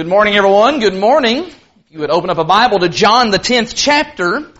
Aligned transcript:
Good 0.00 0.08
morning, 0.08 0.34
everyone. 0.34 0.80
Good 0.80 0.94
morning. 0.94 1.44
If 1.44 1.54
you 1.90 1.98
would 1.98 2.08
open 2.08 2.30
up 2.30 2.38
a 2.38 2.44
Bible 2.44 2.78
to 2.78 2.88
John, 2.88 3.30
the 3.30 3.38
10th 3.38 3.74
chapter. 3.76 4.50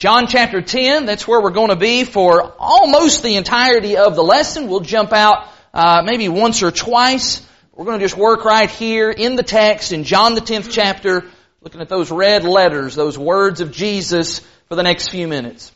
John 0.00 0.26
chapter 0.26 0.60
10, 0.60 1.06
that's 1.06 1.24
where 1.24 1.40
we're 1.40 1.52
going 1.52 1.68
to 1.68 1.76
be 1.76 2.02
for 2.02 2.52
almost 2.58 3.22
the 3.22 3.36
entirety 3.36 3.96
of 3.96 4.16
the 4.16 4.24
lesson. 4.24 4.66
We'll 4.66 4.80
jump 4.80 5.12
out 5.12 5.46
uh, 5.72 6.02
maybe 6.04 6.28
once 6.28 6.64
or 6.64 6.72
twice. 6.72 7.46
We're 7.72 7.84
going 7.84 8.00
to 8.00 8.04
just 8.04 8.16
work 8.16 8.44
right 8.44 8.68
here 8.68 9.08
in 9.08 9.36
the 9.36 9.44
text 9.44 9.92
in 9.92 10.02
John 10.02 10.34
the 10.34 10.40
10th 10.40 10.68
chapter, 10.72 11.26
looking 11.60 11.80
at 11.80 11.88
those 11.88 12.10
red 12.10 12.42
letters, 12.42 12.96
those 12.96 13.16
words 13.16 13.60
of 13.60 13.70
Jesus 13.70 14.40
for 14.66 14.74
the 14.74 14.82
next 14.82 15.12
few 15.12 15.28
minutes. 15.28 15.70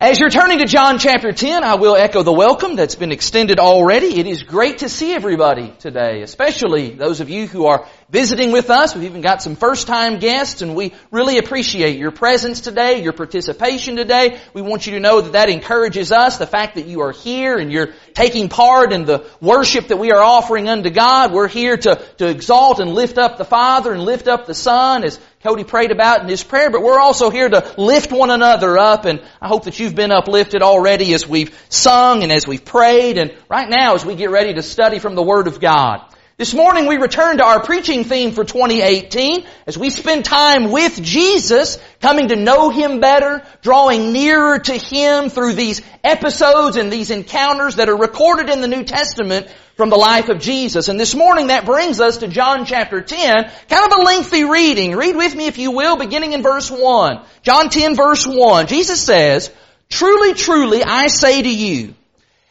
As 0.00 0.18
you're 0.18 0.28
turning 0.28 0.58
to 0.58 0.66
John 0.66 0.98
chapter 0.98 1.32
10, 1.32 1.62
I 1.62 1.76
will 1.76 1.94
echo 1.94 2.24
the 2.24 2.32
welcome 2.32 2.74
that's 2.74 2.96
been 2.96 3.12
extended 3.12 3.60
already. 3.60 4.18
It 4.18 4.26
is 4.26 4.42
great 4.42 4.78
to 4.78 4.88
see 4.88 5.14
everybody 5.14 5.72
today, 5.78 6.20
especially 6.22 6.90
those 6.90 7.20
of 7.20 7.30
you 7.30 7.46
who 7.46 7.66
are 7.66 7.86
visiting 8.14 8.52
with 8.52 8.70
us. 8.70 8.94
We've 8.94 9.02
even 9.02 9.22
got 9.22 9.42
some 9.42 9.56
first 9.56 9.88
time 9.88 10.20
guests 10.20 10.62
and 10.62 10.76
we 10.76 10.94
really 11.10 11.38
appreciate 11.38 11.98
your 11.98 12.12
presence 12.12 12.60
today, 12.60 13.02
your 13.02 13.12
participation 13.12 13.96
today. 13.96 14.40
We 14.54 14.62
want 14.62 14.86
you 14.86 14.92
to 14.92 15.00
know 15.00 15.20
that 15.20 15.32
that 15.32 15.48
encourages 15.48 16.12
us, 16.12 16.38
the 16.38 16.46
fact 16.46 16.76
that 16.76 16.86
you 16.86 17.00
are 17.00 17.10
here 17.10 17.58
and 17.58 17.72
you're 17.72 17.88
taking 18.12 18.48
part 18.48 18.92
in 18.92 19.04
the 19.04 19.28
worship 19.40 19.88
that 19.88 19.96
we 19.96 20.12
are 20.12 20.22
offering 20.22 20.68
unto 20.68 20.90
God. 20.90 21.32
We're 21.32 21.48
here 21.48 21.76
to, 21.76 21.96
to 22.18 22.28
exalt 22.28 22.78
and 22.78 22.94
lift 22.94 23.18
up 23.18 23.36
the 23.36 23.44
Father 23.44 23.92
and 23.92 24.04
lift 24.04 24.28
up 24.28 24.46
the 24.46 24.54
Son 24.54 25.02
as 25.02 25.18
Cody 25.42 25.64
prayed 25.64 25.90
about 25.90 26.20
in 26.22 26.28
his 26.28 26.44
prayer, 26.44 26.70
but 26.70 26.82
we're 26.82 27.00
also 27.00 27.30
here 27.30 27.48
to 27.48 27.74
lift 27.76 28.12
one 28.12 28.30
another 28.30 28.78
up 28.78 29.06
and 29.06 29.22
I 29.42 29.48
hope 29.48 29.64
that 29.64 29.80
you've 29.80 29.96
been 29.96 30.12
uplifted 30.12 30.62
already 30.62 31.14
as 31.14 31.26
we've 31.26 31.52
sung 31.68 32.22
and 32.22 32.30
as 32.30 32.46
we've 32.46 32.64
prayed 32.64 33.18
and 33.18 33.36
right 33.50 33.68
now 33.68 33.96
as 33.96 34.06
we 34.06 34.14
get 34.14 34.30
ready 34.30 34.54
to 34.54 34.62
study 34.62 35.00
from 35.00 35.16
the 35.16 35.22
Word 35.22 35.48
of 35.48 35.58
God. 35.58 36.13
This 36.36 36.52
morning 36.52 36.86
we 36.86 36.96
return 36.96 37.36
to 37.36 37.44
our 37.44 37.62
preaching 37.62 38.02
theme 38.02 38.32
for 38.32 38.42
2018 38.42 39.46
as 39.68 39.78
we 39.78 39.88
spend 39.88 40.24
time 40.24 40.72
with 40.72 41.00
Jesus, 41.00 41.78
coming 42.00 42.26
to 42.26 42.34
know 42.34 42.70
Him 42.70 42.98
better, 42.98 43.44
drawing 43.62 44.12
nearer 44.12 44.58
to 44.58 44.72
Him 44.72 45.28
through 45.28 45.52
these 45.52 45.80
episodes 46.02 46.76
and 46.76 46.92
these 46.92 47.12
encounters 47.12 47.76
that 47.76 47.88
are 47.88 47.96
recorded 47.96 48.50
in 48.50 48.60
the 48.60 48.66
New 48.66 48.82
Testament 48.82 49.46
from 49.76 49.90
the 49.90 49.96
life 49.96 50.28
of 50.28 50.40
Jesus. 50.40 50.88
And 50.88 50.98
this 50.98 51.14
morning 51.14 51.46
that 51.46 51.66
brings 51.66 52.00
us 52.00 52.18
to 52.18 52.26
John 52.26 52.64
chapter 52.64 53.00
10, 53.00 53.50
kind 53.68 53.92
of 53.92 54.00
a 54.00 54.02
lengthy 54.02 54.42
reading. 54.42 54.96
Read 54.96 55.14
with 55.14 55.36
me 55.36 55.46
if 55.46 55.58
you 55.58 55.70
will, 55.70 55.96
beginning 55.96 56.32
in 56.32 56.42
verse 56.42 56.68
1. 56.68 57.20
John 57.42 57.68
10 57.68 57.94
verse 57.94 58.26
1. 58.26 58.66
Jesus 58.66 59.00
says, 59.00 59.52
Truly, 59.88 60.34
truly, 60.34 60.82
I 60.82 61.06
say 61.06 61.42
to 61.42 61.48
you, 61.48 61.94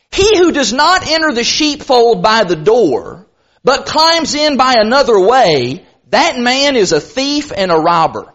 he 0.09 0.37
who 0.37 0.53
does 0.53 0.71
not 0.71 1.05
enter 1.05 1.33
the 1.33 1.43
sheepfold 1.43 2.23
by 2.23 2.45
the 2.45 2.55
door, 2.55 3.25
but 3.63 3.85
climbs 3.85 4.35
in 4.35 4.57
by 4.57 4.75
another 4.77 5.19
way, 5.19 5.85
that 6.09 6.37
man 6.37 6.75
is 6.75 6.91
a 6.91 6.99
thief 6.99 7.51
and 7.55 7.71
a 7.71 7.77
robber. 7.77 8.33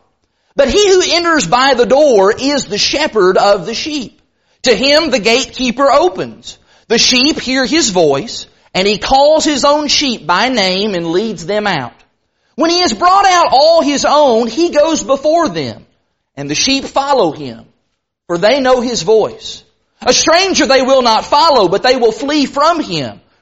But 0.56 0.68
he 0.68 0.88
who 0.88 1.02
enters 1.04 1.46
by 1.46 1.74
the 1.74 1.86
door 1.86 2.32
is 2.32 2.64
the 2.64 2.78
shepherd 2.78 3.36
of 3.36 3.66
the 3.66 3.74
sheep. 3.74 4.20
To 4.62 4.74
him 4.74 5.10
the 5.10 5.20
gatekeeper 5.20 5.88
opens. 5.90 6.58
The 6.88 6.98
sheep 6.98 7.38
hear 7.38 7.66
his 7.66 7.90
voice, 7.90 8.46
and 8.74 8.86
he 8.86 8.98
calls 8.98 9.44
his 9.44 9.64
own 9.64 9.88
sheep 9.88 10.26
by 10.26 10.48
name 10.48 10.94
and 10.94 11.12
leads 11.12 11.46
them 11.46 11.66
out. 11.66 11.94
When 12.56 12.70
he 12.70 12.80
has 12.80 12.92
brought 12.92 13.26
out 13.26 13.48
all 13.52 13.82
his 13.82 14.04
own, 14.08 14.48
he 14.48 14.70
goes 14.70 15.04
before 15.04 15.48
them, 15.48 15.86
and 16.34 16.50
the 16.50 16.56
sheep 16.56 16.84
follow 16.84 17.30
him, 17.30 17.66
for 18.26 18.38
they 18.38 18.60
know 18.60 18.80
his 18.80 19.02
voice. 19.02 19.62
A 20.00 20.12
stranger 20.12 20.66
they 20.66 20.82
will 20.82 21.02
not 21.02 21.26
follow, 21.26 21.68
but 21.68 21.82
they 21.82 21.96
will 21.96 22.12
flee 22.12 22.46
from 22.46 22.82
him 22.82 23.20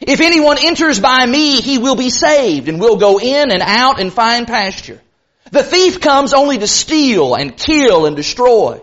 If 0.00 0.20
anyone 0.20 0.56
enters 0.58 0.98
by 0.98 1.26
me, 1.26 1.60
he 1.60 1.78
will 1.78 1.96
be 1.96 2.10
saved 2.10 2.68
and 2.68 2.80
will 2.80 2.96
go 2.96 3.20
in 3.20 3.50
and 3.50 3.62
out 3.62 4.00
and 4.00 4.12
find 4.12 4.46
pasture. 4.46 5.00
The 5.52 5.62
thief 5.62 6.00
comes 6.00 6.32
only 6.32 6.58
to 6.58 6.66
steal 6.66 7.34
and 7.34 7.56
kill 7.56 8.06
and 8.06 8.16
destroy. 8.16 8.80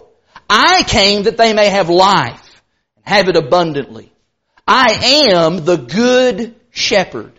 I 0.50 0.84
came 0.84 1.24
that 1.24 1.38
they 1.38 1.54
may 1.54 1.70
have 1.70 1.90
life 1.90 2.62
and 2.98 3.06
have 3.06 3.30
it 3.30 3.36
abundantly. 3.36 4.12
I 4.68 5.26
am 5.32 5.66
the 5.66 5.78
good 5.78 6.56
shepherd. 6.72 7.32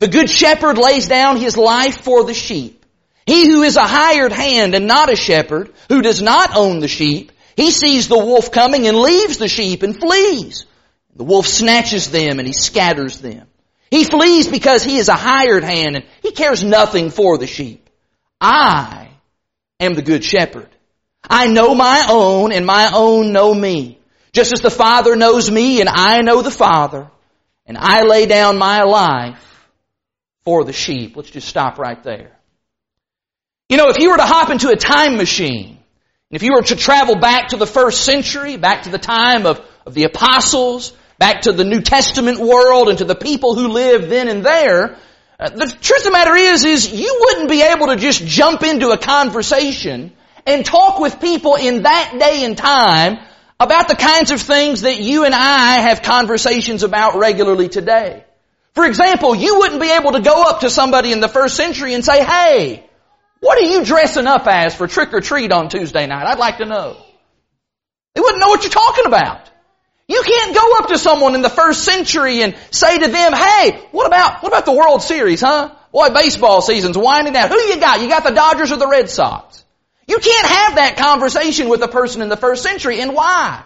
The 0.00 0.08
good 0.08 0.28
shepherd 0.28 0.78
lays 0.78 1.06
down 1.06 1.36
his 1.36 1.56
life 1.56 2.02
for 2.02 2.24
the 2.24 2.34
sheep. 2.34 2.84
He 3.24 3.46
who 3.46 3.62
is 3.62 3.76
a 3.76 3.86
hired 3.86 4.32
hand 4.32 4.74
and 4.74 4.88
not 4.88 5.12
a 5.12 5.16
shepherd, 5.16 5.72
who 5.88 6.02
does 6.02 6.20
not 6.20 6.56
own 6.56 6.80
the 6.80 6.88
sheep, 6.88 7.30
he 7.56 7.70
sees 7.70 8.08
the 8.08 8.18
wolf 8.18 8.50
coming 8.50 8.88
and 8.88 8.96
leaves 8.96 9.36
the 9.36 9.48
sheep 9.48 9.82
and 9.82 9.96
flees. 9.96 10.66
The 11.14 11.24
wolf 11.24 11.46
snatches 11.46 12.10
them 12.10 12.38
and 12.38 12.46
he 12.46 12.54
scatters 12.54 13.20
them. 13.20 13.46
He 13.90 14.04
flees 14.04 14.48
because 14.48 14.82
he 14.82 14.96
is 14.96 15.08
a 15.08 15.14
hired 15.14 15.64
hand 15.64 15.96
and 15.96 16.04
he 16.22 16.32
cares 16.32 16.64
nothing 16.64 17.10
for 17.10 17.36
the 17.36 17.46
sheep. 17.46 17.90
I 18.40 19.10
am 19.78 19.94
the 19.94 20.02
good 20.02 20.24
shepherd. 20.24 20.68
I 21.28 21.46
know 21.46 21.74
my 21.74 22.06
own 22.08 22.52
and 22.52 22.64
my 22.64 22.90
own 22.94 23.32
know 23.32 23.52
me. 23.52 23.98
Just 24.32 24.52
as 24.54 24.60
the 24.60 24.70
Father 24.70 25.14
knows 25.14 25.50
me 25.50 25.80
and 25.80 25.88
I 25.90 26.22
know 26.22 26.40
the 26.40 26.50
Father 26.50 27.10
and 27.66 27.76
I 27.76 28.02
lay 28.02 28.26
down 28.26 28.56
my 28.56 28.84
life 28.84 29.68
for 30.44 30.64
the 30.64 30.72
sheep. 30.72 31.16
Let's 31.16 31.30
just 31.30 31.48
stop 31.48 31.78
right 31.78 32.02
there. 32.02 32.32
You 33.68 33.76
know, 33.76 33.88
if 33.88 33.98
you 33.98 34.10
were 34.10 34.16
to 34.16 34.26
hop 34.26 34.50
into 34.50 34.70
a 34.70 34.76
time 34.76 35.16
machine, 35.16 35.78
and 36.30 36.36
if 36.36 36.42
you 36.42 36.52
were 36.54 36.62
to 36.62 36.76
travel 36.76 37.16
back 37.16 37.48
to 37.48 37.56
the 37.56 37.66
first 37.66 38.04
century, 38.04 38.56
back 38.56 38.84
to 38.84 38.90
the 38.90 38.98
time 38.98 39.46
of, 39.46 39.64
of 39.86 39.94
the 39.94 40.04
apostles, 40.04 40.92
back 41.22 41.42
to 41.42 41.52
the 41.52 41.62
New 41.62 41.80
Testament 41.80 42.40
world 42.40 42.88
and 42.88 42.98
to 42.98 43.04
the 43.04 43.14
people 43.14 43.54
who 43.54 43.68
lived 43.68 44.10
then 44.10 44.26
and 44.26 44.44
there, 44.44 44.96
uh, 45.38 45.50
the 45.50 45.66
truth 45.66 46.00
of 46.00 46.06
the 46.06 46.10
matter 46.10 46.34
is, 46.34 46.64
is 46.64 46.92
you 46.92 47.16
wouldn't 47.20 47.48
be 47.48 47.62
able 47.62 47.86
to 47.86 47.94
just 47.94 48.26
jump 48.26 48.64
into 48.64 48.90
a 48.90 48.98
conversation 48.98 50.12
and 50.46 50.66
talk 50.66 50.98
with 50.98 51.20
people 51.20 51.54
in 51.54 51.84
that 51.84 52.16
day 52.18 52.44
and 52.44 52.58
time 52.58 53.18
about 53.60 53.86
the 53.86 53.94
kinds 53.94 54.32
of 54.32 54.42
things 54.42 54.80
that 54.80 54.98
you 54.98 55.24
and 55.24 55.32
I 55.32 55.82
have 55.82 56.02
conversations 56.02 56.82
about 56.82 57.14
regularly 57.14 57.68
today. 57.68 58.24
For 58.74 58.84
example, 58.84 59.36
you 59.36 59.60
wouldn't 59.60 59.80
be 59.80 59.92
able 59.92 60.10
to 60.14 60.22
go 60.22 60.42
up 60.42 60.62
to 60.62 60.70
somebody 60.70 61.12
in 61.12 61.20
the 61.20 61.28
first 61.28 61.54
century 61.54 61.94
and 61.94 62.04
say, 62.04 62.24
hey, 62.24 62.84
what 63.38 63.58
are 63.58 63.68
you 63.70 63.84
dressing 63.84 64.26
up 64.26 64.48
as 64.48 64.74
for 64.74 64.88
trick 64.88 65.14
or 65.14 65.20
treat 65.20 65.52
on 65.52 65.68
Tuesday 65.68 66.04
night? 66.04 66.26
I'd 66.26 66.40
like 66.40 66.58
to 66.58 66.64
know. 66.64 66.96
They 68.16 68.20
wouldn't 68.20 68.40
know 68.40 68.48
what 68.48 68.64
you're 68.64 68.72
talking 68.72 69.06
about. 69.06 69.51
You 70.12 70.22
can't 70.22 70.54
go 70.54 70.76
up 70.76 70.88
to 70.88 70.98
someone 70.98 71.34
in 71.34 71.40
the 71.40 71.48
first 71.48 71.84
century 71.84 72.42
and 72.42 72.54
say 72.70 72.98
to 72.98 73.08
them, 73.08 73.32
hey, 73.32 73.80
what 73.92 74.06
about, 74.06 74.42
what 74.42 74.50
about 74.50 74.66
the 74.66 74.72
World 74.72 75.00
Series, 75.00 75.40
huh? 75.40 75.74
Boy, 75.90 76.10
baseball 76.10 76.60
season's 76.60 76.98
winding 76.98 77.32
down. 77.32 77.48
Who 77.48 77.58
you 77.58 77.80
got? 77.80 78.02
You 78.02 78.08
got 78.08 78.22
the 78.22 78.30
Dodgers 78.30 78.72
or 78.72 78.76
the 78.76 78.86
Red 78.86 79.08
Sox? 79.08 79.64
You 80.06 80.18
can't 80.18 80.46
have 80.46 80.74
that 80.74 80.98
conversation 80.98 81.70
with 81.70 81.82
a 81.82 81.88
person 81.88 82.20
in 82.20 82.28
the 82.28 82.36
first 82.36 82.62
century. 82.62 83.00
And 83.00 83.14
why? 83.14 83.64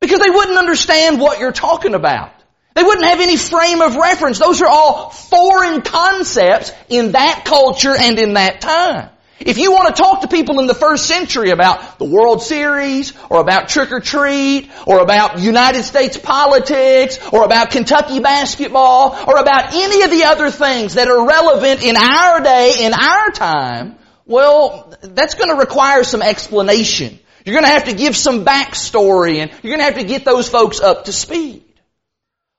Because 0.00 0.18
they 0.18 0.30
wouldn't 0.30 0.58
understand 0.58 1.20
what 1.20 1.38
you're 1.38 1.52
talking 1.52 1.94
about. 1.94 2.32
They 2.74 2.82
wouldn't 2.82 3.06
have 3.06 3.20
any 3.20 3.36
frame 3.36 3.80
of 3.80 3.94
reference. 3.94 4.40
Those 4.40 4.62
are 4.62 4.68
all 4.68 5.10
foreign 5.10 5.82
concepts 5.82 6.72
in 6.88 7.12
that 7.12 7.44
culture 7.44 7.94
and 7.96 8.18
in 8.18 8.34
that 8.34 8.60
time. 8.60 9.10
If 9.40 9.56
you 9.56 9.72
want 9.72 9.94
to 9.94 10.02
talk 10.02 10.20
to 10.20 10.28
people 10.28 10.60
in 10.60 10.66
the 10.66 10.74
first 10.74 11.06
century 11.06 11.48
about 11.48 11.98
the 11.98 12.04
World 12.04 12.42
Series, 12.42 13.14
or 13.30 13.40
about 13.40 13.70
trick 13.70 13.90
or 13.90 14.00
treat, 14.00 14.70
or 14.86 14.98
about 15.00 15.38
United 15.40 15.82
States 15.82 16.18
politics, 16.18 17.18
or 17.32 17.44
about 17.44 17.70
Kentucky 17.70 18.20
basketball, 18.20 19.16
or 19.26 19.38
about 19.38 19.72
any 19.72 20.02
of 20.02 20.10
the 20.10 20.24
other 20.24 20.50
things 20.50 20.94
that 20.94 21.08
are 21.08 21.26
relevant 21.26 21.82
in 21.82 21.96
our 21.96 22.42
day, 22.42 22.84
in 22.84 22.92
our 22.92 23.30
time, 23.30 23.96
well, 24.26 24.92
that's 25.00 25.34
going 25.34 25.48
to 25.48 25.56
require 25.56 26.04
some 26.04 26.20
explanation. 26.20 27.18
You're 27.46 27.54
going 27.54 27.64
to 27.64 27.70
have 27.70 27.84
to 27.84 27.94
give 27.94 28.14
some 28.14 28.44
backstory, 28.44 29.38
and 29.38 29.50
you're 29.62 29.74
going 29.74 29.78
to 29.78 29.84
have 29.84 29.94
to 29.94 30.04
get 30.04 30.26
those 30.26 30.50
folks 30.50 30.80
up 30.80 31.06
to 31.06 31.12
speed. 31.12 31.64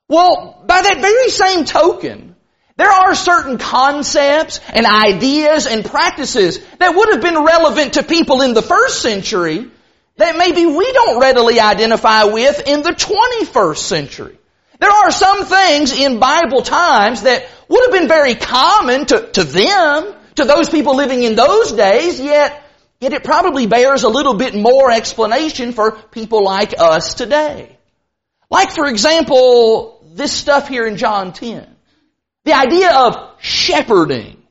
Well, 0.08 0.64
by 0.66 0.82
that 0.82 1.00
very 1.00 1.28
same 1.28 1.64
token, 1.64 2.31
there 2.82 2.90
are 2.90 3.14
certain 3.14 3.58
concepts 3.58 4.58
and 4.74 4.86
ideas 4.86 5.68
and 5.68 5.84
practices 5.84 6.58
that 6.80 6.96
would 6.96 7.10
have 7.12 7.22
been 7.22 7.44
relevant 7.44 7.92
to 7.92 8.02
people 8.02 8.42
in 8.42 8.54
the 8.54 8.60
first 8.60 9.02
century 9.02 9.70
that 10.16 10.36
maybe 10.36 10.66
we 10.66 10.92
don't 10.92 11.20
readily 11.20 11.60
identify 11.60 12.24
with 12.24 12.66
in 12.66 12.82
the 12.82 12.90
21st 12.90 13.76
century. 13.76 14.36
There 14.80 14.90
are 14.90 15.12
some 15.12 15.44
things 15.44 15.96
in 15.96 16.18
Bible 16.18 16.62
times 16.62 17.22
that 17.22 17.48
would 17.68 17.84
have 17.84 17.92
been 17.92 18.08
very 18.08 18.34
common 18.34 19.06
to, 19.06 19.30
to 19.30 19.44
them, 19.44 20.14
to 20.34 20.44
those 20.44 20.68
people 20.68 20.96
living 20.96 21.22
in 21.22 21.36
those 21.36 21.70
days, 21.70 22.18
yet 22.18 22.58
Yet 23.00 23.12
it 23.12 23.24
probably 23.24 23.66
bears 23.66 24.04
a 24.04 24.08
little 24.08 24.34
bit 24.34 24.54
more 24.54 24.90
explanation 24.92 25.72
for 25.72 25.90
people 25.92 26.44
like 26.44 26.74
us 26.78 27.14
today. 27.14 27.76
Like 28.48 28.70
for 28.70 28.86
example, 28.86 30.04
this 30.14 30.32
stuff 30.32 30.68
here 30.68 30.86
in 30.86 30.96
John 30.96 31.32
10. 31.32 31.71
The 32.44 32.54
idea 32.54 32.92
of 32.92 33.36
shepherding. 33.40 34.42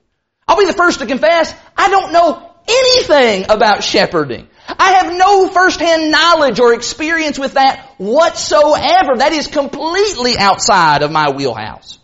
I'll 0.48 0.58
be 0.58 0.66
the 0.66 0.74
first 0.74 1.00
to 1.00 1.06
confess, 1.06 1.54
I 1.78 1.90
don't 1.90 2.14
know 2.14 2.52
anything 2.68 3.46
about 3.50 3.84
shepherding. 3.84 4.48
I 4.68 4.94
have 4.94 5.14
no 5.14 5.50
firsthand 5.50 6.12
knowledge 6.12 6.60
or 6.60 6.74
experience 6.74 7.38
with 7.38 7.54
that 7.54 7.94
whatsoever. 7.98 9.18
That 9.18 9.34
is 9.34 9.48
completely 9.48 10.38
outside 10.38 11.04
of 11.04 11.12
my 11.12 11.32
wheelhouse. 11.32 12.00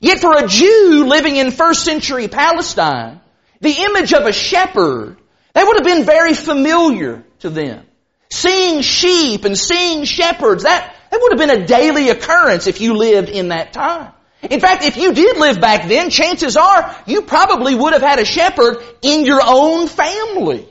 Yet 0.00 0.20
for 0.20 0.36
a 0.36 0.46
Jew 0.46 1.06
living 1.06 1.36
in 1.36 1.50
first 1.50 1.84
century 1.84 2.28
Palestine, 2.28 3.20
the 3.60 3.72
image 3.72 4.12
of 4.12 4.26
a 4.26 4.32
shepherd, 4.32 5.16
that 5.52 5.66
would 5.66 5.76
have 5.76 5.96
been 5.96 6.04
very 6.04 6.34
familiar 6.34 7.24
to 7.40 7.50
them. 7.50 7.84
Seeing 8.30 8.82
sheep 8.82 9.44
and 9.44 9.56
seeing 9.56 10.04
shepherds, 10.04 10.64
that, 10.64 10.94
that 11.10 11.20
would 11.20 11.32
have 11.32 11.48
been 11.48 11.62
a 11.62 11.66
daily 11.66 12.10
occurrence 12.10 12.66
if 12.66 12.80
you 12.80 12.94
lived 12.94 13.28
in 13.28 13.48
that 13.48 13.72
time. 13.72 14.12
In 14.42 14.60
fact, 14.60 14.84
if 14.84 14.96
you 14.96 15.12
did 15.14 15.36
live 15.36 15.60
back 15.60 15.88
then, 15.88 16.10
chances 16.10 16.56
are 16.56 16.94
you 17.06 17.22
probably 17.22 17.74
would 17.74 17.92
have 17.92 18.02
had 18.02 18.20
a 18.20 18.24
shepherd 18.24 18.78
in 19.02 19.24
your 19.24 19.40
own 19.44 19.88
family. 19.88 20.68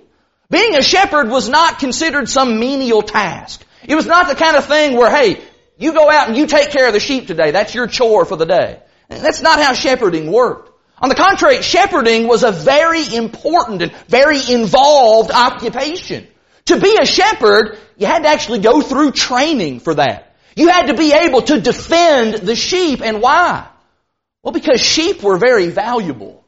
Being 0.50 0.76
a 0.76 0.82
shepherd 0.82 1.30
was 1.30 1.50
not 1.50 1.80
considered 1.80 2.30
some 2.30 2.60
menial 2.60 3.02
task. 3.02 3.66
It 3.84 3.96
was 3.96 4.06
not 4.06 4.30
the 4.30 4.36
kind 4.36 4.56
of 4.56 4.66
thing 4.66 4.96
where, 4.96 5.14
hey, 5.14 5.42
you 5.78 5.92
go 5.92 6.10
out 6.10 6.30
and 6.30 6.38
you 6.38 6.48
take 6.48 6.72
care 6.72 6.88
of 6.88 6.94
the 6.94 7.00
sheep 7.02 7.28
today. 7.28 7.52
That's 7.52 7.76
your 7.76 7.88
chore 7.88 8.26
for 8.26 8.38
the 8.38 8.46
day. 8.46 8.80
That's 9.10 9.42
not 9.42 9.62
how 9.62 9.74
shepherding 9.74 10.32
worked. 10.32 10.72
On 11.00 11.10
the 11.10 11.16
contrary, 11.16 11.62
shepherding 11.62 12.28
was 12.28 12.44
a 12.44 12.52
very 12.52 13.16
important 13.16 13.82
and 13.82 13.92
very 14.08 14.40
involved 14.50 15.32
occupation. 15.32 16.28
To 16.66 16.80
be 16.80 16.98
a 17.00 17.06
shepherd, 17.06 17.78
you 17.98 18.08
had 18.08 18.24
to 18.24 18.30
actually 18.30 18.60
go 18.60 18.82
through 18.82 19.12
training 19.12 19.80
for 19.80 19.94
that. 19.94 20.27
You 20.58 20.70
had 20.70 20.88
to 20.88 20.96
be 20.96 21.14
able 21.14 21.44
to 21.44 21.62
defend 21.62 22.34
the 22.34 22.56
sheep, 22.56 23.02
and 23.04 23.22
why? 23.22 23.68
Well, 24.42 24.54
because 24.54 24.82
sheep 24.82 25.22
were 25.22 25.38
very 25.38 25.70
valuable. 25.70 26.44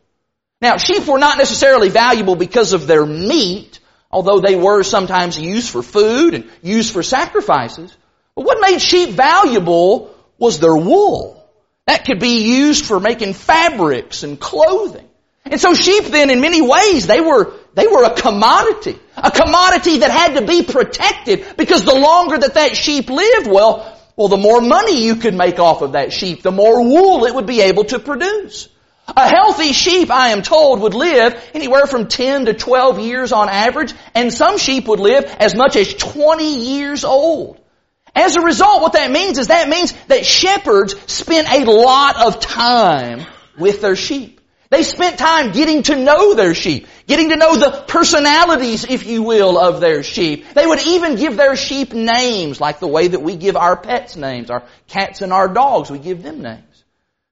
Now, 0.61 0.77
sheep 0.77 1.05
were 1.05 1.19
not 1.19 1.37
necessarily 1.37 1.89
valuable 1.89 2.35
because 2.35 2.73
of 2.73 2.87
their 2.87 3.05
meat, 3.05 3.79
although 4.09 4.39
they 4.39 4.55
were 4.55 4.81
sometimes 4.81 5.37
used 5.37 5.69
for 5.69 5.83
food 5.83 6.33
and 6.33 6.49
used 6.63 6.91
for 6.91 7.03
sacrifices. 7.03 7.95
But 8.33 8.45
what 8.45 8.57
made 8.59 8.81
sheep 8.81 9.11
valuable 9.11 10.15
was 10.39 10.59
their 10.59 10.75
wool. 10.75 11.47
That 11.85 12.05
could 12.05 12.19
be 12.19 12.51
used 12.51 12.85
for 12.85 12.99
making 12.99 13.35
fabrics 13.35 14.23
and 14.23 14.39
clothing. 14.39 15.07
And 15.45 15.61
so 15.61 15.75
sheep 15.75 16.05
then 16.05 16.31
in 16.31 16.41
many 16.41 16.63
ways, 16.63 17.05
they 17.05 17.21
were, 17.21 17.53
they 17.75 17.85
were 17.85 18.05
a 18.05 18.15
commodity. 18.15 18.97
A 19.17 19.29
commodity 19.29 19.99
that 19.99 20.09
had 20.09 20.39
to 20.39 20.47
be 20.47 20.63
protected 20.63 21.45
because 21.57 21.83
the 21.83 21.93
longer 21.93 22.39
that 22.39 22.55
that 22.55 22.75
sheep 22.75 23.07
lived, 23.07 23.45
well, 23.45 23.97
well, 24.19 24.27
the 24.27 24.35
more 24.35 24.59
money 24.59 25.05
you 25.05 25.15
could 25.15 25.33
make 25.33 25.59
off 25.59 25.81
of 25.81 25.93
that 25.93 26.11
sheep, 26.11 26.41
the 26.41 26.51
more 26.51 26.83
wool 26.83 27.23
it 27.23 27.33
would 27.33 27.45
be 27.45 27.61
able 27.61 27.85
to 27.85 27.99
produce. 27.99 28.67
A 29.07 29.29
healthy 29.29 29.71
sheep, 29.71 30.11
I 30.11 30.31
am 30.31 30.41
told, 30.41 30.81
would 30.81 30.93
live 30.93 31.41
anywhere 31.53 31.87
from 31.87 32.09
10 32.09 32.47
to 32.47 32.53
12 32.53 32.99
years 32.99 33.31
on 33.31 33.47
average, 33.47 33.93
and 34.13 34.33
some 34.33 34.57
sheep 34.57 34.89
would 34.89 34.99
live 34.99 35.23
as 35.39 35.55
much 35.55 35.77
as 35.77 35.93
20 35.93 36.79
years 36.79 37.05
old. 37.05 37.61
As 38.13 38.35
a 38.35 38.41
result, 38.41 38.81
what 38.81 38.91
that 38.91 39.09
means 39.09 39.37
is 39.37 39.47
that 39.47 39.69
means 39.69 39.93
that 40.07 40.25
shepherds 40.25 40.95
spent 41.09 41.47
a 41.49 41.63
lot 41.71 42.21
of 42.21 42.41
time 42.41 43.25
with 43.57 43.79
their 43.79 43.95
sheep. 43.95 44.38
They 44.71 44.83
spent 44.83 45.17
time 45.17 45.51
getting 45.51 45.81
to 45.83 45.95
know 45.95 46.35
their 46.35 46.53
sheep, 46.53 46.87
getting 47.07 47.29
to 47.29 47.35
know 47.37 47.55
the 47.55 47.85
personalities, 47.87 48.85
if 48.87 49.07
you 49.07 49.23
will, 49.23 49.57
of 49.57 49.79
their 49.79 50.03
sheep. 50.03 50.45
They 50.53 50.65
would 50.65 50.85
even 50.85 51.15
give 51.15 51.37
their 51.37 51.55
sheep 51.55 51.91
names, 51.93 52.61
like 52.61 52.79
the 52.79 52.87
way 52.87 53.07
that 53.07 53.21
we 53.21 53.35
give 53.35 53.57
our 53.57 53.75
pets 53.75 54.15
names, 54.15 54.51
our 54.51 54.63
cats 54.87 55.23
and 55.23 55.33
our 55.33 55.47
dogs, 55.47 55.89
we 55.89 55.97
give 55.97 56.21
them 56.21 56.43
names. 56.43 56.83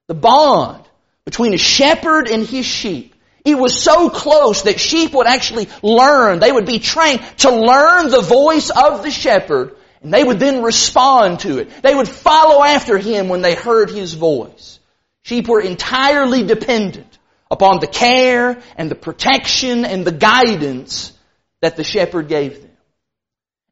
The 0.08 0.14
bond 0.14 0.84
between 1.24 1.54
a 1.54 1.58
shepherd 1.58 2.28
and 2.28 2.44
his 2.44 2.66
sheep. 2.66 3.14
It 3.44 3.56
was 3.56 3.80
so 3.80 4.10
close 4.10 4.62
that 4.62 4.80
sheep 4.80 5.14
would 5.14 5.28
actually 5.28 5.68
learn, 5.80 6.40
they 6.40 6.50
would 6.50 6.66
be 6.66 6.80
trained 6.80 7.22
to 7.38 7.50
learn 7.50 8.10
the 8.10 8.20
voice 8.20 8.70
of 8.70 9.04
the 9.04 9.12
shepherd 9.12 9.76
and 10.02 10.12
they 10.12 10.24
would 10.24 10.40
then 10.40 10.62
respond 10.62 11.40
to 11.40 11.58
it. 11.58 11.82
They 11.82 11.94
would 11.94 12.08
follow 12.08 12.64
after 12.64 12.98
him 12.98 13.28
when 13.28 13.42
they 13.42 13.54
heard 13.54 13.90
his 13.90 14.14
voice. 14.14 14.80
Sheep 15.22 15.46
were 15.46 15.60
entirely 15.60 16.42
dependent 16.42 17.07
upon 17.50 17.80
the 17.80 17.86
care 17.86 18.60
and 18.76 18.90
the 18.90 18.94
protection 18.94 19.84
and 19.84 20.04
the 20.04 20.12
guidance 20.12 21.12
that 21.60 21.76
the 21.76 21.84
shepherd 21.84 22.28
gave 22.28 22.60
them. 22.60 22.70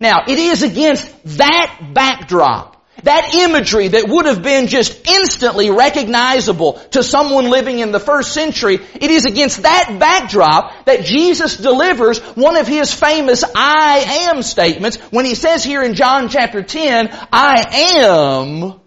Now, 0.00 0.25
it 0.26 0.38
is 0.38 0.62
against 0.62 1.11
that 1.38 1.90
backdrop 1.94 2.76
that 3.02 3.34
imagery 3.34 3.88
that 3.88 4.08
would 4.08 4.26
have 4.26 4.43
been 4.43 4.69
just 4.69 5.06
instantly 5.06 5.70
recognizable 5.70 6.75
to 6.90 7.02
someone 7.02 7.50
living 7.50 7.81
in 7.81 7.93
the 7.93 8.00
first 8.00 8.32
century, 8.32 8.78
it 8.94 9.11
is 9.11 9.25
against 9.26 9.62
that 9.62 9.96
backdrop 9.99 10.87
that 10.87 11.05
Jesus 11.05 11.56
delivers 11.56 12.19
one 12.20 12.56
of 12.56 12.67
his 12.67 12.93
famous 12.93 13.44
I 13.55 14.29
am 14.31 14.43
statements 14.43 14.96
when 15.11 15.25
he 15.25 15.34
says 15.34 15.62
here 15.62 15.82
in 15.82 15.94
John 15.94 16.29
chapter 16.29 16.62
10, 16.62 17.08
I 17.32 17.99
am 18.00 18.81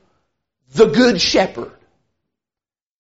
the 0.74 0.88
good 0.88 1.22
shepherd. 1.22 1.72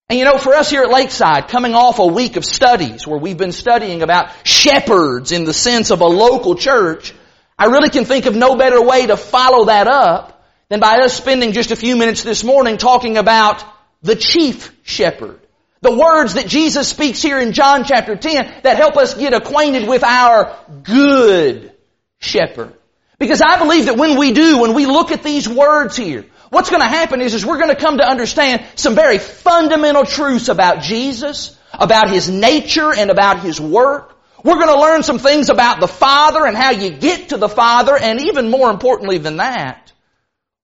And 0.09 0.17
you 0.17 0.25
know, 0.25 0.39
for 0.39 0.56
us 0.56 0.71
here 0.71 0.81
at 0.81 0.89
Lakeside, 0.89 1.50
coming 1.50 1.75
off 1.75 2.00
a 2.00 2.07
week 2.07 2.35
of 2.35 2.44
studies 2.44 3.06
where 3.06 3.19
we've 3.19 3.38
been 3.38 3.51
studying 3.51 4.01
about 4.01 4.31
shepherds 4.44 5.31
in 5.31 5.44
the 5.44 5.53
sense 5.53 5.91
of 5.91 6.01
a 6.01 6.07
local 6.07 6.56
church, 6.56 7.13
I 7.59 7.65
really 7.65 7.89
can 7.89 8.06
think 8.06 8.25
of 8.25 8.35
no 8.35 8.56
better 8.56 8.81
way 8.81 9.06
to 9.06 9.17
follow 9.17 9.65
that 9.65 9.85
up 9.85 10.44
than 10.69 10.79
by 10.79 10.97
us 11.03 11.13
spending 11.13 11.51
just 11.51 11.69
a 11.69 11.75
few 11.75 11.95
minutes 11.95 12.23
this 12.23 12.44
morning 12.44 12.77
talking 12.77 13.17
about 13.17 13.63
the 14.01 14.15
chief 14.15 14.75
shepherd. 14.81 15.39
The 15.81 15.95
words 15.95 16.33
that 16.33 16.47
Jesus 16.47 16.88
speaks 16.88 17.21
here 17.21 17.38
in 17.38 17.53
John 17.53 17.83
chapter 17.83 18.15
10 18.15 18.61
that 18.63 18.77
help 18.77 18.97
us 18.97 19.13
get 19.13 19.33
acquainted 19.33 19.88
with 19.88 20.03
our 20.03 20.57
good 20.81 21.71
shepherd. 22.17 22.73
Because 23.19 23.41
I 23.41 23.59
believe 23.59 23.85
that 23.85 23.97
when 23.97 24.17
we 24.17 24.31
do, 24.31 24.59
when 24.59 24.73
we 24.73 24.88
look 24.88 25.11
at 25.11 25.21
these 25.21 25.47
words 25.47 25.95
here, 25.95 26.25
what's 26.50 26.69
going 26.69 26.81
to 26.81 26.88
happen 26.88 27.22
is, 27.22 27.34
is 27.34 27.46
we're 27.46 27.57
going 27.57 27.75
to 27.75 27.81
come 27.81 27.98
to 27.98 28.07
understand 28.07 28.63
some 28.75 28.96
very 28.96 29.18
fundamental 29.18 30.06
truths 30.06 30.50
about 30.50 30.81
Jesus, 30.81 31.57
about 31.74 32.10
His 32.10 32.30
nature 32.30 32.94
and 32.94 33.10
about 33.10 33.40
His 33.42 33.60
work. 33.60 34.16
We're 34.44 34.56
going 34.56 34.74
to 34.74 34.80
learn 34.80 35.04
some 35.04 35.19
things 35.19 35.50
about 35.50 35.80
the 35.80 35.88
Father 35.88 36.46
and 36.46 36.56
how 36.56 36.72
you 36.72 36.92
get 36.92 37.30
to 37.30 37.38
the 37.38 37.50
Father, 37.50 37.98
and 37.98 38.22
even 38.22 38.50
more 38.50 38.69
importantly 38.69 39.18
than 39.18 39.38
that, 39.38 39.92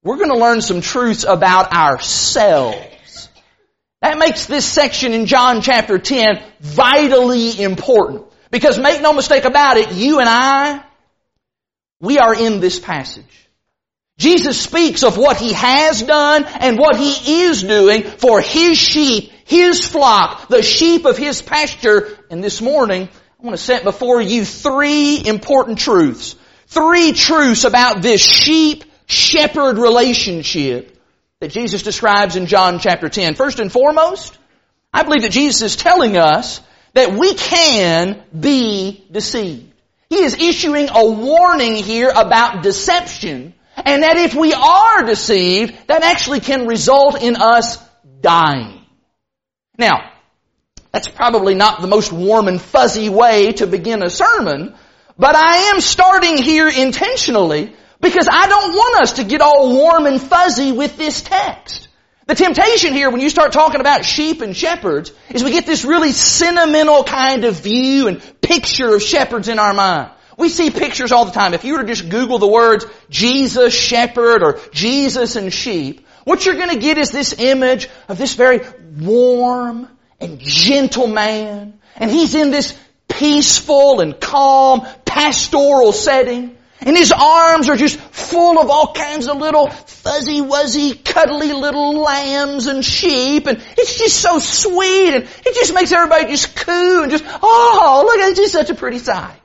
we're 0.03 0.17
going 0.17 0.29
to 0.29 0.37
learn 0.37 0.61
some 0.61 0.81
truths 0.81 1.23
about 1.23 1.73
ourselves. 1.73 3.29
That 4.01 4.19
makes 4.19 4.45
this 4.45 4.65
section 4.65 5.13
in 5.13 5.25
John 5.25 5.61
chapter 5.61 5.97
10 5.97 6.43
vitally 6.59 7.61
important. 7.61 8.25
Because 8.51 8.77
make 8.77 9.01
no 9.01 9.13
mistake 9.13 9.45
about 9.45 9.77
it, 9.77 9.91
you 9.93 10.19
and 10.19 10.29
I, 10.29 10.83
we 11.99 12.19
are 12.19 12.35
in 12.35 12.59
this 12.59 12.79
passage. 12.79 13.44
Jesus 14.17 14.61
speaks 14.61 15.03
of 15.03 15.17
what 15.17 15.37
He 15.37 15.53
has 15.53 16.01
done 16.01 16.45
and 16.45 16.77
what 16.77 16.95
He 16.95 17.43
is 17.43 17.63
doing 17.63 18.03
for 18.03 18.39
His 18.39 18.77
sheep, 18.77 19.31
His 19.43 19.85
flock, 19.85 20.47
the 20.47 20.63
sheep 20.63 21.05
of 21.05 21.17
His 21.17 21.41
pasture. 21.41 22.17
And 22.29 22.43
this 22.43 22.61
morning, 22.61 23.09
I 23.39 23.45
want 23.45 23.57
to 23.57 23.63
set 23.63 23.83
before 23.83 24.21
you 24.21 24.45
three 24.45 25.21
important 25.25 25.79
truths. 25.79 26.35
Three 26.67 27.11
truths 27.11 27.65
about 27.65 28.01
this 28.01 28.23
sheep 28.23 28.85
shepherd 29.05 29.77
relationship 29.77 30.97
that 31.41 31.51
Jesus 31.51 31.83
describes 31.83 32.37
in 32.37 32.47
John 32.47 32.79
chapter 32.79 33.09
10. 33.09 33.35
First 33.35 33.59
and 33.59 33.71
foremost, 33.71 34.37
I 34.93 35.03
believe 35.03 35.23
that 35.23 35.31
Jesus 35.31 35.61
is 35.61 35.75
telling 35.75 36.15
us 36.15 36.61
that 36.93 37.11
we 37.11 37.33
can 37.33 38.23
be 38.37 39.05
deceived. 39.11 39.73
He 40.09 40.23
is 40.23 40.35
issuing 40.35 40.87
a 40.89 41.05
warning 41.05 41.75
here 41.75 42.09
about 42.09 42.63
deception 42.63 43.53
and 43.77 44.03
that 44.03 44.17
if 44.17 44.33
we 44.35 44.53
are 44.53 45.03
deceived, 45.03 45.75
that 45.87 46.03
actually 46.03 46.39
can 46.39 46.67
result 46.67 47.21
in 47.21 47.35
us 47.35 47.77
dying. 48.21 48.81
Now, 49.77 50.11
that's 50.91 51.07
probably 51.07 51.55
not 51.55 51.81
the 51.81 51.87
most 51.87 52.13
warm 52.13 52.47
and 52.47 52.61
fuzzy 52.61 53.09
way 53.09 53.51
to 53.53 53.67
begin 53.67 54.01
a 54.01 54.09
sermon, 54.09 54.75
but 55.17 55.35
I 55.35 55.71
am 55.73 55.81
starting 55.81 56.37
here 56.37 56.69
intentionally 56.69 57.73
because 57.99 58.27
I 58.31 58.47
don't 58.47 58.71
want 58.71 59.01
us 59.01 59.13
to 59.13 59.23
get 59.23 59.41
all 59.41 59.73
warm 59.73 60.05
and 60.05 60.21
fuzzy 60.21 60.71
with 60.71 60.95
this 60.95 61.21
text. 61.21 61.89
The 62.27 62.35
temptation 62.35 62.93
here 62.93 63.09
when 63.11 63.21
you 63.21 63.29
start 63.29 63.51
talking 63.51 63.81
about 63.81 64.03
sheep 64.03 64.41
and 64.41 64.55
shepherds 64.55 65.11
is 65.29 65.43
we 65.43 65.51
get 65.51 65.65
this 65.65 65.85
really 65.85 66.11
sentimental 66.11 67.03
kind 67.03 67.45
of 67.45 67.61
view 67.61 68.07
and 68.07 68.41
picture 68.41 68.95
of 68.95 69.03
shepherds 69.03 69.47
in 69.47 69.59
our 69.59 69.73
mind. 69.73 70.11
We 70.37 70.49
see 70.49 70.69
pictures 70.69 71.11
all 71.11 71.25
the 71.25 71.31
time. 71.31 71.53
If 71.53 71.63
you 71.63 71.73
were 71.73 71.81
to 71.81 71.87
just 71.87 72.09
Google 72.09 72.39
the 72.39 72.47
words 72.47 72.85
Jesus 73.09 73.73
shepherd 73.73 74.43
or 74.43 74.59
Jesus 74.71 75.35
and 75.35 75.53
sheep, 75.53 76.05
what 76.25 76.45
you're 76.45 76.55
going 76.55 76.71
to 76.71 76.79
get 76.79 76.97
is 76.97 77.11
this 77.11 77.33
image 77.37 77.87
of 78.09 78.17
this 78.17 78.33
very 78.33 78.61
warm 78.97 79.87
and 80.19 80.39
gentle 80.39 81.07
man. 81.07 81.79
And 81.95 82.11
he's 82.11 82.35
in 82.35 82.51
this 82.51 82.77
peaceful 83.07 84.01
and 84.01 84.19
calm 84.19 84.85
pastoral 85.05 85.93
setting. 85.93 86.57
And 86.81 86.97
his 86.97 87.11
arms 87.11 87.69
are 87.69 87.77
just 87.77 87.97
full 87.99 88.59
of 88.59 88.69
all 88.69 88.93
kinds 88.93 89.27
of 89.27 89.37
little 89.37 89.69
fuzzy 89.69 90.41
wuzzy 90.41 91.03
cuddly 91.03 91.53
little 91.53 91.93
lambs 91.93 92.67
and 92.67 92.83
sheep 92.83 93.47
and 93.47 93.63
it's 93.77 93.97
just 93.97 94.17
so 94.21 94.39
sweet 94.39 95.15
and 95.15 95.23
it 95.23 95.55
just 95.55 95.73
makes 95.73 95.91
everybody 95.91 96.27
just 96.27 96.55
coo 96.55 97.01
and 97.01 97.11
just, 97.11 97.23
oh, 97.41 98.03
look, 98.05 98.29
it's 98.29 98.39
just 98.39 98.51
such 98.51 98.69
a 98.69 98.75
pretty 98.75 98.99
sight. 98.99 99.39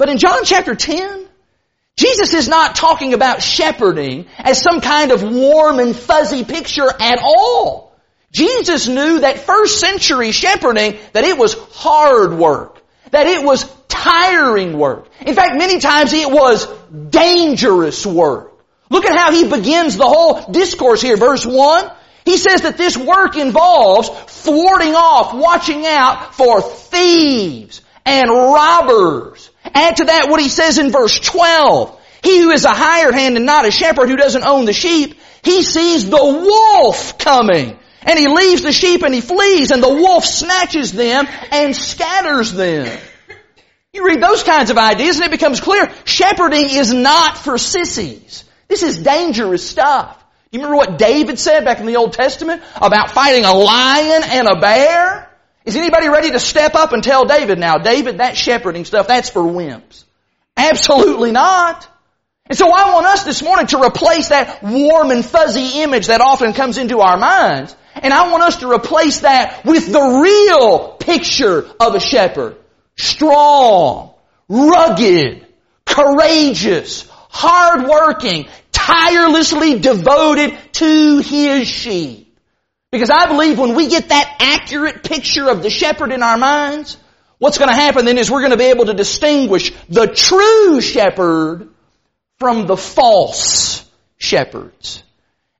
But 0.00 0.08
in 0.08 0.16
John 0.16 0.46
chapter 0.46 0.74
10, 0.74 1.28
Jesus 1.94 2.32
is 2.32 2.48
not 2.48 2.74
talking 2.74 3.12
about 3.12 3.42
shepherding 3.42 4.28
as 4.38 4.62
some 4.62 4.80
kind 4.80 5.12
of 5.12 5.22
warm 5.22 5.78
and 5.78 5.94
fuzzy 5.94 6.42
picture 6.42 6.88
at 6.88 7.18
all. 7.22 7.94
Jesus 8.32 8.88
knew 8.88 9.20
that 9.20 9.40
first 9.40 9.78
century 9.78 10.32
shepherding, 10.32 10.96
that 11.12 11.24
it 11.24 11.36
was 11.36 11.52
hard 11.72 12.32
work, 12.32 12.80
that 13.10 13.26
it 13.26 13.44
was 13.44 13.70
tiring 13.88 14.78
work. 14.78 15.06
In 15.20 15.34
fact, 15.34 15.58
many 15.58 15.80
times 15.80 16.14
it 16.14 16.30
was 16.30 16.66
dangerous 17.10 18.06
work. 18.06 18.54
Look 18.88 19.04
at 19.04 19.18
how 19.18 19.32
he 19.32 19.50
begins 19.50 19.98
the 19.98 20.08
whole 20.08 20.50
discourse 20.50 21.02
here. 21.02 21.18
Verse 21.18 21.44
1, 21.44 21.90
he 22.24 22.38
says 22.38 22.62
that 22.62 22.78
this 22.78 22.96
work 22.96 23.36
involves 23.36 24.08
thwarting 24.08 24.94
off, 24.94 25.34
watching 25.34 25.84
out 25.84 26.34
for 26.34 26.62
thieves 26.62 27.82
and 28.06 28.30
robbers. 28.30 29.49
Add 29.64 29.96
to 29.96 30.04
that 30.04 30.28
what 30.28 30.40
he 30.40 30.48
says 30.48 30.78
in 30.78 30.90
verse 30.90 31.18
12. 31.18 31.98
He 32.22 32.40
who 32.40 32.50
is 32.50 32.64
a 32.64 32.72
hired 32.72 33.14
hand 33.14 33.36
and 33.36 33.46
not 33.46 33.66
a 33.66 33.70
shepherd 33.70 34.08
who 34.08 34.16
doesn't 34.16 34.44
own 34.44 34.64
the 34.64 34.72
sheep, 34.72 35.18
he 35.42 35.62
sees 35.62 36.08
the 36.08 36.16
wolf 36.16 37.18
coming. 37.18 37.78
And 38.02 38.18
he 38.18 38.28
leaves 38.28 38.62
the 38.62 38.72
sheep 38.72 39.02
and 39.02 39.14
he 39.14 39.20
flees 39.20 39.70
and 39.70 39.82
the 39.82 39.88
wolf 39.88 40.24
snatches 40.24 40.92
them 40.92 41.26
and 41.50 41.76
scatters 41.76 42.52
them. 42.52 42.98
You 43.92 44.06
read 44.06 44.22
those 44.22 44.42
kinds 44.42 44.70
of 44.70 44.78
ideas 44.78 45.16
and 45.16 45.26
it 45.26 45.30
becomes 45.30 45.60
clear 45.60 45.92
shepherding 46.04 46.70
is 46.70 46.92
not 46.94 47.36
for 47.36 47.58
sissies. 47.58 48.44
This 48.68 48.82
is 48.82 48.98
dangerous 48.98 49.68
stuff. 49.68 50.16
You 50.52 50.60
remember 50.60 50.76
what 50.76 50.98
David 50.98 51.38
said 51.38 51.64
back 51.64 51.80
in 51.80 51.86
the 51.86 51.96
Old 51.96 52.12
Testament 52.12 52.62
about 52.74 53.12
fighting 53.12 53.44
a 53.44 53.52
lion 53.52 54.22
and 54.24 54.48
a 54.48 54.60
bear? 54.60 55.29
Is 55.64 55.76
anybody 55.76 56.08
ready 56.08 56.30
to 56.30 56.40
step 56.40 56.74
up 56.74 56.92
and 56.92 57.04
tell 57.04 57.26
David 57.26 57.58
now, 57.58 57.76
David, 57.76 58.18
that 58.18 58.36
shepherding 58.36 58.84
stuff, 58.84 59.08
that's 59.08 59.28
for 59.28 59.42
wimps? 59.42 60.04
Absolutely 60.56 61.32
not. 61.32 61.86
And 62.46 62.58
so 62.58 62.72
I 62.72 62.92
want 62.92 63.06
us 63.06 63.24
this 63.24 63.42
morning 63.42 63.66
to 63.68 63.82
replace 63.82 64.30
that 64.30 64.62
warm 64.62 65.10
and 65.10 65.24
fuzzy 65.24 65.82
image 65.82 66.08
that 66.08 66.20
often 66.20 66.52
comes 66.52 66.78
into 66.78 67.00
our 67.00 67.16
minds. 67.16 67.76
And 67.94 68.12
I 68.12 68.30
want 68.30 68.42
us 68.42 68.56
to 68.58 68.72
replace 68.72 69.20
that 69.20 69.64
with 69.64 69.92
the 69.92 70.00
real 70.00 70.94
picture 70.94 71.70
of 71.78 71.94
a 71.94 72.00
shepherd 72.00 72.56
strong, 72.96 74.14
rugged, 74.48 75.46
courageous, 75.86 77.08
hardworking, 77.10 78.48
tirelessly 78.72 79.78
devoted 79.78 80.58
to 80.72 81.18
his 81.18 81.68
sheep. 81.68 82.29
Because 82.90 83.10
I 83.10 83.26
believe 83.26 83.58
when 83.58 83.74
we 83.76 83.88
get 83.88 84.08
that 84.08 84.36
accurate 84.40 85.04
picture 85.04 85.48
of 85.48 85.62
the 85.62 85.70
shepherd 85.70 86.12
in 86.12 86.22
our 86.22 86.36
minds, 86.36 86.96
what's 87.38 87.58
going 87.58 87.68
to 87.68 87.74
happen 87.74 88.04
then 88.04 88.18
is 88.18 88.30
we're 88.30 88.40
going 88.40 88.50
to 88.50 88.56
be 88.56 88.64
able 88.64 88.86
to 88.86 88.94
distinguish 88.94 89.72
the 89.88 90.08
true 90.08 90.80
shepherd 90.80 91.68
from 92.38 92.66
the 92.66 92.76
false 92.76 93.88
shepherds. 94.18 95.02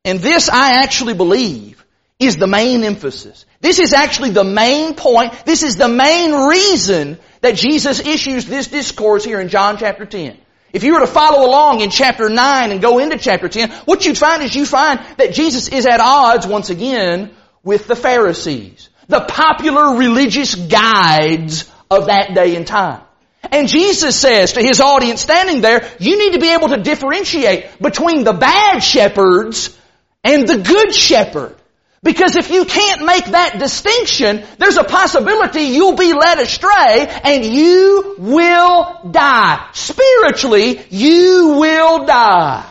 And 0.05 0.19
this 0.19 0.49
I 0.49 0.83
actually 0.83 1.15
believe 1.15 1.85
is 2.19 2.37
the 2.37 2.47
main 2.47 2.83
emphasis. 2.85 3.47
This 3.61 3.79
is 3.79 3.93
actually 3.93 4.31
the 4.31 4.45
main 4.45 4.95
point. 4.95 5.45
This 5.45 5.63
is 5.63 5.77
the 5.77 5.89
main 5.89 6.33
reason 6.33 7.19
that 7.43 7.55
Jesus 7.55 8.01
issues 8.01 8.45
this 8.45 8.69
discourse 8.69 9.25
here 9.25 9.41
in 9.41 9.49
John 9.49 9.79
chapter 9.79 10.05
10. 10.05 10.37
If 10.73 10.85
you 10.85 10.95
were 10.95 11.01
to 11.01 11.07
follow 11.07 11.47
along 11.47 11.81
in 11.81 11.91
chapter 11.91 12.29
9 12.29 12.71
and 12.71 12.81
go 12.81 12.99
into 12.99 13.19
chapter 13.19 13.49
10, 13.49 13.71
what 13.85 14.07
you'd 14.07 14.19
find 14.19 14.43
is 14.43 14.55
you 14.55 14.65
find 14.65 15.01
that 15.17 15.35
Jesus 15.35 15.69
is 15.69 15.87
at 15.87 16.01
odds 16.01 16.47
once 16.47 16.71
again 16.71 17.35
with 17.63 17.87
the 17.87 17.97
Pharisees, 17.97 18.89
the 19.09 19.21
popular 19.21 19.97
religious 19.97 20.55
guides 20.55 21.71
of 21.91 22.07
that 22.07 22.35
day 22.35 22.57
and 22.57 22.67
time. 22.67 23.03
And 23.51 23.69
Jesus 23.69 24.15
says 24.17 24.53
to 24.53 24.63
his 24.63 24.81
audience 24.81 25.21
standing 25.21 25.61
there, 25.61 25.91
you 25.99 26.19
need 26.19 26.35
to 26.35 26.41
be 26.41 26.53
able 26.53 26.69
to 26.69 26.83
differentiate 26.83 27.81
between 27.81 28.23
the 28.23 28.33
bad 28.33 28.81
shepherds 28.81 29.77
and 30.23 30.47
the 30.47 30.59
good 30.59 30.95
shepherd. 30.95 31.57
Because 32.03 32.37
if 32.37 32.51
you 32.51 32.65
can't 32.65 33.05
make 33.05 33.27
that 33.27 33.59
distinction, 33.59 34.43
there's 34.59 34.79
a 34.79 34.85
possibility 34.85 35.63
you'll 35.65 35.97
be 35.97 36.15
led 36.15 36.39
astray 36.39 37.07
and 37.25 37.45
you 37.45 38.15
will 38.19 39.11
die. 39.11 39.69
Spiritually, 39.75 40.83
you 40.89 41.59
will 41.61 42.07
die. 42.07 42.71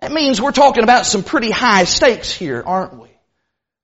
That 0.00 0.12
means 0.12 0.42
we're 0.42 0.52
talking 0.52 0.84
about 0.84 1.06
some 1.06 1.22
pretty 1.22 1.50
high 1.50 1.84
stakes 1.84 2.30
here, 2.30 2.62
aren't 2.64 2.98
we? 2.98 3.08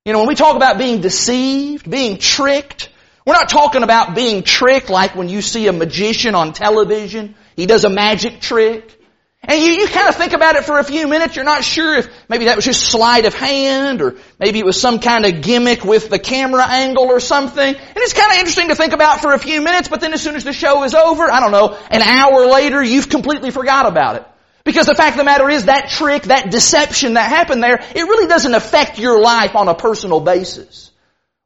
You 0.05 0.13
know, 0.13 0.19
when 0.19 0.29
we 0.29 0.35
talk 0.35 0.57
about 0.57 0.77
being 0.77 1.01
deceived, 1.01 1.89
being 1.89 2.19
tricked, 2.19 2.91
we're 3.25 3.35
not 3.35 3.49
talking 3.49 3.83
about 3.83 4.15
being 4.15 4.43
tricked 4.43 4.91
like 4.91 5.15
when 5.15 5.29
you 5.29 5.41
see 5.41 5.69
a 5.69 5.73
magician 5.73 6.35
on 6.35 6.53
television. 6.53 7.35
He 7.57 7.67
does 7.67 7.85
a 7.85 7.91
magic 7.91 8.41
trick. 8.41 8.98
And 9.43 9.61
you, 9.63 9.71
you 9.73 9.89
kind 9.89 10.09
of 10.09 10.17
think 10.17 10.33
about 10.33 10.57
it 10.57 10.65
for 10.65 10.79
a 10.79 10.85
few 10.85 11.07
minutes. 11.07 11.37
You're 11.37 11.45
not 11.45 11.63
sure 11.63 11.97
if 11.97 12.11
maybe 12.29 12.47
that 12.47 12.57
was 12.57 12.65
just 12.65 12.83
sleight 12.83 13.25
of 13.25 13.35
hand 13.35 14.03
or 14.03 14.17
maybe 14.39 14.59
it 14.59 14.65
was 14.65 14.81
some 14.81 14.99
kind 14.99 15.25
of 15.25 15.43
gimmick 15.43 15.85
with 15.85 16.11
the 16.11 16.19
camera 16.19 16.67
angle 16.69 17.05
or 17.05 17.21
something. 17.21 17.75
And 17.75 17.97
it's 17.97 18.15
kind 18.15 18.33
of 18.33 18.39
interesting 18.39 18.69
to 18.69 18.75
think 18.75 18.93
about 18.93 19.21
for 19.21 19.33
a 19.33 19.39
few 19.39 19.63
minutes, 19.63 19.89
but 19.89 20.01
then 20.01 20.13
as 20.13 20.23
soon 20.23 20.35
as 20.35 20.45
the 20.45 20.53
show 20.53 20.83
is 20.83 20.95
over, 20.95 21.31
I 21.31 21.41
don't 21.41 21.53
know, 21.53 21.79
an 21.91 22.03
hour 22.03 22.47
later, 22.47 22.83
you've 22.83 23.09
completely 23.09 23.51
forgot 23.51 23.87
about 23.87 24.17
it. 24.17 24.27
Because 24.65 24.87
the 24.87 24.95
fact 24.95 25.15
of 25.15 25.19
the 25.19 25.25
matter 25.25 25.49
is 25.49 25.65
that 25.65 25.89
trick, 25.89 26.25
that 26.25 26.51
deception 26.51 27.15
that 27.15 27.31
happened 27.31 27.63
there, 27.63 27.77
it 27.77 28.03
really 28.03 28.27
doesn't 28.27 28.55
affect 28.55 28.99
your 28.99 29.21
life 29.21 29.57
on 29.57 29.69
a 29.69 29.75
personal 29.75 30.21
basis. 30.21 30.91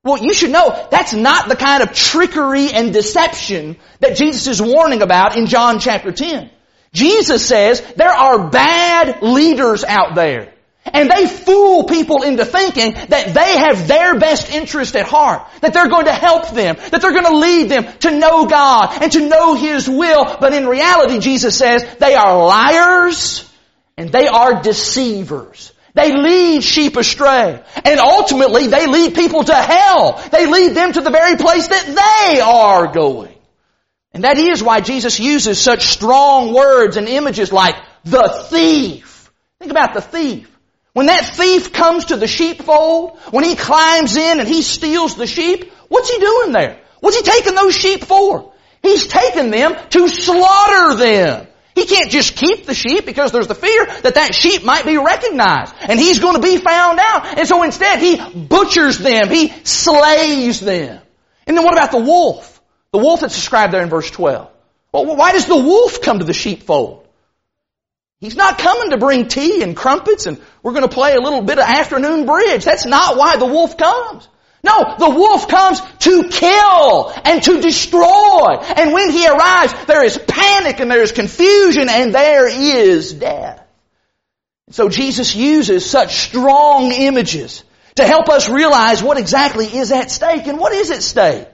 Well, 0.03 0.19
you 0.19 0.35
should 0.35 0.51
know 0.51 0.89
that's 0.91 1.13
not 1.13 1.49
the 1.49 1.55
kind 1.55 1.85
of 1.85 1.93
trickery 1.93 2.73
and 2.73 2.93
deception 2.93 3.77
that 4.01 4.17
Jesus 4.17 4.49
is 4.49 4.61
warning 4.61 5.03
about 5.03 5.37
in 5.37 5.47
John 5.47 5.79
chapter 5.79 6.11
10. 6.11 6.51
Jesus 6.93 7.47
says 7.47 7.81
there 7.97 8.13
are 8.13 8.51
bad 8.51 9.23
leaders 9.23 9.85
out 9.85 10.15
there. 10.15 10.53
And 10.85 11.09
they 11.09 11.27
fool 11.29 11.85
people 11.85 12.23
into 12.23 12.45
thinking 12.45 12.93
that 12.93 13.33
they 13.35 13.57
have 13.59 13.87
their 13.87 14.19
best 14.19 14.51
interest 14.51 14.97
at 14.97 15.07
heart, 15.07 15.47
that 15.61 15.73
they're 15.73 15.89
going 15.89 16.07
to 16.07 16.13
help 16.13 16.51
them, 16.51 16.77
that 16.91 17.01
they're 17.01 17.13
going 17.13 17.25
to 17.25 17.37
lead 17.37 17.69
them 17.69 17.87
to 18.01 18.19
know 18.19 18.47
God 18.47 19.01
and 19.01 19.13
to 19.13 19.29
know 19.29 19.55
His 19.55 19.89
will. 19.89 20.37
But 20.41 20.53
in 20.53 20.67
reality, 20.67 21.21
Jesus 21.21 21.57
says 21.57 21.87
they 22.01 22.15
are 22.15 22.45
liars 22.47 23.49
and 23.97 24.11
they 24.11 24.27
are 24.27 24.61
deceivers. 24.61 25.73
They 25.95 26.13
lead 26.13 26.65
sheep 26.65 26.97
astray. 26.97 27.63
And 27.85 28.01
ultimately, 28.01 28.67
they 28.67 28.87
lead 28.87 29.15
people 29.15 29.45
to 29.45 29.55
hell. 29.55 30.21
They 30.33 30.47
lead 30.47 30.75
them 30.75 30.93
to 30.95 31.01
the 31.01 31.11
very 31.11 31.37
place 31.37 31.69
that 31.69 31.87
they 31.87 32.41
are 32.41 32.93
going. 32.93 33.32
And 34.15 34.25
that 34.25 34.39
is 34.39 34.63
why 34.63 34.81
Jesus 34.81 35.19
uses 35.19 35.61
such 35.61 35.87
strong 35.87 36.53
words 36.53 36.97
and 36.97 37.09
images 37.09 37.53
like 37.53 37.77
the 38.05 38.47
thief. 38.51 39.31
Think 39.59 39.71
about 39.71 39.95
the 39.95 40.03
thief. 40.03 40.49
When 40.93 41.07
that 41.07 41.35
thief 41.35 41.73
comes 41.73 42.07
to 42.07 42.17
the 42.17 42.27
sheepfold, 42.27 43.19
when 43.31 43.45
he 43.45 43.57
climbs 43.57 44.17
in 44.17 44.41
and 44.41 44.49
he 44.49 44.61
steals 44.61 45.17
the 45.17 45.27
sheep, 45.27 45.73
what's 45.89 46.11
he 46.11 46.19
doing 46.19 46.53
there? 46.53 46.81
What's 47.01 47.17
he 47.17 47.23
taking 47.23 47.55
those 47.55 47.75
sheep 47.75 48.05
for? 48.05 48.53
He's 48.83 49.07
taking 49.07 49.51
them 49.51 49.75
to 49.91 50.09
slaughter 50.09 50.97
them. 50.97 51.47
He 51.75 51.87
can't 51.87 52.11
just 52.11 52.37
keep 52.37 52.67
the 52.67 52.75
sheep 52.75 53.07
because 53.07 53.33
there's 53.33 53.47
the 53.47 53.55
fear 53.55 53.87
that 54.03 54.15
that 54.17 54.35
sheep 54.35 54.63
might 54.63 54.85
be 54.85 54.99
recognized 54.99 55.75
and 55.81 55.99
he's 55.99 56.19
going 56.19 56.35
to 56.35 56.43
be 56.43 56.59
found 56.59 56.99
out. 56.99 57.39
And 57.39 57.49
so 57.49 57.63
instead 57.63 58.01
he 58.01 58.17
butchers 58.35 58.99
them. 58.99 59.31
He 59.31 59.49
slays 59.65 60.61
them. 60.61 61.01
And 61.47 61.57
then 61.57 61.65
what 61.65 61.73
about 61.73 61.91
the 61.91 61.99
wolf? 61.99 62.61
The 62.93 62.99
wolf 62.99 63.21
that's 63.21 63.35
described 63.35 63.73
there 63.73 63.83
in 63.83 63.89
verse 63.89 64.11
12. 64.11 64.51
Well, 64.93 65.17
why 65.17 65.33
does 65.33 65.47
the 65.47 65.57
wolf 65.57 66.03
come 66.03 66.19
to 66.19 66.25
the 66.25 66.35
sheepfold? 66.35 67.07
He's 68.21 68.37
not 68.37 68.59
coming 68.59 68.91
to 68.91 68.99
bring 68.99 69.27
tea 69.27 69.63
and 69.63 69.77
crumpets 69.77 70.27
and 70.27 70.41
we're 70.63 70.73
going 70.73 70.89
to 70.89 70.95
play 70.95 71.15
a 71.15 71.21
little 71.21 71.43
bit 71.43 71.59
of 71.59 71.65
afternoon 71.65 72.27
bridge. 72.27 72.65
That's 72.65 72.87
not 72.87 73.17
why 73.17 73.37
the 73.37 73.47
wolf 73.47 73.77
comes. 73.77 74.29
No, 74.63 74.95
the 74.97 75.11
wolf 75.11 75.49
comes 75.49 75.81
to 75.81 76.29
kill 76.29 77.13
and 77.25 77.43
to 77.43 77.61
destroy. 77.61 78.59
And 78.77 78.93
when 78.93 79.11
he 79.11 79.27
arrives, 79.27 79.75
there 79.87 80.05
is 80.05 80.19
panic 80.19 80.79
and 80.79 80.89
there 80.89 81.03
is 81.03 81.11
confusion 81.11 81.89
and 81.89 82.15
there 82.15 82.47
is 82.47 83.13
death. 83.13 83.61
So 84.71 84.89
Jesus 84.89 85.35
uses 85.35 85.85
such 85.85 86.15
strong 86.15 86.93
images 86.93 87.65
to 87.97 88.07
help 88.07 88.29
us 88.29 88.49
realize 88.49 89.03
what 89.03 89.19
exactly 89.19 89.67
is 89.67 89.91
at 89.91 90.11
stake 90.11 90.47
and 90.47 90.59
what 90.59 90.73
is 90.73 90.93
at 90.93 91.03
stake. 91.03 91.49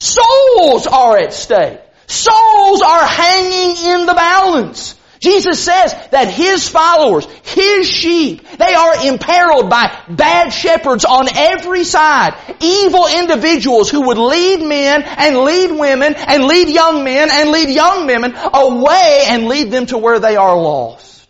Souls 0.00 0.86
are 0.86 1.18
at 1.18 1.32
stake. 1.32 1.80
Souls 2.06 2.82
are 2.82 3.04
hanging 3.04 3.76
in 3.76 4.06
the 4.06 4.14
balance. 4.14 4.94
Jesus 5.20 5.62
says 5.62 5.92
that 6.10 6.28
His 6.28 6.68
followers, 6.68 7.26
His 7.42 7.90
sheep, 7.90 8.46
they 8.56 8.74
are 8.74 9.06
imperiled 9.06 9.68
by 9.68 9.92
bad 10.08 10.50
shepherds 10.50 11.04
on 11.04 11.26
every 11.34 11.82
side. 11.82 12.34
Evil 12.60 13.06
individuals 13.08 13.90
who 13.90 14.02
would 14.02 14.18
lead 14.18 14.60
men 14.60 15.02
and 15.02 15.38
lead 15.38 15.72
women 15.72 16.14
and 16.14 16.44
lead 16.44 16.68
young 16.68 17.02
men 17.02 17.28
and 17.32 17.50
lead 17.50 17.68
young 17.68 18.06
women 18.06 18.34
away 18.36 19.24
and 19.26 19.48
lead 19.48 19.72
them 19.72 19.86
to 19.86 19.98
where 19.98 20.20
they 20.20 20.36
are 20.36 20.56
lost. 20.56 21.26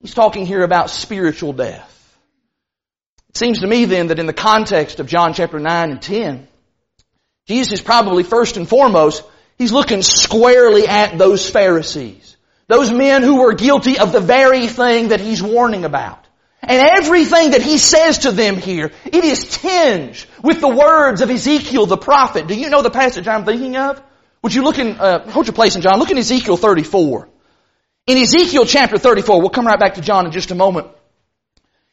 He's 0.00 0.14
talking 0.14 0.46
here 0.46 0.62
about 0.62 0.88
spiritual 0.88 1.52
death. 1.52 1.88
It 3.28 3.36
seems 3.36 3.60
to 3.60 3.66
me 3.66 3.84
then 3.84 4.08
that 4.08 4.18
in 4.18 4.26
the 4.26 4.32
context 4.32 5.00
of 5.00 5.06
John 5.06 5.34
chapter 5.34 5.58
9 5.58 5.90
and 5.90 6.02
10, 6.02 6.48
Jesus 7.46 7.80
probably 7.80 8.22
first 8.22 8.56
and 8.56 8.68
foremost, 8.68 9.24
he's 9.58 9.72
looking 9.72 10.02
squarely 10.02 10.86
at 10.86 11.18
those 11.18 11.48
Pharisees. 11.48 12.36
Those 12.68 12.92
men 12.92 13.22
who 13.22 13.40
were 13.40 13.54
guilty 13.54 13.98
of 13.98 14.12
the 14.12 14.20
very 14.20 14.66
thing 14.66 15.08
that 15.08 15.20
he's 15.20 15.42
warning 15.42 15.84
about. 15.84 16.26
And 16.62 16.80
everything 16.80 17.50
that 17.50 17.62
he 17.62 17.76
says 17.76 18.18
to 18.18 18.30
them 18.30 18.56
here, 18.56 18.92
it 19.04 19.24
is 19.24 19.48
tinged 19.48 20.24
with 20.42 20.60
the 20.60 20.68
words 20.68 21.20
of 21.20 21.30
Ezekiel 21.30 21.86
the 21.86 21.96
prophet. 21.96 22.46
Do 22.46 22.54
you 22.54 22.70
know 22.70 22.82
the 22.82 22.90
passage 22.90 23.26
I'm 23.26 23.44
thinking 23.44 23.76
of? 23.76 24.00
Would 24.42 24.54
you 24.54 24.62
look 24.62 24.78
in, 24.78 24.98
uh, 24.98 25.28
hold 25.30 25.46
your 25.46 25.54
place 25.54 25.74
in 25.74 25.82
John, 25.82 25.98
look 25.98 26.10
in 26.10 26.18
Ezekiel 26.18 26.56
34. 26.56 27.28
In 28.06 28.18
Ezekiel 28.18 28.64
chapter 28.64 28.98
34, 28.98 29.40
we'll 29.40 29.50
come 29.50 29.66
right 29.66 29.78
back 29.78 29.94
to 29.94 30.00
John 30.00 30.26
in 30.26 30.32
just 30.32 30.50
a 30.52 30.54
moment. 30.54 30.88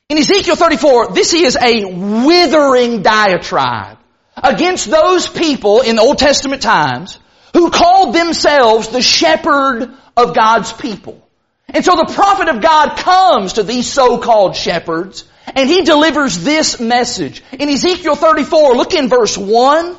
In 0.09 0.17
Ezekiel 0.17 0.55
34, 0.55 1.13
this 1.13 1.33
is 1.33 1.55
a 1.55 1.85
withering 1.85 3.01
diatribe 3.01 3.98
against 4.43 4.89
those 4.89 5.27
people 5.27 5.81
in 5.81 5.95
the 5.95 6.01
Old 6.01 6.17
Testament 6.17 6.61
times 6.61 7.19
who 7.53 7.71
called 7.71 8.13
themselves 8.13 8.89
the 8.89 9.01
shepherd 9.01 9.91
of 10.15 10.35
God's 10.35 10.71
people. 10.73 11.25
And 11.67 11.85
so 11.85 11.95
the 11.95 12.11
prophet 12.13 12.49
of 12.49 12.61
God 12.61 12.97
comes 12.97 13.53
to 13.53 13.63
these 13.63 13.91
so-called 13.91 14.55
shepherds 14.55 15.23
and 15.55 15.69
he 15.69 15.83
delivers 15.83 16.39
this 16.39 16.79
message. 16.79 17.43
In 17.51 17.69
Ezekiel 17.69 18.15
34, 18.15 18.75
look 18.75 18.93
in 18.93 19.09
verse 19.09 19.37
1. 19.37 19.97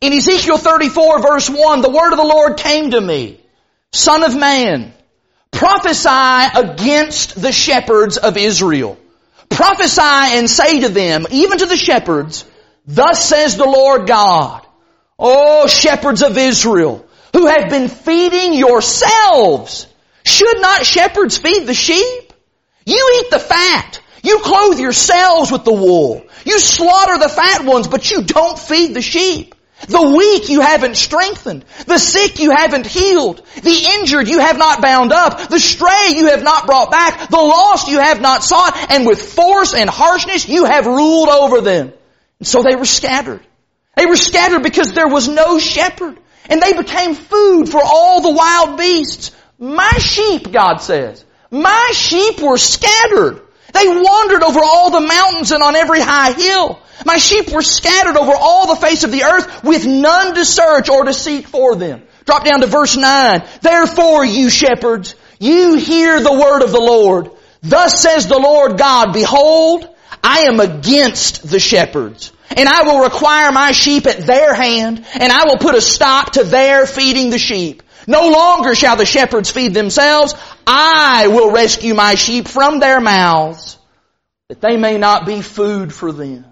In 0.00 0.12
Ezekiel 0.12 0.58
34 0.58 1.22
verse 1.22 1.48
1, 1.48 1.80
the 1.80 1.90
word 1.90 2.12
of 2.12 2.18
the 2.18 2.24
Lord 2.24 2.58
came 2.58 2.90
to 2.90 3.00
me. 3.00 3.40
Son 3.92 4.24
of 4.24 4.36
man, 4.36 4.92
prophesy 5.50 6.58
against 6.58 7.40
the 7.40 7.52
shepherds 7.52 8.18
of 8.18 8.36
Israel. 8.36 8.98
Prophesy 9.48 10.00
and 10.02 10.50
say 10.50 10.80
to 10.80 10.88
them, 10.88 11.26
even 11.30 11.58
to 11.58 11.66
the 11.66 11.76
shepherds, 11.76 12.44
thus 12.86 13.24
says 13.24 13.56
the 13.56 13.64
Lord 13.64 14.06
God, 14.06 14.66
O 15.18 15.66
shepherds 15.66 16.22
of 16.22 16.36
Israel, 16.36 17.06
who 17.32 17.46
have 17.46 17.68
been 17.68 17.88
feeding 17.88 18.54
yourselves. 18.54 19.86
Should 20.24 20.60
not 20.60 20.84
shepherds 20.84 21.38
feed 21.38 21.66
the 21.66 21.74
sheep? 21.74 22.32
You 22.84 23.20
eat 23.20 23.30
the 23.30 23.38
fat. 23.38 24.00
You 24.22 24.40
clothe 24.40 24.80
yourselves 24.80 25.52
with 25.52 25.64
the 25.64 25.72
wool. 25.72 26.24
You 26.44 26.58
slaughter 26.58 27.18
the 27.18 27.28
fat 27.28 27.64
ones, 27.64 27.88
but 27.88 28.10
you 28.10 28.22
don't 28.22 28.58
feed 28.58 28.94
the 28.94 29.02
sheep. 29.02 29.54
The 29.88 30.02
weak 30.02 30.48
you 30.48 30.62
haven't 30.62 30.96
strengthened. 30.96 31.64
The 31.86 31.98
sick 31.98 32.40
you 32.40 32.50
haven't 32.50 32.86
healed. 32.86 33.42
The 33.62 33.98
injured 33.98 34.26
you 34.26 34.38
have 34.40 34.58
not 34.58 34.80
bound 34.80 35.12
up. 35.12 35.48
The 35.48 35.60
stray 35.60 36.14
you 36.16 36.28
have 36.30 36.42
not 36.42 36.66
brought 36.66 36.90
back. 36.90 37.28
The 37.28 37.36
lost 37.36 37.88
you 37.88 38.00
have 38.00 38.20
not 38.20 38.42
sought. 38.42 38.90
And 38.90 39.06
with 39.06 39.20
force 39.20 39.74
and 39.74 39.88
harshness 39.88 40.48
you 40.48 40.64
have 40.64 40.86
ruled 40.86 41.28
over 41.28 41.60
them. 41.60 41.92
And 42.38 42.46
so 42.46 42.62
they 42.62 42.76
were 42.76 42.84
scattered. 42.84 43.40
They 43.96 44.06
were 44.06 44.16
scattered 44.16 44.62
because 44.62 44.92
there 44.92 45.08
was 45.08 45.28
no 45.28 45.58
shepherd. 45.58 46.18
And 46.48 46.60
they 46.60 46.74
became 46.74 47.14
food 47.14 47.68
for 47.68 47.80
all 47.82 48.20
the 48.20 48.32
wild 48.32 48.78
beasts. 48.78 49.32
My 49.58 49.90
sheep, 49.98 50.52
God 50.52 50.78
says, 50.78 51.24
my 51.50 51.90
sheep 51.94 52.40
were 52.40 52.58
scattered. 52.58 53.42
They 53.72 53.88
wandered 53.88 54.42
over 54.42 54.60
all 54.62 54.90
the 54.90 55.00
mountains 55.00 55.52
and 55.52 55.62
on 55.62 55.76
every 55.76 56.00
high 56.00 56.32
hill. 56.32 56.80
My 57.04 57.18
sheep 57.18 57.50
were 57.50 57.62
scattered 57.62 58.16
over 58.16 58.32
all 58.32 58.68
the 58.68 58.80
face 58.80 59.04
of 59.04 59.12
the 59.12 59.24
earth 59.24 59.64
with 59.64 59.86
none 59.86 60.34
to 60.34 60.44
search 60.44 60.88
or 60.88 61.04
to 61.04 61.12
seek 61.12 61.46
for 61.46 61.76
them. 61.76 62.02
Drop 62.24 62.44
down 62.44 62.60
to 62.60 62.66
verse 62.66 62.96
9. 62.96 63.42
Therefore, 63.60 64.24
you 64.24 64.50
shepherds, 64.50 65.14
you 65.38 65.76
hear 65.76 66.20
the 66.20 66.32
word 66.32 66.62
of 66.62 66.72
the 66.72 66.80
Lord. 66.80 67.30
Thus 67.62 68.00
says 68.00 68.26
the 68.26 68.38
Lord 68.38 68.78
God, 68.78 69.12
behold, 69.12 69.88
I 70.26 70.40
am 70.40 70.58
against 70.58 71.48
the 71.48 71.60
shepherds, 71.60 72.32
and 72.50 72.68
I 72.68 72.82
will 72.82 73.04
require 73.04 73.52
my 73.52 73.70
sheep 73.70 74.08
at 74.08 74.26
their 74.26 74.54
hand, 74.54 75.06
and 75.14 75.32
I 75.32 75.44
will 75.44 75.58
put 75.58 75.76
a 75.76 75.80
stop 75.80 76.32
to 76.32 76.42
their 76.42 76.84
feeding 76.84 77.30
the 77.30 77.38
sheep. 77.38 77.84
No 78.08 78.28
longer 78.28 78.74
shall 78.74 78.96
the 78.96 79.06
shepherds 79.06 79.52
feed 79.52 79.72
themselves. 79.72 80.34
I 80.66 81.28
will 81.28 81.52
rescue 81.52 81.94
my 81.94 82.16
sheep 82.16 82.48
from 82.48 82.80
their 82.80 83.00
mouths, 83.00 83.78
that 84.48 84.60
they 84.60 84.76
may 84.76 84.98
not 84.98 85.26
be 85.26 85.42
food 85.42 85.94
for 85.94 86.10
them. 86.10 86.44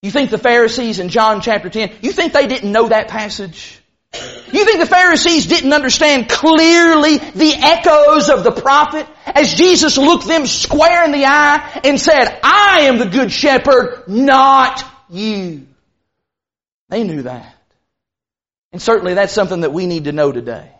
You 0.00 0.12
think 0.12 0.30
the 0.30 0.38
Pharisees 0.38 1.00
in 1.00 1.08
John 1.08 1.40
chapter 1.40 1.68
10, 1.68 1.90
you 2.02 2.12
think 2.12 2.32
they 2.32 2.46
didn't 2.46 2.70
know 2.70 2.90
that 2.90 3.08
passage? 3.08 3.77
You 4.14 4.64
think 4.64 4.80
the 4.80 4.86
Pharisees 4.86 5.46
didn't 5.46 5.72
understand 5.72 6.28
clearly 6.28 7.18
the 7.18 7.54
echoes 7.54 8.30
of 8.30 8.44
the 8.44 8.52
prophet 8.52 9.06
as 9.26 9.54
Jesus 9.54 9.98
looked 9.98 10.26
them 10.26 10.46
square 10.46 11.04
in 11.04 11.12
the 11.12 11.26
eye 11.26 11.80
and 11.84 12.00
said, 12.00 12.40
I 12.42 12.82
am 12.82 12.98
the 12.98 13.06
good 13.06 13.30
shepherd, 13.30 14.04
not 14.08 14.82
you. 15.10 15.66
They 16.88 17.04
knew 17.04 17.22
that. 17.22 17.54
And 18.72 18.80
certainly 18.80 19.14
that's 19.14 19.32
something 19.32 19.60
that 19.60 19.72
we 19.72 19.86
need 19.86 20.04
to 20.04 20.12
know 20.12 20.32
today. 20.32 20.70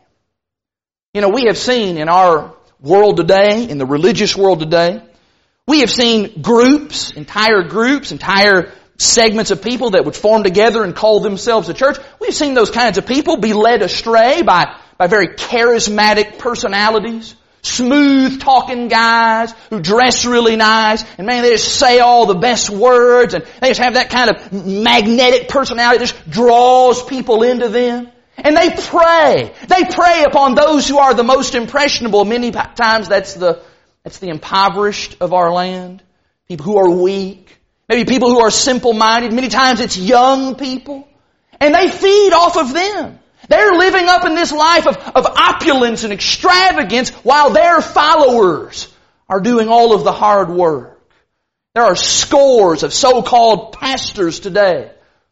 You 1.13 1.21
know, 1.21 1.29
we 1.29 1.45
have 1.45 1.59
seen 1.59 1.99
in 1.99 2.09
our 2.09 2.55
world 2.81 3.19
today, 3.19 3.69
in 3.69 3.77
the 3.77 3.87
religious 3.87 4.37
world 4.37 4.61
today, 4.61 5.03
we 5.67 5.81
have 5.81 5.91
seen 5.91 6.41
groups, 6.41 7.11
entire 7.11 7.63
groups, 7.63 8.13
entire 8.13 8.73
segments 8.99 9.53
of 9.53 9.63
people 9.63 9.91
that 9.91 10.05
would 10.05 10.17
form 10.17 10.43
together 10.43 10.83
and 10.83 10.95
call 10.95 11.21
themselves 11.21 11.69
a 11.69 11.75
church. 11.75 11.97
We've 12.21 12.35
seen 12.35 12.55
those 12.55 12.71
kinds 12.71 12.99
of 12.99 13.07
people 13.07 13.37
be 13.37 13.53
led 13.53 13.81
astray 13.81 14.43
by, 14.43 14.77
by 14.99 15.07
very 15.07 15.29
charismatic 15.29 16.39
personalities, 16.39 17.37
smooth 17.63 18.41
talking 18.41 18.89
guys 18.89 19.53
who 19.71 19.81
dress 19.81 20.27
really 20.27 20.57
nice, 20.57 21.05
and 21.17 21.27
man, 21.27 21.43
they 21.43 21.51
just 21.51 21.79
say 21.79 22.01
all 22.01 22.27
the 22.27 22.35
best 22.35 22.71
words, 22.71 23.35
and 23.35 23.45
they 23.61 23.69
just 23.69 23.81
have 23.81 23.95
that 23.95 24.11
kind 24.11 24.31
of 24.31 24.67
magnetic 24.67 25.49
personality 25.49 25.99
that 25.99 26.07
just 26.07 26.31
draws 26.31 27.03
people 27.05 27.45
into 27.45 27.69
them. 27.69 28.11
And 28.37 28.57
they 28.57 28.71
prey. 28.71 29.53
They 29.67 29.85
prey 29.85 30.25
upon 30.25 30.55
those 30.55 30.87
who 30.87 30.99
are 30.99 31.13
the 31.13 31.25
most 31.25 31.57
impressionable. 31.57 32.25
Many 32.25 32.53
times 32.53 33.09
that's 33.09 33.35
the, 33.35 33.63
that's 34.05 34.19
the 34.19 34.29
impoverished 34.29 35.17
of 35.21 35.33
our 35.33 35.53
land. 35.53 36.03
People 36.47 36.67
who 36.67 36.79
are 36.79 36.89
weak. 36.89 37.58
Maybe 37.89 38.05
people 38.05 38.31
who 38.31 38.41
are 38.41 38.51
simple-minded. 38.51 39.33
Many 39.33 39.49
times 39.49 39.81
it's 39.81 39.97
young 39.97 40.57
people. 40.57 41.09
And 41.61 41.75
they 41.75 41.91
feed 41.91 42.33
off 42.33 42.57
of 42.57 42.73
them. 42.73 43.19
They're 43.49 43.75
living 43.75 44.07
up 44.07 44.27
in 44.27 44.35
this 44.35 44.53
life 44.53 44.87
of, 44.87 44.97
of 44.97 45.27
opulence 45.27 46.05
and 46.05 46.13
extravagance 46.13 47.11
while 47.11 47.51
their 47.51 47.81
followers 47.81 48.93
are 49.29 49.41
doing 49.41 49.69
all 49.69 49.95
of 49.95 50.05
the 50.05 50.13
hard 50.13 50.51
work. 50.51 51.01
There 51.75 51.85
are 51.85 51.97
scores 51.97 52.83
of 52.83 52.93
so-called 52.93 53.73
pastors 53.73 54.41
today 54.41 54.91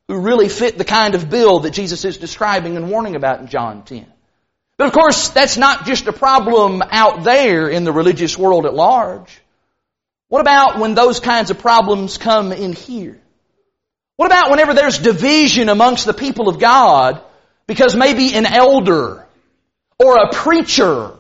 who 0.09 0.21
really 0.21 0.49
fit 0.49 0.79
the 0.79 0.85
kind 0.85 1.15
of 1.15 1.29
bill 1.29 1.61
that 1.61 1.73
Jesus 1.73 2.05
is 2.05 2.17
describing 2.17 2.77
and 2.77 2.91
warning 2.91 3.17
about 3.17 3.41
in 3.41 3.49
John 3.49 3.85
10. 3.85 4.07
But 4.79 4.89
of 4.89 4.93
course, 4.93 5.31
that's 5.31 5.57
not 5.57 5.87
just 5.87 6.07
a 6.07 6.13
problem 6.13 6.83
out 6.83 7.25
there 7.25 7.69
in 7.69 7.85
the 7.85 7.93
religious 7.93 8.39
world 8.39 8.67
at 8.67 8.75
large. 8.75 9.41
What 10.29 10.41
about 10.41 10.79
when 10.79 10.95
those 10.95 11.21
kinds 11.21 11.51
of 11.51 11.59
problems 11.59 12.19
come 12.19 12.53
in 12.53 12.73
here? 12.73 13.21
What 14.17 14.27
about 14.27 14.51
whenever 14.51 14.75
there's 14.75 14.99
division 14.99 15.69
amongst 15.69 16.07
the 16.07 16.15
people 16.15 16.49
of 16.49 16.59
God 16.59 17.23
because 17.67 17.95
maybe 17.95 18.35
an 18.35 18.47
elder 18.47 19.27
or 19.99 20.17
a 20.17 20.33
preacher 20.33 21.13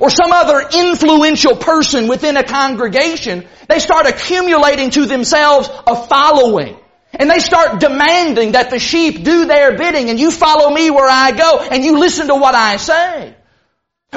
or 0.00 0.10
some 0.10 0.30
other 0.30 0.68
influential 0.72 1.56
person 1.56 2.06
within 2.06 2.36
a 2.36 2.44
congregation, 2.44 3.46
they 3.68 3.80
start 3.80 4.06
accumulating 4.06 4.90
to 4.90 5.06
themselves 5.06 5.68
a 5.86 5.96
following. 6.06 6.76
And 7.12 7.30
they 7.30 7.38
start 7.38 7.80
demanding 7.80 8.52
that 8.52 8.70
the 8.70 8.78
sheep 8.78 9.24
do 9.24 9.46
their 9.46 9.76
bidding 9.76 10.10
and 10.10 10.18
you 10.18 10.30
follow 10.30 10.70
me 10.70 10.90
where 10.90 11.08
I 11.08 11.30
go 11.30 11.60
and 11.60 11.84
you 11.84 11.98
listen 11.98 12.26
to 12.28 12.34
what 12.34 12.54
I 12.54 12.76
say. 12.76 13.34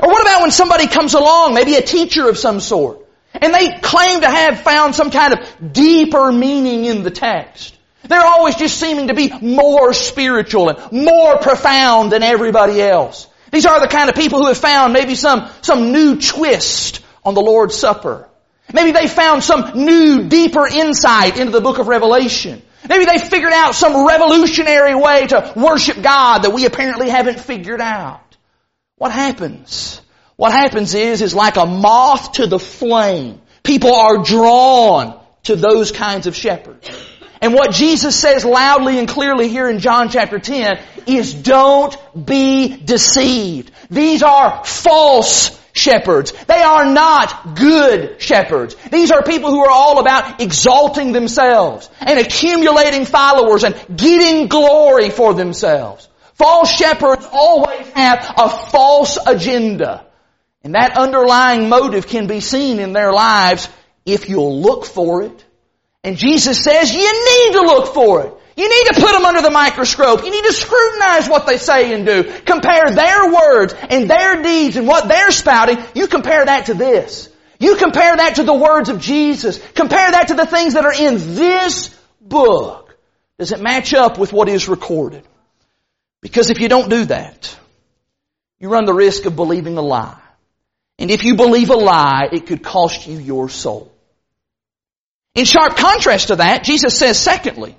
Or 0.02 0.10
what 0.10 0.22
about 0.22 0.42
when 0.42 0.52
somebody 0.52 0.88
comes 0.88 1.14
along, 1.14 1.54
maybe 1.54 1.76
a 1.76 1.82
teacher 1.82 2.28
of 2.28 2.38
some 2.38 2.60
sort, 2.60 3.07
and 3.42 3.54
they 3.54 3.78
claim 3.80 4.22
to 4.22 4.30
have 4.30 4.62
found 4.62 4.96
some 4.96 5.12
kind 5.12 5.34
of 5.34 5.74
deeper 5.74 6.32
meaning 6.32 6.86
in 6.86 7.04
the 7.04 7.12
text. 7.12 7.76
They're 8.08 8.26
always 8.26 8.56
just 8.56 8.80
seeming 8.80 9.08
to 9.08 9.14
be 9.14 9.32
more 9.42 9.94
spiritual 9.94 10.70
and 10.70 11.06
more 11.06 11.38
profound 11.38 12.12
than 12.12 12.24
everybody 12.24 12.82
else. 12.82 13.28
These 13.52 13.66
are 13.66 13.80
the 13.80 13.88
kind 13.88 14.10
of 14.10 14.16
people 14.16 14.40
who 14.40 14.48
have 14.48 14.58
found 14.58 14.94
maybe 14.94 15.16
some, 15.16 15.50
some 15.62 15.92
new 15.92 16.20
twist 16.20 17.02
on 17.24 17.34
the 17.34 17.42
Lord's 17.42 17.76
Supper. 17.76 18.30
Maybe 18.74 18.92
they 18.92 19.08
found 19.08 19.44
some 19.44 19.72
new, 19.76 20.28
deeper 20.28 20.68
insight 20.68 21.38
into 21.38 21.52
the 21.52 21.62
book 21.62 21.80
of 21.80 21.88
Revelation. 21.88 22.62
Maybe 22.88 23.06
they 23.06 23.18
figured 23.18 23.54
out 23.54 23.76
some 23.76 24.08
revolutionary 24.08 24.96
way 24.96 25.28
to 25.28 25.54
worship 25.56 26.02
God 26.02 26.40
that 26.40 26.52
we 26.52 26.66
apparently 26.66 27.10
haven't 27.10 27.40
figured 27.40 27.82
out. 27.82 28.22
What 28.98 29.12
happens? 29.12 30.02
What 30.38 30.52
happens 30.54 30.94
is, 30.94 31.22
is 31.22 31.36
like 31.36 31.58
a 31.58 31.66
moth 31.66 32.34
to 32.34 32.48
the 32.48 32.60
flame. 32.60 33.42
People 33.64 33.94
are 33.94 34.24
drawn 34.24 35.20
to 35.44 35.56
those 35.56 35.92
kinds 35.92 36.28
of 36.28 36.36
shepherds. 36.36 36.90
And 37.42 37.54
what 37.54 37.72
Jesus 37.72 38.16
says 38.16 38.46
loudly 38.46 38.98
and 39.00 39.08
clearly 39.08 39.50
here 39.50 39.70
in 39.70 39.80
John 39.80 40.10
chapter 40.10 40.40
10 40.40 40.80
is 41.06 41.34
don't 41.34 41.96
be 42.26 42.78
deceived. 42.78 43.72
These 43.90 44.24
are 44.24 44.64
false 44.64 45.60
shepherds. 45.74 46.34
They 46.48 46.62
are 46.62 46.86
not 46.86 47.56
good 47.56 48.22
shepherds. 48.22 48.76
These 48.92 49.12
are 49.12 49.24
people 49.24 49.52
who 49.52 49.64
are 49.64 49.72
all 49.72 50.00
about 50.00 50.42
exalting 50.42 51.12
themselves 51.12 51.90
and 52.00 52.20
accumulating 52.20 53.06
followers 53.06 53.64
and 53.64 53.76
getting 53.96 54.48
glory 54.48 55.10
for 55.10 55.34
themselves. 55.34 56.08
False 56.34 56.72
shepherds 56.72 57.26
always 57.32 57.88
have 57.90 58.34
a 58.38 58.50
false 58.50 59.18
agenda. 59.26 60.07
And 60.64 60.76
that 60.76 60.98
underlying 60.98 61.70
motive 61.70 62.08
can 62.08 62.28
be 62.28 62.40
seen 62.40 62.80
in 62.80 62.94
their 62.94 63.14
lives 63.14 63.70
if 64.06 64.30
you'll 64.30 64.62
look 64.62 64.86
for 64.86 65.24
it. 65.24 65.46
And 66.04 66.18
Jesus 66.18 66.64
says 66.64 66.94
you 66.94 67.02
need 67.02 67.54
to 67.54 67.62
look 67.62 67.94
for 67.94 68.26
it. 68.26 68.34
You 68.56 68.68
need 68.68 68.94
to 68.94 69.02
put 69.02 69.12
them 69.12 69.26
under 69.26 69.42
the 69.42 69.52
microscope. 69.52 70.24
You 70.24 70.32
need 70.32 70.44
to 70.46 70.54
scrutinize 70.54 71.30
what 71.30 71.46
they 71.46 71.58
say 71.58 71.94
and 71.94 72.06
do. 72.06 72.24
Compare 72.24 72.90
their 72.90 73.32
words 73.32 73.74
and 73.74 74.10
their 74.10 74.42
deeds 74.42 74.78
and 74.78 74.88
what 74.88 75.08
they're 75.08 75.30
spouting. 75.30 75.78
You 75.94 76.08
compare 76.08 76.44
that 76.44 76.66
to 76.66 76.74
this. 76.74 77.30
You 77.60 77.76
compare 77.76 78.16
that 78.16 78.36
to 78.36 78.44
the 78.44 78.54
words 78.54 78.90
of 78.90 79.00
Jesus. 79.00 79.60
Compare 79.74 80.12
that 80.12 80.30
to 80.30 80.34
the 80.34 80.48
things 80.48 80.74
that 80.74 80.86
are 80.86 80.94
in 80.94 81.36
this 81.36 81.90
book. 82.20 82.98
Does 83.38 83.52
it 83.52 83.62
match 83.62 83.94
up 83.94 84.18
with 84.18 84.34
what 84.34 84.50
is 84.50 84.68
recorded? 84.68 85.24
Because 86.22 86.50
if 86.50 86.60
you 86.60 86.68
don't 86.68 86.90
do 86.90 87.06
that, 87.06 87.56
you 88.60 88.70
run 88.70 88.86
the 88.86 88.94
risk 88.94 89.26
of 89.26 89.36
believing 89.36 89.78
a 89.78 89.82
lie. 89.82 90.20
And 91.00 91.12
if 91.12 91.24
you 91.24 91.36
believe 91.36 91.70
a 91.70 91.76
lie, 91.76 92.30
it 92.32 92.48
could 92.48 92.64
cost 92.64 93.08
you 93.08 93.18
your 93.18 93.50
soul. 93.50 93.92
In 95.36 95.46
sharp 95.46 95.78
contrast 95.78 96.30
to 96.30 96.38
that, 96.38 96.64
Jesus 96.64 96.98
says 96.98 97.20
secondly, 97.20 97.76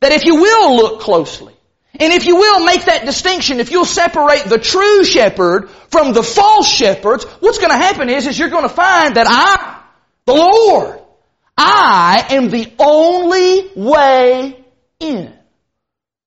that 0.00 0.12
if 0.12 0.24
you 0.24 0.36
will 0.36 0.76
look 0.76 1.00
closely, 1.00 1.54
and 2.00 2.12
if 2.12 2.26
you 2.26 2.36
will 2.36 2.64
make 2.64 2.86
that 2.86 3.04
distinction, 3.04 3.60
if 3.60 3.70
you'll 3.70 3.84
separate 3.84 4.44
the 4.44 4.58
true 4.58 5.04
shepherd 5.04 5.70
from 5.90 6.12
the 6.12 6.22
false 6.22 6.68
shepherds, 6.68 7.24
what's 7.40 7.58
going 7.58 7.70
to 7.70 7.76
happen 7.76 8.08
is, 8.08 8.26
is 8.26 8.38
you're 8.38 8.48
going 8.48 8.68
to 8.68 8.74
find 8.74 9.16
that 9.16 9.26
I, 9.28 9.80
the 10.24 10.34
Lord, 10.34 11.00
I 11.56 12.26
am 12.30 12.50
the 12.50 12.72
only 12.78 13.70
way 13.76 14.64
in. 14.98 15.32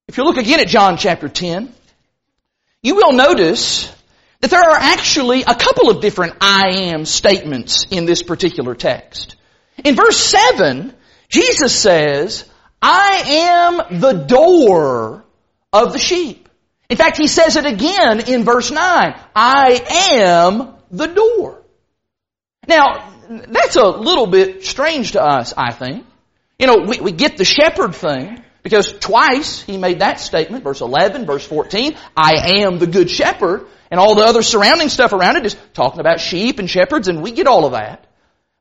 If 0.08 0.18
you 0.18 0.24
look 0.24 0.38
again 0.38 0.62
at 0.62 0.68
John 0.68 0.98
chapter 0.98 1.28
10, 1.28 1.74
you 2.82 2.96
will 2.96 3.12
notice 3.12 3.92
that 4.42 4.50
there 4.50 4.62
are 4.62 4.78
actually 4.78 5.44
a 5.44 5.56
couple 5.56 5.90
of 5.90 6.02
different 6.02 6.36
I 6.42 6.90
am 6.92 7.06
statements 7.06 7.86
in 7.90 8.06
this 8.06 8.24
particular 8.24 8.76
text. 8.76 9.36
In 9.84 9.96
verse 9.96 10.18
7, 10.18 10.94
Jesus 11.30 11.78
says, 11.78 12.50
I 12.82 13.88
am 13.90 14.00
the 14.00 14.14
door 14.14 15.26
of 15.74 15.94
the 15.94 16.00
sheep. 16.00 16.48
In 16.90 16.98
fact, 16.98 17.18
he 17.18 17.28
says 17.28 17.56
it 17.56 17.66
again 17.66 18.28
in 18.28 18.44
verse 18.44 18.72
9. 18.72 19.20
I 19.36 20.12
am 20.14 20.76
the 20.92 21.08
door. 21.08 21.62
Now, 22.68 23.14
that's 23.30 23.76
a 23.76 23.88
little 23.88 24.28
bit 24.28 24.66
strange 24.66 25.14
to 25.14 25.24
us, 25.24 25.54
I 25.58 25.74
think. 25.74 26.06
You 26.60 26.68
know, 26.68 26.86
we, 26.88 27.00
we 27.00 27.12
get 27.12 27.38
the 27.38 27.46
shepherd 27.46 27.94
thing 27.94 28.44
because 28.68 28.92
twice 29.00 29.62
he 29.62 29.78
made 29.78 30.00
that 30.00 30.20
statement, 30.20 30.62
verse 30.62 30.82
11, 30.82 31.26
verse 31.26 31.48
14, 31.48 31.96
I 32.18 32.60
am 32.60 32.80
the 32.80 32.88
good 32.88 33.10
shepherd, 33.10 33.66
and 33.90 33.98
all 33.98 34.14
the 34.14 34.26
other 34.26 34.42
surrounding 34.42 34.90
stuff 34.90 35.14
around 35.14 35.38
it 35.38 35.46
is 35.46 35.56
talking 35.74 36.02
about 36.02 36.20
sheep 36.20 36.60
and 36.60 36.70
shepherds, 36.70 37.08
and 37.08 37.24
we 37.24 37.32
get 37.32 37.48
all 37.48 37.64
of 37.64 37.72
that. 37.72 38.06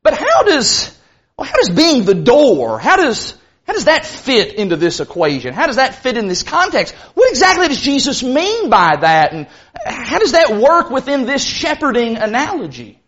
But 0.03 0.13
how 0.13 0.43
does, 0.43 0.97
well, 1.37 1.45
how 1.45 1.57
does 1.57 1.71
being 1.71 2.05
the 2.05 2.15
door, 2.15 2.79
how 2.79 2.95
does 2.95 3.37
how 3.67 3.73
does 3.73 3.83
that 3.83 4.05
fit 4.05 4.53
into 4.53 4.77
this 4.77 5.01
equation? 5.01 5.53
How 5.53 5.67
does 5.67 5.75
that 5.75 5.95
fit 5.95 6.15
in 6.15 6.27
this 6.27 6.41
context? 6.41 6.95
What 7.15 7.29
exactly 7.29 7.67
does 7.67 7.81
Jesus 7.81 8.23
mean 8.23 8.69
by 8.69 8.95
that? 9.01 9.33
And 9.33 9.47
how 9.85 10.19
does 10.19 10.31
that 10.31 10.55
work 10.55 10.89
within 10.89 11.25
this 11.25 11.43
shepherding 11.43 12.15
analogy? 12.15 13.01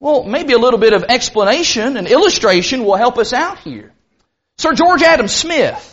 Well, 0.00 0.24
maybe 0.24 0.54
a 0.54 0.58
little 0.58 0.80
bit 0.80 0.92
of 0.92 1.04
explanation 1.04 1.96
and 1.96 2.08
illustration 2.08 2.84
will 2.84 2.96
help 2.96 3.16
us 3.16 3.32
out 3.32 3.60
here. 3.60 3.92
Sir 4.58 4.72
George 4.74 5.02
Adam 5.02 5.28
Smith 5.28 5.89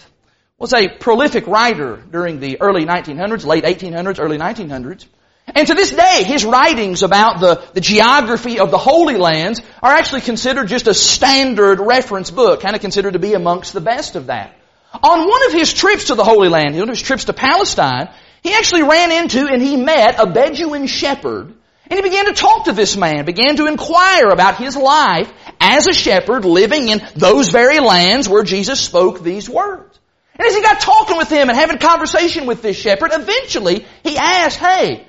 was 0.59 0.73
a 0.73 0.87
prolific 0.87 1.45
writer 1.45 1.97
during 2.11 2.39
the 2.39 2.59
early 2.61 2.83
1900s, 2.83 3.45
late 3.45 3.63
1800s, 3.63 4.19
early 4.19 4.39
1900s. 4.39 5.05
And 5.45 5.67
to 5.67 5.75
this 5.75 5.91
day, 5.91 6.23
his 6.23 6.43
writings 6.45 7.03
about 7.03 7.39
the, 7.39 7.63
the 7.73 7.79
geography 7.79 8.59
of 8.59 8.71
the 8.71 8.77
Holy 8.79 9.17
Lands 9.17 9.61
are 9.83 9.93
actually 9.93 10.21
considered 10.21 10.67
just 10.67 10.87
a 10.87 10.95
standard 10.95 11.79
reference 11.79 12.31
book, 12.31 12.61
kind 12.61 12.75
of 12.75 12.81
considered 12.81 13.13
to 13.13 13.19
be 13.19 13.35
amongst 13.35 13.73
the 13.73 13.81
best 13.81 14.15
of 14.15 14.27
that. 14.27 14.57
On 14.91 15.29
one 15.29 15.45
of 15.45 15.53
his 15.53 15.71
trips 15.73 16.05
to 16.05 16.15
the 16.15 16.23
Holy 16.23 16.49
Land, 16.49 16.73
one 16.73 16.89
of 16.89 16.97
his 16.97 17.03
trips 17.03 17.25
to 17.25 17.33
Palestine, 17.33 18.09
he 18.41 18.53
actually 18.53 18.83
ran 18.83 19.11
into 19.11 19.47
and 19.47 19.61
he 19.61 19.77
met 19.77 20.19
a 20.19 20.25
Bedouin 20.25 20.87
shepherd 20.87 21.53
and 21.89 21.97
he 21.97 22.01
began 22.01 22.25
to 22.25 22.33
talk 22.33 22.65
to 22.65 22.73
this 22.73 22.97
man, 22.97 23.25
began 23.25 23.57
to 23.57 23.67
inquire 23.67 24.29
about 24.29 24.57
his 24.57 24.75
life 24.75 25.31
as 25.61 25.87
a 25.87 25.93
shepherd 25.93 26.45
living 26.45 26.89
in 26.89 27.01
those 27.15 27.49
very 27.49 27.79
lands 27.79 28.27
where 28.27 28.43
Jesus 28.43 28.81
spoke 28.81 29.21
these 29.21 29.47
words. 29.47 29.97
And 30.37 30.47
as 30.47 30.55
he 30.55 30.61
got 30.61 30.79
talking 30.79 31.17
with 31.17 31.29
him 31.29 31.49
and 31.49 31.57
having 31.57 31.79
conversation 31.79 32.45
with 32.45 32.61
this 32.61 32.77
shepherd, 32.77 33.11
eventually 33.13 33.85
he 34.03 34.17
asked, 34.17 34.57
hey, 34.57 35.05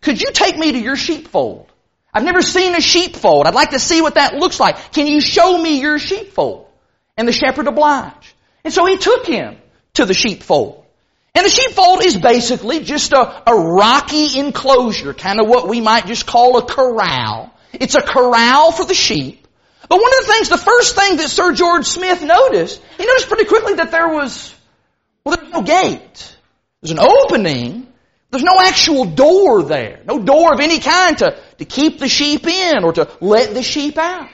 could 0.00 0.20
you 0.20 0.30
take 0.32 0.56
me 0.58 0.72
to 0.72 0.78
your 0.78 0.96
sheepfold? 0.96 1.70
I've 2.12 2.24
never 2.24 2.42
seen 2.42 2.74
a 2.74 2.80
sheepfold. 2.80 3.46
I'd 3.46 3.54
like 3.54 3.70
to 3.70 3.78
see 3.78 4.02
what 4.02 4.16
that 4.16 4.34
looks 4.34 4.58
like. 4.60 4.92
Can 4.92 5.06
you 5.06 5.20
show 5.20 5.56
me 5.56 5.80
your 5.80 5.98
sheepfold? 5.98 6.66
And 7.16 7.26
the 7.26 7.32
shepherd 7.32 7.68
obliged. 7.68 8.34
And 8.64 8.72
so 8.72 8.84
he 8.84 8.96
took 8.96 9.26
him 9.26 9.56
to 9.94 10.04
the 10.04 10.14
sheepfold. 10.14 10.84
And 11.34 11.46
the 11.46 11.50
sheepfold 11.50 12.04
is 12.04 12.16
basically 12.16 12.80
just 12.80 13.12
a, 13.12 13.50
a 13.50 13.54
rocky 13.54 14.38
enclosure, 14.38 15.14
kind 15.14 15.40
of 15.40 15.48
what 15.48 15.68
we 15.68 15.80
might 15.80 16.06
just 16.06 16.26
call 16.26 16.58
a 16.58 16.66
corral. 16.66 17.54
It's 17.72 17.94
a 17.94 18.02
corral 18.02 18.72
for 18.72 18.84
the 18.84 18.94
sheep. 18.94 19.39
But 19.90 20.00
one 20.00 20.12
of 20.20 20.24
the 20.24 20.32
things, 20.32 20.48
the 20.48 20.56
first 20.56 20.94
thing 20.94 21.16
that 21.16 21.28
Sir 21.28 21.52
George 21.52 21.84
Smith 21.84 22.22
noticed, 22.22 22.80
he 22.96 23.04
noticed 23.04 23.26
pretty 23.26 23.46
quickly 23.46 23.74
that 23.74 23.90
there 23.90 24.08
was, 24.08 24.54
well, 25.24 25.36
there's 25.36 25.52
no 25.52 25.62
gate. 25.62 26.36
There's 26.80 26.92
an 26.92 27.00
opening, 27.00 27.88
there's 28.30 28.44
no 28.44 28.52
actual 28.60 29.04
door 29.04 29.64
there. 29.64 30.00
No 30.06 30.20
door 30.20 30.54
of 30.54 30.60
any 30.60 30.78
kind 30.78 31.18
to, 31.18 31.36
to 31.58 31.64
keep 31.64 31.98
the 31.98 32.08
sheep 32.08 32.46
in 32.46 32.84
or 32.84 32.92
to 32.92 33.10
let 33.20 33.52
the 33.52 33.64
sheep 33.64 33.98
out. 33.98 34.28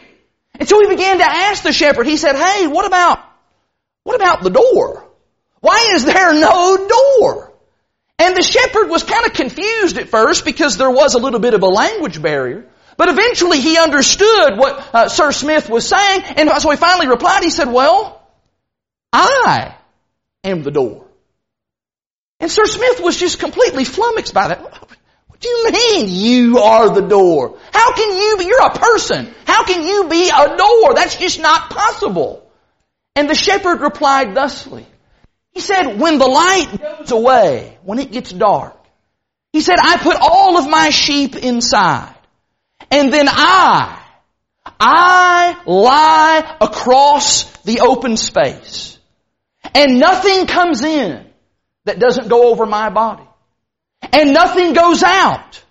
And 0.56 0.68
so 0.68 0.78
he 0.78 0.88
began 0.88 1.18
to 1.18 1.24
ask 1.24 1.62
the 1.62 1.72
shepherd, 1.72 2.06
he 2.06 2.18
said, 2.18 2.36
hey, 2.36 2.66
what 2.66 2.84
about, 2.84 3.18
what 4.04 4.16
about 4.16 4.42
the 4.42 4.50
door? 4.50 5.08
Why 5.60 5.92
is 5.94 6.04
there 6.04 6.34
no 6.34 6.86
door? 6.86 7.52
And 8.18 8.36
the 8.36 8.42
shepherd 8.42 8.90
was 8.90 9.04
kind 9.04 9.24
of 9.24 9.32
confused 9.32 9.96
at 9.96 10.10
first 10.10 10.44
because 10.44 10.76
there 10.76 10.90
was 10.90 11.14
a 11.14 11.18
little 11.18 11.40
bit 11.40 11.54
of 11.54 11.62
a 11.62 11.66
language 11.66 12.20
barrier. 12.20 12.66
But 12.96 13.08
eventually 13.08 13.60
he 13.60 13.78
understood 13.78 14.56
what 14.56 14.94
uh, 14.94 15.08
Sir 15.08 15.32
Smith 15.32 15.68
was 15.68 15.86
saying, 15.86 16.22
and 16.36 16.50
so 16.60 16.70
he 16.70 16.76
finally 16.76 17.08
replied, 17.08 17.42
he 17.42 17.50
said, 17.50 17.70
well, 17.70 18.22
I 19.12 19.74
am 20.44 20.62
the 20.62 20.70
door. 20.70 21.06
And 22.40 22.50
Sir 22.50 22.66
Smith 22.66 23.00
was 23.00 23.16
just 23.16 23.38
completely 23.38 23.84
flummoxed 23.84 24.34
by 24.34 24.48
that. 24.48 24.60
What 24.60 25.40
do 25.40 25.48
you 25.48 25.70
mean 25.70 26.06
you 26.08 26.58
are 26.58 26.94
the 26.94 27.06
door? 27.06 27.58
How 27.72 27.92
can 27.94 28.16
you 28.16 28.36
be, 28.38 28.44
you're 28.46 28.66
a 28.66 28.78
person. 28.78 29.34
How 29.46 29.64
can 29.64 29.86
you 29.86 30.08
be 30.08 30.30
a 30.30 30.56
door? 30.56 30.94
That's 30.94 31.16
just 31.16 31.40
not 31.40 31.70
possible. 31.70 32.50
And 33.14 33.28
the 33.28 33.34
shepherd 33.34 33.80
replied 33.80 34.34
thusly. 34.34 34.86
He 35.52 35.60
said, 35.60 35.98
when 35.98 36.18
the 36.18 36.26
light 36.26 36.68
goes 36.80 37.10
away, 37.10 37.78
when 37.82 37.98
it 37.98 38.12
gets 38.12 38.30
dark, 38.30 38.76
he 39.52 39.62
said, 39.62 39.76
I 39.80 39.96
put 39.96 40.16
all 40.20 40.58
of 40.58 40.68
my 40.68 40.90
sheep 40.90 41.36
inside. 41.36 42.14
And 42.90 43.12
then 43.12 43.26
I, 43.28 44.02
I 44.78 45.62
lie 45.66 46.56
across 46.60 47.44
the 47.62 47.80
open 47.80 48.16
space. 48.16 48.98
And 49.74 49.98
nothing 49.98 50.46
comes 50.46 50.82
in 50.82 51.26
that 51.84 51.98
doesn't 51.98 52.28
go 52.28 52.50
over 52.50 52.66
my 52.66 52.90
body. 52.90 53.24
And 54.12 54.32
nothing 54.32 54.72
goes 54.72 55.02
out 55.02 55.62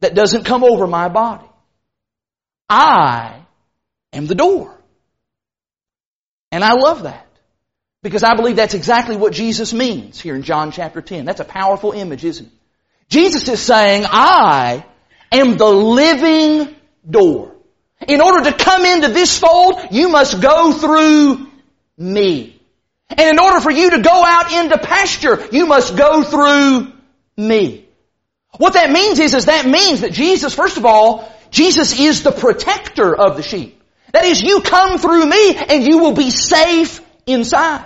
that 0.00 0.14
doesn't 0.14 0.44
come 0.44 0.64
over 0.64 0.86
my 0.86 1.08
body. 1.08 1.46
I 2.68 3.40
am 4.12 4.26
the 4.26 4.34
door. 4.34 4.76
And 6.50 6.64
I 6.64 6.74
love 6.74 7.04
that. 7.04 7.26
Because 8.02 8.22
I 8.22 8.34
believe 8.34 8.56
that's 8.56 8.74
exactly 8.74 9.16
what 9.16 9.32
Jesus 9.32 9.72
means 9.72 10.20
here 10.20 10.34
in 10.34 10.42
John 10.42 10.70
chapter 10.70 11.00
10. 11.00 11.24
That's 11.24 11.40
a 11.40 11.44
powerful 11.44 11.92
image, 11.92 12.24
isn't 12.24 12.46
it? 12.46 12.52
Jesus 13.08 13.48
is 13.48 13.60
saying, 13.60 14.04
I 14.06 14.84
am 15.40 15.56
the 15.56 15.66
living 15.66 16.74
door. 17.08 17.54
In 18.06 18.20
order 18.20 18.50
to 18.50 18.56
come 18.56 18.84
into 18.84 19.08
this 19.08 19.38
fold, 19.38 19.80
you 19.90 20.08
must 20.08 20.40
go 20.40 20.72
through 20.72 21.46
me. 21.96 22.60
And 23.08 23.28
in 23.30 23.38
order 23.38 23.60
for 23.60 23.70
you 23.70 23.90
to 23.90 24.02
go 24.02 24.24
out 24.24 24.52
into 24.52 24.78
pasture, 24.78 25.48
you 25.52 25.66
must 25.66 25.96
go 25.96 26.22
through 26.22 26.92
me. 27.36 27.86
What 28.58 28.74
that 28.74 28.90
means 28.90 29.18
is, 29.18 29.34
is 29.34 29.46
that 29.46 29.66
means 29.66 30.00
that 30.00 30.12
Jesus, 30.12 30.54
first 30.54 30.76
of 30.76 30.84
all, 30.84 31.32
Jesus 31.50 31.98
is 31.98 32.22
the 32.22 32.32
protector 32.32 33.14
of 33.14 33.36
the 33.36 33.42
sheep. 33.42 33.80
That 34.12 34.24
is, 34.24 34.42
you 34.42 34.60
come 34.60 34.98
through 34.98 35.26
me 35.26 35.56
and 35.56 35.86
you 35.86 35.98
will 35.98 36.14
be 36.14 36.30
safe 36.30 37.00
inside. 37.26 37.84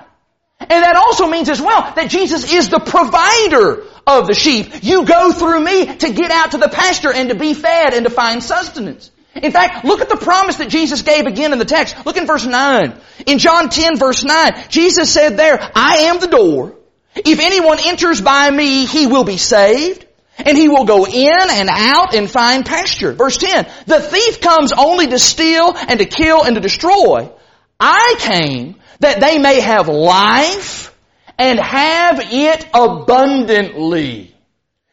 And 0.61 0.85
that 0.85 0.97
also 0.97 1.27
means 1.27 1.49
as 1.49 1.61
well 1.61 1.93
that 1.95 2.11
Jesus 2.11 2.53
is 2.53 2.69
the 2.69 2.79
provider 2.79 3.85
of 4.07 4.27
the 4.27 4.35
sheep. 4.35 4.83
You 4.83 5.05
go 5.05 5.33
through 5.33 5.61
me 5.61 5.87
to 5.87 6.13
get 6.13 6.31
out 6.31 6.53
to 6.53 6.59
the 6.59 6.69
pasture 6.69 7.13
and 7.13 7.31
to 7.31 7.35
be 7.35 7.55
fed 7.55 7.95
and 7.95 8.05
to 8.05 8.11
find 8.11 8.43
sustenance. 8.43 9.11
In 9.35 9.53
fact, 9.53 9.85
look 9.85 10.01
at 10.01 10.09
the 10.09 10.17
promise 10.17 10.57
that 10.57 10.69
Jesus 10.69 11.03
gave 11.03 11.27
again 11.27 11.53
in 11.53 11.59
the 11.59 11.65
text. 11.65 11.95
Look 12.05 12.17
in 12.17 12.27
verse 12.27 12.45
9. 12.45 13.01
In 13.27 13.39
John 13.39 13.69
10 13.69 13.97
verse 13.97 14.25
9, 14.25 14.65
Jesus 14.69 15.13
said 15.13 15.37
there, 15.37 15.59
I 15.75 16.09
am 16.09 16.19
the 16.19 16.27
door. 16.27 16.75
If 17.15 17.39
anyone 17.41 17.79
enters 17.81 18.21
by 18.21 18.51
me, 18.51 18.87
he 18.87 19.07
will 19.07 19.25
be 19.25 19.37
saved. 19.37 20.07
And 20.39 20.57
he 20.57 20.69
will 20.69 20.85
go 20.85 21.07
in 21.07 21.51
and 21.51 21.69
out 21.71 22.15
and 22.15 22.31
find 22.31 22.65
pasture. 22.65 23.13
Verse 23.13 23.37
10, 23.37 23.67
the 23.87 24.01
thief 24.01 24.41
comes 24.41 24.73
only 24.73 25.07
to 25.09 25.19
steal 25.19 25.75
and 25.77 25.99
to 25.99 26.07
kill 26.07 26.43
and 26.45 26.55
to 26.55 26.63
destroy. 26.63 27.31
I 27.79 28.15
came 28.19 28.77
that 29.01 29.21
they 29.21 29.39
may 29.39 29.61
have 29.61 29.89
life 29.89 30.95
and 31.41 31.59
have 31.59 32.21
it 32.23 32.67
abundantly. 32.75 34.35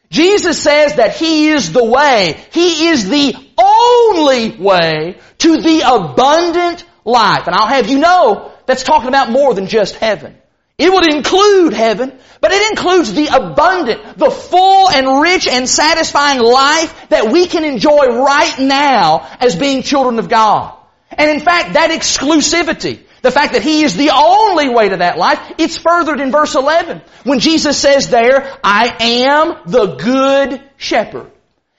Jesus 0.08 0.60
says 0.62 0.94
that 0.94 1.14
He 1.14 1.50
is 1.50 1.72
the 1.72 1.84
way. 1.84 2.42
He 2.52 2.88
is 2.88 3.06
the 3.06 3.34
only 3.58 4.56
way 4.56 5.18
to 5.38 5.60
the 5.60 5.82
abundant 5.86 6.84
life. 7.04 7.46
And 7.46 7.54
I'll 7.54 7.66
have 7.66 7.90
you 7.90 7.98
know, 7.98 8.50
that's 8.64 8.82
talking 8.82 9.08
about 9.08 9.30
more 9.30 9.52
than 9.52 9.66
just 9.66 9.96
heaven. 9.96 10.36
It 10.78 10.90
would 10.90 11.12
include 11.12 11.74
heaven, 11.74 12.18
but 12.40 12.52
it 12.52 12.70
includes 12.70 13.12
the 13.12 13.26
abundant, 13.26 14.16
the 14.16 14.30
full 14.30 14.88
and 14.88 15.20
rich 15.20 15.46
and 15.46 15.68
satisfying 15.68 16.40
life 16.40 17.08
that 17.10 17.30
we 17.30 17.46
can 17.46 17.64
enjoy 17.64 18.06
right 18.06 18.58
now 18.58 19.28
as 19.38 19.54
being 19.54 19.82
children 19.82 20.18
of 20.18 20.30
God. 20.30 20.74
And 21.10 21.28
in 21.30 21.40
fact, 21.40 21.74
that 21.74 21.90
exclusivity, 21.90 23.00
the 23.22 23.30
fact 23.30 23.52
that 23.54 23.62
He 23.62 23.82
is 23.82 23.96
the 23.96 24.10
only 24.10 24.68
way 24.68 24.90
to 24.90 24.98
that 24.98 25.18
life, 25.18 25.54
it's 25.58 25.76
furthered 25.76 26.20
in 26.20 26.30
verse 26.30 26.54
11 26.54 27.02
when 27.24 27.40
Jesus 27.40 27.78
says 27.78 28.08
there, 28.08 28.58
I 28.62 28.96
am 29.00 29.70
the 29.70 29.96
good 29.96 30.62
shepherd. 30.76 31.30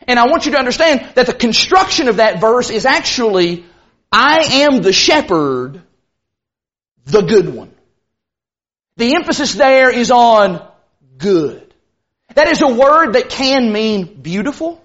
And 0.07 0.17
I 0.17 0.27
want 0.27 0.45
you 0.45 0.53
to 0.53 0.57
understand 0.57 1.07
that 1.15 1.27
the 1.27 1.33
construction 1.33 2.07
of 2.07 2.17
that 2.17 2.41
verse 2.41 2.69
is 2.69 2.85
actually, 2.85 3.65
I 4.11 4.63
am 4.65 4.81
the 4.81 4.93
shepherd, 4.93 5.81
the 7.05 7.21
good 7.21 7.53
one. 7.53 7.71
The 8.97 9.15
emphasis 9.15 9.53
there 9.53 9.89
is 9.89 10.11
on 10.11 10.67
good. 11.17 11.73
That 12.35 12.47
is 12.47 12.61
a 12.61 12.67
word 12.67 13.13
that 13.13 13.29
can 13.29 13.71
mean 13.71 14.21
beautiful, 14.21 14.81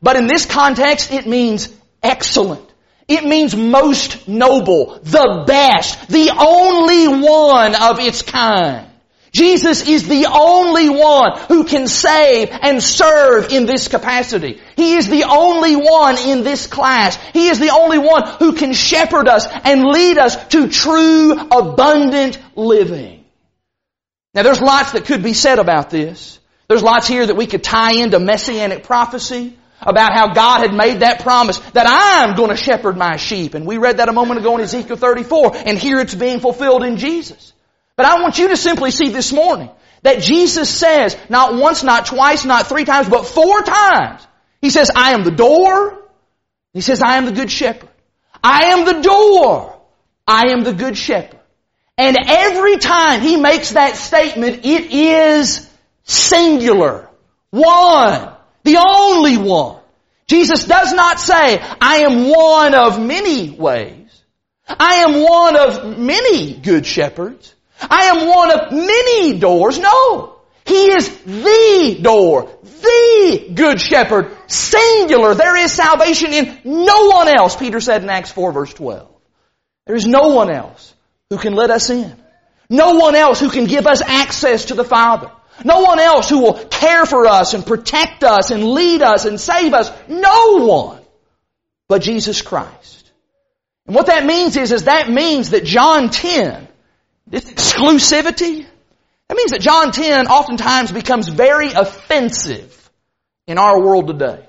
but 0.00 0.16
in 0.16 0.26
this 0.26 0.46
context 0.46 1.12
it 1.12 1.26
means 1.26 1.68
excellent. 2.02 2.71
It 3.08 3.24
means 3.24 3.56
most 3.56 4.28
noble, 4.28 4.98
the 5.02 5.44
best, 5.46 6.08
the 6.08 6.30
only 6.30 7.08
one 7.08 7.74
of 7.74 7.98
its 8.00 8.22
kind. 8.22 8.88
Jesus 9.32 9.88
is 9.88 10.06
the 10.06 10.26
only 10.30 10.90
one 10.90 11.38
who 11.48 11.64
can 11.64 11.88
save 11.88 12.50
and 12.50 12.82
serve 12.82 13.50
in 13.50 13.64
this 13.64 13.88
capacity. 13.88 14.60
He 14.76 14.96
is 14.96 15.08
the 15.08 15.24
only 15.24 15.74
one 15.74 16.18
in 16.18 16.44
this 16.44 16.66
class. 16.66 17.16
He 17.32 17.48
is 17.48 17.58
the 17.58 17.70
only 17.70 17.96
one 17.96 18.28
who 18.38 18.52
can 18.52 18.74
shepherd 18.74 19.28
us 19.28 19.46
and 19.64 19.84
lead 19.84 20.18
us 20.18 20.48
to 20.48 20.68
true 20.68 21.32
abundant 21.32 22.38
living. 22.54 23.24
Now 24.34 24.42
there's 24.42 24.60
lots 24.60 24.92
that 24.92 25.06
could 25.06 25.22
be 25.22 25.32
said 25.32 25.58
about 25.58 25.88
this. 25.88 26.38
There's 26.68 26.82
lots 26.82 27.08
here 27.08 27.26
that 27.26 27.36
we 27.36 27.46
could 27.46 27.64
tie 27.64 27.94
into 27.94 28.18
messianic 28.18 28.84
prophecy 28.84 29.56
about 29.82 30.14
how 30.14 30.32
God 30.32 30.60
had 30.60 30.74
made 30.74 31.00
that 31.00 31.20
promise 31.20 31.58
that 31.70 31.86
I'm 31.88 32.34
going 32.34 32.50
to 32.50 32.56
shepherd 32.56 32.96
my 32.96 33.16
sheep. 33.16 33.54
And 33.54 33.66
we 33.66 33.78
read 33.78 33.98
that 33.98 34.08
a 34.08 34.12
moment 34.12 34.40
ago 34.40 34.54
in 34.56 34.62
Ezekiel 34.62 34.96
34 34.96 35.56
and 35.66 35.78
here 35.78 36.00
it's 36.00 36.14
being 36.14 36.40
fulfilled 36.40 36.82
in 36.82 36.96
Jesus. 36.96 37.52
But 37.96 38.06
I 38.06 38.22
want 38.22 38.38
you 38.38 38.48
to 38.48 38.56
simply 38.56 38.90
see 38.90 39.10
this 39.10 39.32
morning 39.32 39.70
that 40.02 40.20
Jesus 40.20 40.68
says 40.68 41.16
not 41.28 41.54
once, 41.54 41.82
not 41.82 42.06
twice, 42.06 42.44
not 42.44 42.66
three 42.66 42.84
times, 42.84 43.08
but 43.08 43.26
four 43.26 43.62
times. 43.62 44.26
He 44.60 44.70
says, 44.70 44.90
I 44.94 45.12
am 45.12 45.24
the 45.24 45.30
door. 45.30 45.98
He 46.72 46.80
says, 46.80 47.02
I 47.02 47.16
am 47.16 47.26
the 47.26 47.32
good 47.32 47.50
shepherd. 47.50 47.88
I 48.42 48.66
am 48.66 48.84
the 48.84 49.02
door. 49.02 49.78
I 50.26 50.52
am 50.52 50.64
the 50.64 50.72
good 50.72 50.96
shepherd. 50.96 51.38
And 51.98 52.16
every 52.26 52.78
time 52.78 53.20
he 53.20 53.36
makes 53.36 53.72
that 53.72 53.96
statement, 53.96 54.64
it 54.64 54.92
is 54.92 55.68
singular. 56.04 57.08
One. 57.50 58.31
The 58.64 58.78
only 58.78 59.38
one. 59.38 59.80
Jesus 60.26 60.64
does 60.64 60.92
not 60.92 61.20
say, 61.20 61.60
I 61.80 62.04
am 62.08 62.28
one 62.28 62.74
of 62.74 63.00
many 63.00 63.50
ways. 63.50 64.22
I 64.68 65.04
am 65.06 65.22
one 65.22 65.56
of 65.56 65.98
many 65.98 66.54
good 66.54 66.86
shepherds. 66.86 67.54
I 67.80 68.04
am 68.04 68.26
one 68.28 68.50
of 68.50 68.72
many 68.72 69.38
doors. 69.38 69.78
No. 69.78 70.36
He 70.64 70.92
is 70.92 71.08
the 71.24 71.98
door, 72.00 72.48
the 72.62 73.52
good 73.52 73.80
shepherd, 73.80 74.30
singular. 74.46 75.34
There 75.34 75.56
is 75.56 75.72
salvation 75.72 76.32
in 76.32 76.58
no 76.64 77.06
one 77.06 77.28
else, 77.28 77.56
Peter 77.56 77.80
said 77.80 78.02
in 78.02 78.08
Acts 78.08 78.30
4 78.30 78.52
verse 78.52 78.72
12. 78.72 79.08
There 79.86 79.96
is 79.96 80.06
no 80.06 80.28
one 80.28 80.50
else 80.50 80.94
who 81.30 81.38
can 81.38 81.54
let 81.54 81.70
us 81.70 81.90
in. 81.90 82.14
No 82.70 82.94
one 82.94 83.16
else 83.16 83.40
who 83.40 83.50
can 83.50 83.66
give 83.66 83.86
us 83.86 84.02
access 84.02 84.66
to 84.66 84.74
the 84.74 84.84
Father. 84.84 85.32
No 85.64 85.80
one 85.80 86.00
else 86.00 86.28
who 86.28 86.40
will 86.40 86.54
care 86.54 87.06
for 87.06 87.26
us 87.26 87.54
and 87.54 87.64
protect 87.64 88.24
us 88.24 88.50
and 88.50 88.64
lead 88.64 89.02
us 89.02 89.26
and 89.26 89.40
save 89.40 89.74
us. 89.74 89.90
No 90.08 90.64
one 90.66 91.02
but 91.88 92.02
Jesus 92.02 92.40
Christ. 92.42 93.12
And 93.86 93.94
what 93.94 94.06
that 94.06 94.24
means 94.24 94.56
is, 94.56 94.72
is 94.72 94.84
that 94.84 95.10
means 95.10 95.50
that 95.50 95.64
John 95.64 96.08
10, 96.08 96.68
this 97.26 97.44
exclusivity, 97.44 98.64
that 99.28 99.36
means 99.36 99.50
that 99.50 99.60
John 99.60 99.92
10 99.92 100.26
oftentimes 100.26 100.92
becomes 100.92 101.28
very 101.28 101.72
offensive 101.72 102.90
in 103.46 103.58
our 103.58 103.80
world 103.80 104.06
today. 104.06 104.46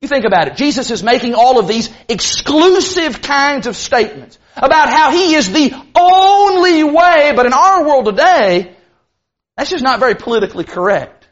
You 0.00 0.08
think 0.08 0.24
about 0.24 0.48
it. 0.48 0.56
Jesus 0.56 0.92
is 0.92 1.02
making 1.02 1.34
all 1.34 1.58
of 1.58 1.66
these 1.66 1.90
exclusive 2.08 3.20
kinds 3.20 3.66
of 3.66 3.76
statements 3.76 4.38
about 4.56 4.88
how 4.88 5.10
He 5.10 5.34
is 5.34 5.50
the 5.50 5.74
only 5.96 6.84
way, 6.84 7.32
but 7.34 7.46
in 7.46 7.52
our 7.52 7.84
world 7.84 8.04
today, 8.04 8.76
that's 9.58 9.70
just 9.70 9.82
not 9.82 9.98
very 9.98 10.14
politically 10.14 10.62
correct. 10.62 11.26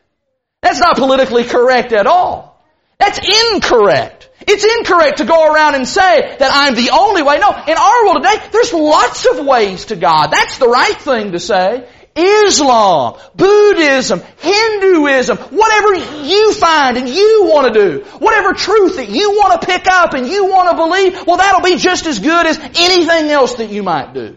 That's 0.61 0.81
not 0.81 0.97
politically 0.97 1.45
correct 1.45 1.93
at 1.93 2.09
all. 2.09 2.61
That's 2.99 3.19
incorrect. 3.19 4.29
It's 4.41 4.65
incorrect 4.65 5.19
to 5.19 5.25
go 5.25 5.55
around 5.55 5.77
and 5.77 5.87
say 5.87 6.37
that 6.37 6.51
I'm 6.53 6.75
the 6.75 6.91
only 6.91 7.23
way. 7.23 7.39
No, 7.39 7.51
in 7.51 7.79
our 7.79 8.05
world 8.05 8.25
today, 8.25 8.45
there's 8.51 8.73
lots 8.73 9.27
of 9.27 9.47
ways 9.47 9.87
to 9.87 9.97
God. 9.97 10.33
That's 10.33 10.59
the 10.59 10.67
right 10.67 10.97
thing 10.97 11.33
to 11.33 11.39
say. 11.39 11.89
Islam, 12.17 13.21
Buddhism, 13.37 14.23
Hinduism, 14.39 15.37
whatever 15.37 15.95
you 16.25 16.53
find 16.55 16.97
and 16.97 17.09
you 17.09 17.45
want 17.45 17.73
to 17.73 17.79
do, 17.79 18.05
whatever 18.19 18.55
truth 18.55 18.97
that 18.97 19.09
you 19.09 19.33
want 19.33 19.61
to 19.61 19.67
pick 19.67 19.87
up 19.87 20.15
and 20.15 20.27
you 20.27 20.47
want 20.47 20.71
to 20.71 20.77
believe, 20.77 21.27
well 21.29 21.37
that'll 21.37 21.61
be 21.61 21.77
just 21.77 22.07
as 22.07 22.19
good 22.19 22.47
as 22.47 22.59
anything 22.59 23.31
else 23.31 23.57
that 23.57 23.71
you 23.71 23.85
might 23.85 24.15
do. 24.15 24.37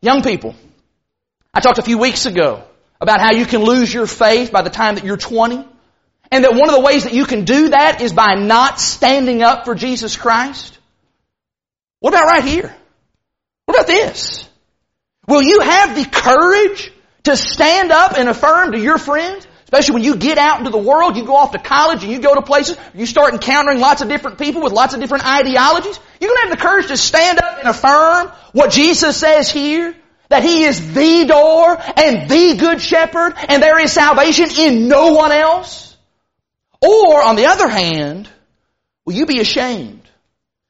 Young 0.00 0.22
people, 0.22 0.56
I 1.54 1.60
talked 1.60 1.78
a 1.78 1.82
few 1.82 1.98
weeks 1.98 2.26
ago 2.26 2.64
about 3.00 3.20
how 3.20 3.32
you 3.32 3.46
can 3.46 3.62
lose 3.62 3.92
your 3.92 4.06
faith 4.06 4.52
by 4.52 4.62
the 4.62 4.70
time 4.70 4.96
that 4.96 5.04
you're 5.04 5.16
20. 5.16 5.66
And 6.30 6.44
that 6.44 6.54
one 6.54 6.68
of 6.68 6.74
the 6.74 6.82
ways 6.82 7.04
that 7.04 7.14
you 7.14 7.24
can 7.24 7.44
do 7.44 7.70
that 7.70 8.02
is 8.02 8.12
by 8.12 8.34
not 8.34 8.80
standing 8.80 9.42
up 9.42 9.64
for 9.64 9.74
Jesus 9.74 10.16
Christ. 10.16 10.78
What 12.00 12.12
about 12.12 12.26
right 12.26 12.44
here? 12.44 12.74
What 13.64 13.76
about 13.76 13.86
this? 13.86 14.48
Will 15.26 15.42
you 15.42 15.60
have 15.60 15.96
the 15.96 16.04
courage 16.04 16.92
to 17.24 17.36
stand 17.36 17.92
up 17.92 18.18
and 18.18 18.28
affirm 18.28 18.72
to 18.72 18.78
your 18.78 18.98
friends? 18.98 19.46
Especially 19.64 19.94
when 19.94 20.04
you 20.04 20.16
get 20.16 20.38
out 20.38 20.58
into 20.58 20.70
the 20.70 20.78
world, 20.78 21.16
you 21.16 21.26
go 21.26 21.36
off 21.36 21.52
to 21.52 21.58
college 21.58 22.02
and 22.02 22.10
you 22.10 22.20
go 22.20 22.34
to 22.34 22.40
places, 22.40 22.78
you 22.94 23.04
start 23.04 23.34
encountering 23.34 23.80
lots 23.80 24.00
of 24.00 24.08
different 24.08 24.38
people 24.38 24.62
with 24.62 24.72
lots 24.72 24.94
of 24.94 25.00
different 25.00 25.26
ideologies. 25.26 26.00
You're 26.20 26.30
going 26.30 26.44
to 26.44 26.48
have 26.48 26.58
the 26.58 26.62
courage 26.62 26.86
to 26.86 26.96
stand 26.96 27.38
up 27.38 27.58
and 27.58 27.68
affirm 27.68 28.28
what 28.52 28.70
Jesus 28.70 29.18
says 29.18 29.50
here. 29.50 29.94
That 30.28 30.42
He 30.42 30.64
is 30.64 30.94
the 30.94 31.24
door 31.26 31.78
and 31.96 32.28
the 32.28 32.56
good 32.58 32.80
shepherd 32.80 33.34
and 33.48 33.62
there 33.62 33.80
is 33.80 33.92
salvation 33.92 34.50
in 34.56 34.88
no 34.88 35.12
one 35.12 35.32
else. 35.32 35.96
Or 36.80 37.22
on 37.22 37.36
the 37.36 37.46
other 37.46 37.68
hand, 37.68 38.28
will 39.04 39.14
you 39.14 39.26
be 39.26 39.40
ashamed? 39.40 40.02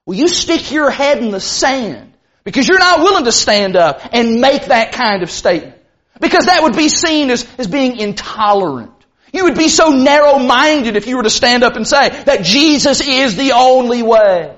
Will 0.06 0.16
you 0.16 0.28
stick 0.28 0.70
your 0.70 0.90
head 0.90 1.18
in 1.18 1.30
the 1.30 1.40
sand 1.40 2.08
because 2.48 2.66
you're 2.66 2.78
not 2.78 3.00
willing 3.00 3.26
to 3.26 3.32
stand 3.32 3.76
up 3.76 4.00
and 4.10 4.40
make 4.40 4.64
that 4.68 4.92
kind 4.92 5.22
of 5.22 5.30
statement. 5.30 5.76
Because 6.18 6.46
that 6.46 6.62
would 6.62 6.74
be 6.74 6.88
seen 6.88 7.28
as, 7.28 7.46
as 7.58 7.66
being 7.66 7.98
intolerant. 7.98 8.90
You 9.34 9.44
would 9.44 9.54
be 9.58 9.68
so 9.68 9.90
narrow-minded 9.90 10.96
if 10.96 11.06
you 11.06 11.18
were 11.18 11.24
to 11.24 11.30
stand 11.30 11.62
up 11.62 11.76
and 11.76 11.86
say 11.86 12.08
that 12.08 12.44
Jesus 12.44 13.06
is 13.06 13.36
the 13.36 13.52
only 13.52 14.02
way. 14.02 14.56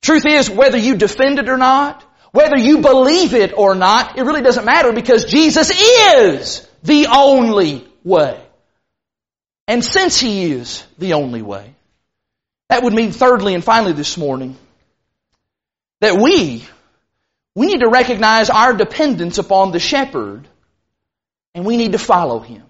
Truth 0.00 0.24
is, 0.24 0.48
whether 0.48 0.78
you 0.78 0.96
defend 0.96 1.38
it 1.38 1.50
or 1.50 1.58
not, 1.58 2.02
whether 2.32 2.56
you 2.56 2.78
believe 2.78 3.34
it 3.34 3.56
or 3.56 3.74
not, 3.74 4.18
it 4.18 4.22
really 4.22 4.42
doesn't 4.42 4.64
matter 4.64 4.92
because 4.92 5.24
Jesus 5.24 5.70
is 5.70 6.68
the 6.82 7.06
only 7.06 7.86
way. 8.04 8.40
And 9.66 9.84
since 9.84 10.18
He 10.18 10.52
is 10.52 10.84
the 10.98 11.14
only 11.14 11.42
way, 11.42 11.74
that 12.68 12.82
would 12.82 12.92
mean 12.92 13.12
thirdly 13.12 13.54
and 13.54 13.64
finally 13.64 13.92
this 13.92 14.16
morning, 14.16 14.56
that 16.00 16.16
we, 16.16 16.64
we 17.54 17.66
need 17.66 17.80
to 17.80 17.88
recognize 17.88 18.50
our 18.50 18.72
dependence 18.72 19.38
upon 19.38 19.72
the 19.72 19.80
shepherd 19.80 20.46
and 21.54 21.64
we 21.64 21.76
need 21.76 21.92
to 21.92 21.98
follow 21.98 22.38
him. 22.38 22.62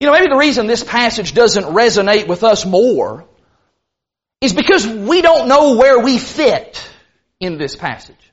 You 0.00 0.06
know, 0.06 0.12
maybe 0.12 0.28
the 0.28 0.36
reason 0.36 0.66
this 0.66 0.82
passage 0.82 1.34
doesn't 1.34 1.64
resonate 1.64 2.26
with 2.26 2.42
us 2.42 2.64
more 2.64 3.26
is 4.40 4.54
because 4.54 4.86
we 4.86 5.20
don't 5.20 5.48
know 5.48 5.76
where 5.76 5.98
we 5.98 6.16
fit 6.16 6.89
in 7.40 7.58
this 7.58 7.74
passage. 7.74 8.32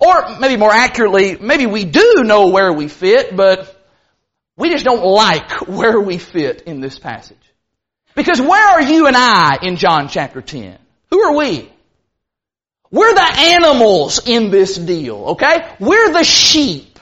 Or 0.00 0.38
maybe 0.38 0.56
more 0.56 0.72
accurately, 0.72 1.36
maybe 1.36 1.66
we 1.66 1.84
do 1.84 2.22
know 2.24 2.48
where 2.48 2.72
we 2.72 2.88
fit, 2.88 3.36
but 3.36 3.78
we 4.56 4.70
just 4.70 4.84
don't 4.84 5.04
like 5.04 5.50
where 5.68 6.00
we 6.00 6.18
fit 6.18 6.62
in 6.62 6.80
this 6.80 6.98
passage. 6.98 7.36
Because 8.14 8.40
where 8.40 8.68
are 8.68 8.82
you 8.82 9.06
and 9.06 9.16
I 9.16 9.58
in 9.62 9.76
John 9.76 10.08
chapter 10.08 10.40
10? 10.40 10.78
Who 11.10 11.20
are 11.20 11.36
we? 11.36 11.70
We're 12.90 13.14
the 13.14 13.34
animals 13.38 14.20
in 14.26 14.50
this 14.50 14.76
deal, 14.76 15.16
okay? 15.30 15.74
We're 15.80 16.12
the 16.12 16.24
sheep. 16.24 16.98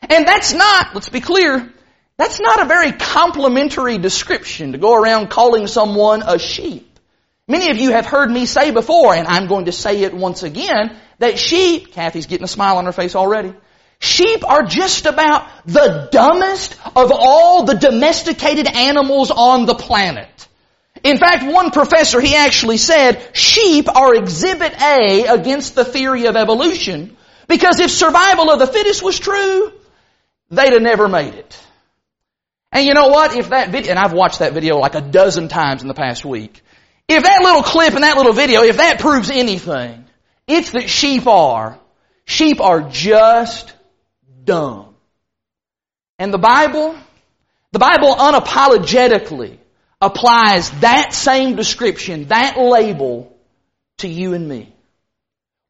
And 0.00 0.26
that's 0.26 0.54
not, 0.54 0.94
let's 0.94 1.10
be 1.10 1.20
clear, 1.20 1.70
that's 2.16 2.40
not 2.40 2.62
a 2.62 2.64
very 2.64 2.92
complimentary 2.92 3.98
description 3.98 4.72
to 4.72 4.78
go 4.78 4.94
around 4.94 5.28
calling 5.28 5.66
someone 5.66 6.22
a 6.22 6.38
sheep. 6.38 6.93
Many 7.46 7.70
of 7.70 7.76
you 7.76 7.90
have 7.90 8.06
heard 8.06 8.30
me 8.30 8.46
say 8.46 8.70
before, 8.70 9.14
and 9.14 9.26
I'm 9.26 9.48
going 9.48 9.66
to 9.66 9.72
say 9.72 10.02
it 10.02 10.14
once 10.14 10.42
again, 10.42 10.96
that 11.18 11.38
sheep, 11.38 11.92
Kathy's 11.92 12.26
getting 12.26 12.44
a 12.44 12.48
smile 12.48 12.78
on 12.78 12.86
her 12.86 12.92
face 12.92 13.14
already, 13.14 13.52
sheep 13.98 14.48
are 14.48 14.62
just 14.62 15.04
about 15.04 15.46
the 15.66 16.08
dumbest 16.10 16.74
of 16.96 17.12
all 17.12 17.64
the 17.64 17.74
domesticated 17.74 18.66
animals 18.66 19.30
on 19.30 19.66
the 19.66 19.74
planet. 19.74 20.48
In 21.02 21.18
fact, 21.18 21.44
one 21.44 21.70
professor, 21.70 22.18
he 22.18 22.34
actually 22.34 22.78
said, 22.78 23.36
sheep 23.36 23.94
are 23.94 24.14
exhibit 24.14 24.80
A 24.80 25.26
against 25.26 25.74
the 25.74 25.84
theory 25.84 26.24
of 26.26 26.36
evolution, 26.36 27.14
because 27.46 27.78
if 27.78 27.90
survival 27.90 28.50
of 28.50 28.58
the 28.58 28.66
fittest 28.66 29.02
was 29.02 29.18
true, 29.18 29.70
they'd 30.50 30.72
have 30.72 30.80
never 30.80 31.08
made 31.08 31.34
it. 31.34 31.60
And 32.72 32.86
you 32.86 32.94
know 32.94 33.08
what? 33.08 33.36
If 33.36 33.50
that 33.50 33.68
video, 33.68 33.90
and 33.90 33.98
I've 33.98 34.14
watched 34.14 34.38
that 34.38 34.54
video 34.54 34.78
like 34.78 34.94
a 34.94 35.02
dozen 35.02 35.48
times 35.48 35.82
in 35.82 35.88
the 35.88 35.94
past 35.94 36.24
week, 36.24 36.62
if 37.08 37.22
that 37.22 37.42
little 37.42 37.62
clip 37.62 37.94
and 37.94 38.02
that 38.02 38.16
little 38.16 38.32
video, 38.32 38.62
if 38.62 38.78
that 38.78 39.00
proves 39.00 39.30
anything, 39.30 40.04
it's 40.46 40.72
that 40.72 40.88
sheep 40.88 41.26
are, 41.26 41.78
sheep 42.24 42.60
are 42.60 42.82
just 42.82 43.72
dumb. 44.44 44.94
And 46.18 46.32
the 46.32 46.38
Bible, 46.38 46.96
the 47.72 47.78
Bible 47.78 48.14
unapologetically 48.14 49.58
applies 50.00 50.70
that 50.80 51.12
same 51.12 51.56
description, 51.56 52.28
that 52.28 52.56
label 52.58 53.36
to 53.98 54.08
you 54.08 54.34
and 54.34 54.48
me. 54.48 54.72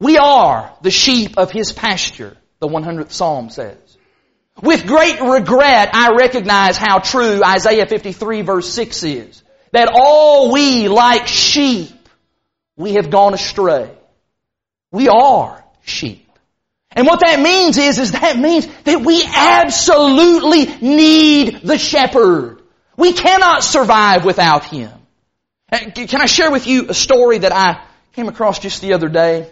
We 0.00 0.18
are 0.18 0.76
the 0.82 0.90
sheep 0.90 1.38
of 1.38 1.50
His 1.50 1.72
pasture, 1.72 2.36
the 2.58 2.68
100th 2.68 3.12
Psalm 3.12 3.48
says. 3.50 3.78
With 4.62 4.86
great 4.86 5.20
regret, 5.20 5.90
I 5.92 6.14
recognize 6.16 6.76
how 6.76 6.98
true 6.98 7.40
Isaiah 7.44 7.86
53 7.86 8.42
verse 8.42 8.72
6 8.72 9.02
is. 9.02 9.43
That 9.74 9.88
all 9.92 10.52
we 10.52 10.86
like 10.86 11.26
sheep, 11.26 11.90
we 12.76 12.92
have 12.92 13.10
gone 13.10 13.34
astray. 13.34 13.90
We 14.92 15.08
are 15.08 15.64
sheep. 15.82 16.30
And 16.92 17.08
what 17.08 17.18
that 17.26 17.40
means 17.40 17.76
is, 17.76 17.98
is 17.98 18.12
that 18.12 18.38
means 18.38 18.68
that 18.84 19.00
we 19.00 19.24
absolutely 19.26 20.66
need 20.80 21.62
the 21.62 21.76
shepherd. 21.76 22.62
We 22.96 23.14
cannot 23.14 23.64
survive 23.64 24.24
without 24.24 24.64
Him. 24.64 24.92
Uh, 25.72 25.90
can 25.92 26.20
I 26.20 26.26
share 26.26 26.52
with 26.52 26.68
you 26.68 26.86
a 26.90 26.94
story 26.94 27.38
that 27.38 27.52
I 27.52 27.84
came 28.12 28.28
across 28.28 28.60
just 28.60 28.80
the 28.80 28.92
other 28.92 29.08
day? 29.08 29.50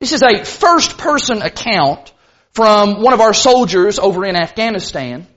This 0.00 0.12
is 0.12 0.22
a 0.22 0.44
first 0.44 0.98
person 0.98 1.40
account 1.40 2.12
from 2.50 3.00
one 3.00 3.14
of 3.14 3.20
our 3.20 3.32
soldiers 3.32 4.00
over 4.00 4.24
in 4.24 4.34
Afghanistan. 4.34 5.28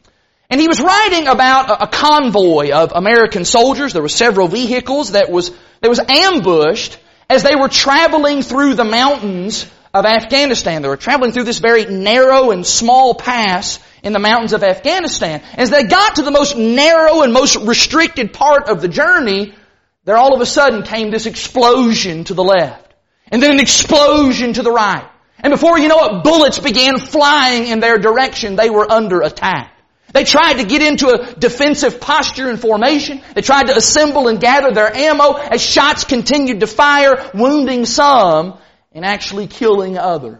And 0.53 0.61
he 0.61 0.67
was 0.67 0.79
writing 0.79 1.27
about 1.27 1.81
a 1.81 1.87
convoy 1.87 2.69
of 2.69 2.91
American 2.93 3.43
soldiers. 3.43 3.91
There 3.91 4.03
were 4.03 4.07
several 4.07 4.47
vehicles 4.47 5.13
that 5.13 5.31
was, 5.31 5.49
that 5.81 5.89
was 5.89 5.99
ambushed 6.07 6.99
as 7.27 7.41
they 7.41 7.55
were 7.55 7.69
traveling 7.69 8.43
through 8.43 8.75
the 8.75 8.83
mountains 8.83 9.65
of 9.95 10.05
Afghanistan. 10.05 10.83
They 10.83 10.89
were 10.89 10.95
traveling 10.95 11.31
through 11.31 11.45
this 11.45 11.57
very 11.57 11.85
narrow 11.85 12.51
and 12.51 12.63
small 12.63 13.15
pass 13.15 13.79
in 14.03 14.13
the 14.13 14.19
mountains 14.19 14.53
of 14.53 14.61
Afghanistan. 14.61 15.41
As 15.55 15.71
they 15.71 15.85
got 15.85 16.17
to 16.17 16.21
the 16.21 16.29
most 16.29 16.55
narrow 16.55 17.23
and 17.23 17.33
most 17.33 17.55
restricted 17.55 18.31
part 18.31 18.69
of 18.69 18.79
the 18.79 18.87
journey, 18.87 19.55
there 20.03 20.17
all 20.17 20.35
of 20.35 20.41
a 20.41 20.45
sudden 20.45 20.83
came 20.83 21.09
this 21.09 21.25
explosion 21.25 22.25
to 22.25 22.35
the 22.35 22.43
left. 22.43 22.93
And 23.31 23.41
then 23.41 23.53
an 23.53 23.59
explosion 23.59 24.53
to 24.53 24.61
the 24.61 24.71
right. 24.71 25.09
And 25.39 25.49
before 25.49 25.79
you 25.79 25.87
know 25.87 26.19
it, 26.19 26.23
bullets 26.23 26.59
began 26.59 26.99
flying 26.99 27.65
in 27.65 27.79
their 27.79 27.97
direction. 27.97 28.55
They 28.55 28.69
were 28.69 28.87
under 28.91 29.21
attack. 29.21 29.72
They 30.13 30.23
tried 30.23 30.59
to 30.59 30.63
get 30.63 30.83
into 30.83 31.07
a 31.09 31.33
defensive 31.33 31.99
posture 31.99 32.47
and 32.47 32.59
formation. 32.59 33.21
They 33.33 33.41
tried 33.41 33.67
to 33.67 33.75
assemble 33.75 34.27
and 34.27 34.39
gather 34.39 34.71
their 34.71 34.95
ammo 34.95 35.33
as 35.33 35.61
shots 35.61 36.03
continued 36.03 36.59
to 36.59 36.67
fire, 36.67 37.31
wounding 37.33 37.85
some 37.85 38.59
and 38.91 39.03
actually 39.03 39.47
killing 39.47 39.97
others. 39.97 40.37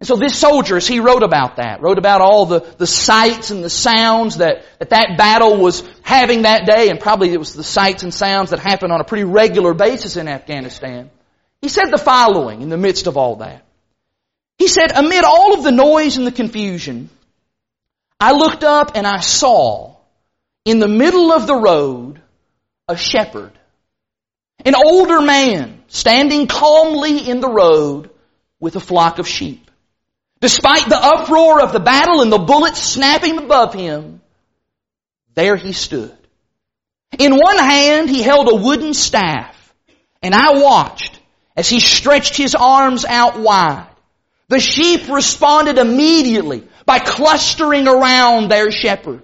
And 0.00 0.06
so 0.06 0.16
this 0.16 0.34
soldier, 0.34 0.78
as 0.78 0.88
he 0.88 0.98
wrote 0.98 1.22
about 1.22 1.56
that, 1.56 1.82
wrote 1.82 1.98
about 1.98 2.22
all 2.22 2.46
the, 2.46 2.60
the 2.60 2.86
sights 2.86 3.50
and 3.50 3.62
the 3.62 3.68
sounds 3.68 4.38
that, 4.38 4.64
that 4.78 4.88
that 4.90 5.18
battle 5.18 5.58
was 5.58 5.86
having 6.00 6.42
that 6.42 6.64
day, 6.64 6.88
and 6.88 6.98
probably 6.98 7.34
it 7.34 7.38
was 7.38 7.52
the 7.52 7.62
sights 7.62 8.02
and 8.02 8.14
sounds 8.14 8.48
that 8.48 8.60
happened 8.60 8.92
on 8.92 9.02
a 9.02 9.04
pretty 9.04 9.24
regular 9.24 9.74
basis 9.74 10.16
in 10.16 10.26
Afghanistan. 10.26 11.10
He 11.60 11.68
said 11.68 11.90
the 11.90 11.98
following 11.98 12.62
in 12.62 12.70
the 12.70 12.78
midst 12.78 13.06
of 13.06 13.18
all 13.18 13.36
that. 13.36 13.62
He 14.56 14.68
said, 14.68 14.92
amid 14.94 15.24
all 15.24 15.52
of 15.52 15.64
the 15.64 15.70
noise 15.70 16.16
and 16.16 16.26
the 16.26 16.32
confusion, 16.32 17.10
I 18.20 18.32
looked 18.32 18.64
up 18.64 18.92
and 18.96 19.06
I 19.06 19.20
saw 19.20 19.96
in 20.66 20.78
the 20.78 20.88
middle 20.88 21.32
of 21.32 21.46
the 21.46 21.54
road 21.54 22.20
a 22.86 22.96
shepherd, 22.96 23.52
an 24.64 24.74
older 24.74 25.22
man 25.22 25.82
standing 25.88 26.46
calmly 26.46 27.28
in 27.28 27.40
the 27.40 27.48
road 27.48 28.10
with 28.60 28.76
a 28.76 28.80
flock 28.80 29.18
of 29.18 29.26
sheep. 29.26 29.70
Despite 30.40 30.86
the 30.88 31.02
uproar 31.02 31.62
of 31.62 31.72
the 31.72 31.80
battle 31.80 32.20
and 32.20 32.30
the 32.30 32.38
bullets 32.38 32.82
snapping 32.82 33.38
above 33.38 33.72
him, 33.72 34.20
there 35.34 35.56
he 35.56 35.72
stood. 35.72 36.16
In 37.18 37.32
one 37.36 37.58
hand, 37.58 38.10
he 38.10 38.22
held 38.22 38.48
a 38.50 38.54
wooden 38.54 38.94
staff, 38.94 39.74
and 40.22 40.34
I 40.34 40.60
watched 40.60 41.18
as 41.56 41.68
he 41.68 41.80
stretched 41.80 42.36
his 42.36 42.54
arms 42.54 43.04
out 43.04 43.38
wide. 43.38 43.86
The 44.48 44.60
sheep 44.60 45.08
responded 45.08 45.78
immediately 45.78 46.66
by 46.86 46.98
clustering 46.98 47.88
around 47.88 48.50
their 48.50 48.70
shepherd. 48.70 49.22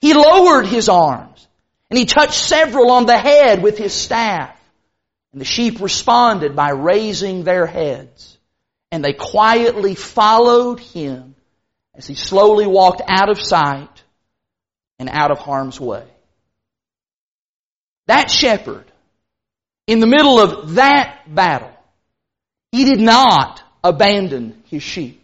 He 0.00 0.14
lowered 0.14 0.66
his 0.66 0.88
arms, 0.88 1.46
and 1.90 1.98
he 1.98 2.04
touched 2.04 2.34
several 2.34 2.90
on 2.90 3.06
the 3.06 3.18
head 3.18 3.62
with 3.62 3.78
his 3.78 3.92
staff. 3.92 4.56
And 5.32 5.40
the 5.40 5.46
sheep 5.46 5.80
responded 5.80 6.54
by 6.54 6.70
raising 6.70 7.42
their 7.42 7.66
heads 7.66 8.34
and 8.94 9.04
they 9.04 9.12
quietly 9.12 9.96
followed 9.96 10.78
him 10.78 11.34
as 11.96 12.06
he 12.06 12.14
slowly 12.14 12.64
walked 12.64 13.02
out 13.08 13.28
of 13.28 13.40
sight 13.40 14.04
and 15.00 15.08
out 15.08 15.32
of 15.32 15.38
harm's 15.38 15.80
way. 15.80 16.06
That 18.06 18.30
shepherd, 18.30 18.84
in 19.88 19.98
the 19.98 20.06
middle 20.06 20.38
of 20.38 20.76
that 20.76 21.22
battle, 21.26 21.76
he 22.70 22.84
did 22.84 23.00
not 23.00 23.60
abandon 23.82 24.62
his 24.66 24.84
sheep. 24.84 25.23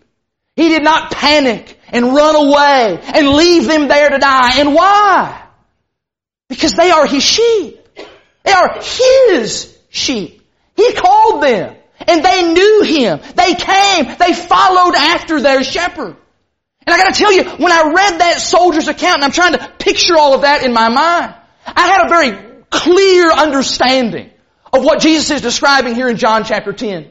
He 0.56 0.68
did 0.68 0.82
not 0.82 1.10
panic 1.12 1.78
and 1.88 2.14
run 2.14 2.36
away 2.36 3.00
and 3.02 3.28
leave 3.28 3.66
them 3.66 3.88
there 3.88 4.10
to 4.10 4.18
die. 4.18 4.60
And 4.60 4.74
why? 4.74 5.42
Because 6.48 6.74
they 6.74 6.90
are 6.90 7.06
his 7.06 7.22
sheep. 7.22 7.78
They 8.42 8.52
are 8.52 8.80
his 8.80 9.76
sheep. 9.90 10.42
He 10.76 10.92
called 10.94 11.42
them. 11.42 11.76
And 12.06 12.24
they 12.24 12.52
knew 12.52 12.82
him. 12.82 13.20
They 13.34 13.54
came. 13.54 14.16
They 14.18 14.32
followed 14.34 14.94
after 14.94 15.40
their 15.40 15.62
shepherd. 15.62 16.16
And 16.86 16.94
I 16.94 16.96
gotta 16.96 17.18
tell 17.18 17.32
you, 17.32 17.44
when 17.44 17.72
I 17.72 17.92
read 17.94 18.20
that 18.20 18.40
soldier's 18.40 18.88
account, 18.88 19.16
and 19.16 19.24
I'm 19.24 19.32
trying 19.32 19.52
to 19.52 19.72
picture 19.78 20.16
all 20.16 20.34
of 20.34 20.42
that 20.42 20.64
in 20.64 20.72
my 20.72 20.88
mind, 20.88 21.34
I 21.66 21.86
had 21.86 22.06
a 22.06 22.08
very 22.08 22.64
clear 22.70 23.30
understanding 23.30 24.30
of 24.72 24.82
what 24.84 25.00
Jesus 25.00 25.30
is 25.30 25.42
describing 25.42 25.94
here 25.94 26.08
in 26.08 26.16
John 26.16 26.44
chapter 26.44 26.72
10. 26.72 27.10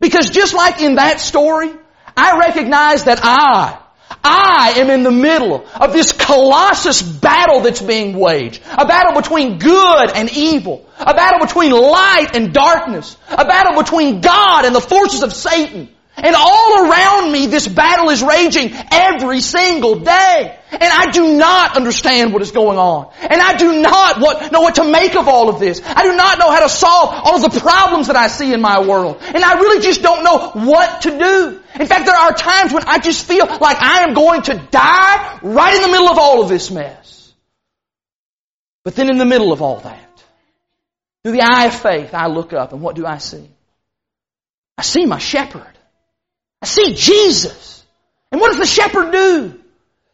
Because 0.00 0.30
just 0.30 0.52
like 0.52 0.80
in 0.80 0.96
that 0.96 1.20
story, 1.20 1.70
I 2.16 2.38
recognize 2.38 3.04
that 3.04 3.20
I, 3.22 3.78
I 4.22 4.74
am 4.76 4.90
in 4.90 5.02
the 5.02 5.10
middle 5.10 5.66
of 5.74 5.92
this 5.92 6.12
colossus 6.12 7.02
battle 7.02 7.60
that's 7.60 7.82
being 7.82 8.16
waged. 8.18 8.62
A 8.72 8.86
battle 8.86 9.20
between 9.20 9.58
good 9.58 10.10
and 10.14 10.30
evil. 10.30 10.88
A 10.98 11.14
battle 11.14 11.40
between 11.40 11.72
light 11.72 12.30
and 12.34 12.52
darkness. 12.52 13.16
A 13.28 13.44
battle 13.44 13.82
between 13.82 14.20
God 14.20 14.64
and 14.64 14.74
the 14.74 14.80
forces 14.80 15.22
of 15.22 15.32
Satan. 15.32 15.88
And 16.16 16.36
all 16.36 16.88
around 16.88 17.32
me, 17.32 17.46
this 17.46 17.66
battle 17.66 18.08
is 18.10 18.22
raging 18.22 18.70
every 18.92 19.40
single 19.40 19.98
day. 19.98 20.58
And 20.70 20.82
I 20.82 21.10
do 21.10 21.36
not 21.36 21.76
understand 21.76 22.32
what 22.32 22.40
is 22.40 22.52
going 22.52 22.78
on. 22.78 23.12
And 23.20 23.40
I 23.40 23.56
do 23.56 23.82
not 23.82 24.20
what, 24.20 24.52
know 24.52 24.60
what 24.60 24.76
to 24.76 24.84
make 24.84 25.16
of 25.16 25.26
all 25.26 25.48
of 25.48 25.58
this. 25.58 25.82
I 25.84 26.04
do 26.04 26.16
not 26.16 26.38
know 26.38 26.52
how 26.52 26.60
to 26.60 26.68
solve 26.68 27.10
all 27.12 27.44
of 27.44 27.52
the 27.52 27.60
problems 27.60 28.06
that 28.06 28.16
I 28.16 28.28
see 28.28 28.52
in 28.52 28.60
my 28.60 28.86
world. 28.86 29.18
And 29.22 29.44
I 29.44 29.54
really 29.54 29.82
just 29.82 30.02
don't 30.02 30.22
know 30.22 30.50
what 30.50 31.02
to 31.02 31.18
do. 31.18 31.60
In 31.78 31.86
fact, 31.86 32.06
there 32.06 32.14
are 32.14 32.32
times 32.32 32.72
when 32.72 32.84
I 32.86 32.98
just 32.98 33.26
feel 33.26 33.46
like 33.46 33.78
I 33.80 34.04
am 34.04 34.14
going 34.14 34.42
to 34.42 34.54
die 34.70 35.38
right 35.42 35.74
in 35.74 35.82
the 35.82 35.88
middle 35.88 36.08
of 36.08 36.18
all 36.18 36.42
of 36.42 36.48
this 36.48 36.70
mess. 36.70 37.32
But 38.84 38.94
then 38.94 39.10
in 39.10 39.18
the 39.18 39.24
middle 39.24 39.52
of 39.52 39.62
all 39.62 39.80
that, 39.80 40.24
through 41.22 41.32
the 41.32 41.42
eye 41.42 41.66
of 41.66 41.74
faith, 41.74 42.14
I 42.14 42.28
look 42.28 42.52
up 42.52 42.72
and 42.72 42.82
what 42.82 42.94
do 42.96 43.06
I 43.06 43.18
see? 43.18 43.48
I 44.78 44.82
see 44.82 45.06
my 45.06 45.18
shepherd. 45.18 45.72
I 46.62 46.66
see 46.66 46.94
Jesus. 46.94 47.84
And 48.30 48.40
what 48.40 48.48
does 48.48 48.58
the 48.58 48.66
shepherd 48.66 49.10
do? 49.10 49.60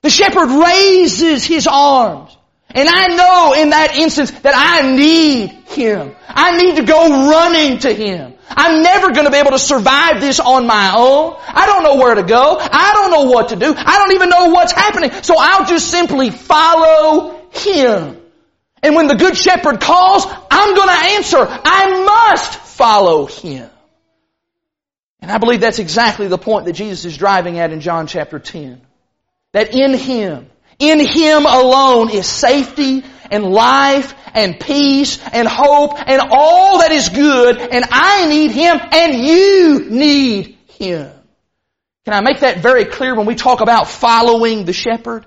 The 0.03 0.11
shepherd 0.11 0.49
raises 0.49 1.45
his 1.45 1.67
arms. 1.67 2.37
And 2.73 2.89
I 2.89 3.09
know 3.09 3.55
in 3.61 3.71
that 3.71 3.97
instance 3.97 4.31
that 4.31 4.55
I 4.57 4.95
need 4.95 5.51
Him. 5.69 6.15
I 6.29 6.57
need 6.57 6.77
to 6.77 6.85
go 6.85 7.29
running 7.31 7.79
to 7.81 7.93
Him. 7.93 8.35
I'm 8.49 8.83
never 8.83 9.13
going 9.13 9.27
to 9.27 9.31
be 9.31 9.39
able 9.39 9.53
to 9.53 9.59
survive 9.59 10.21
this 10.21 10.41
on 10.41 10.67
my 10.67 10.95
own. 10.97 11.37
I 11.47 11.67
don't 11.67 11.83
know 11.83 11.97
where 11.97 12.15
to 12.15 12.23
go. 12.23 12.59
I 12.61 12.93
don't 12.95 13.11
know 13.11 13.31
what 13.31 13.51
to 13.51 13.57
do. 13.57 13.75
I 13.77 13.99
don't 13.99 14.13
even 14.15 14.29
know 14.29 14.51
what's 14.51 14.73
happening. 14.73 15.11
So 15.23 15.35
I'll 15.39 15.67
just 15.67 15.91
simply 15.91 16.31
follow 16.31 17.41
Him. 17.51 18.21
And 18.83 18.95
when 18.95 19.09
the 19.09 19.17
Good 19.17 19.37
Shepherd 19.37 19.81
calls, 19.81 20.25
I'm 20.51 20.75
going 20.75 20.89
to 20.89 21.05
answer. 21.17 21.39
I 21.41 22.05
must 22.05 22.55
follow 22.55 23.27
Him. 23.27 23.69
And 25.21 25.31
I 25.31 25.39
believe 25.39 25.61
that's 25.61 25.79
exactly 25.79 26.29
the 26.29 26.39
point 26.39 26.67
that 26.67 26.73
Jesus 26.73 27.05
is 27.05 27.17
driving 27.17 27.59
at 27.59 27.73
in 27.73 27.81
John 27.81 28.07
chapter 28.07 28.39
10. 28.39 28.81
That 29.53 29.75
in 29.75 29.95
Him, 29.95 30.49
in 30.81 30.99
Him 30.99 31.47
alone 31.47 32.11
is 32.11 32.27
safety 32.27 33.05
and 33.31 33.45
life 33.45 34.15
and 34.35 34.59
peace 34.59 35.21
and 35.33 35.47
hope 35.47 35.93
and 35.99 36.21
all 36.31 36.81
that 36.81 36.91
is 36.91 37.09
good 37.09 37.59
and 37.59 37.85
I 37.91 38.27
need 38.27 38.51
Him 38.51 38.81
and 38.91 39.15
you 39.15 39.91
need 39.91 40.59
Him. 40.67 41.13
Can 42.05 42.15
I 42.15 42.23
make 42.23 42.41
that 42.41 42.59
very 42.59 42.87
clear 42.87 43.15
when 43.15 43.27
we 43.27 43.35
talk 43.35 43.61
about 43.61 43.89
following 43.89 44.65
the 44.65 44.73
shepherd? 44.73 45.27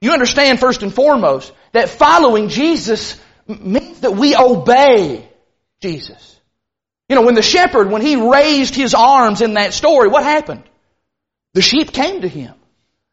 You 0.00 0.12
understand 0.12 0.60
first 0.60 0.82
and 0.82 0.94
foremost 0.94 1.52
that 1.72 1.88
following 1.88 2.48
Jesus 2.48 3.18
means 3.46 4.00
that 4.00 4.12
we 4.12 4.36
obey 4.36 5.28
Jesus. 5.80 6.40
You 7.08 7.16
know, 7.16 7.22
when 7.22 7.34
the 7.34 7.42
shepherd, 7.42 7.90
when 7.90 8.02
he 8.02 8.16
raised 8.16 8.74
his 8.74 8.94
arms 8.94 9.40
in 9.40 9.54
that 9.54 9.72
story, 9.72 10.08
what 10.08 10.22
happened? 10.22 10.64
The 11.54 11.62
sheep 11.62 11.92
came 11.92 12.22
to 12.22 12.28
him. 12.28 12.54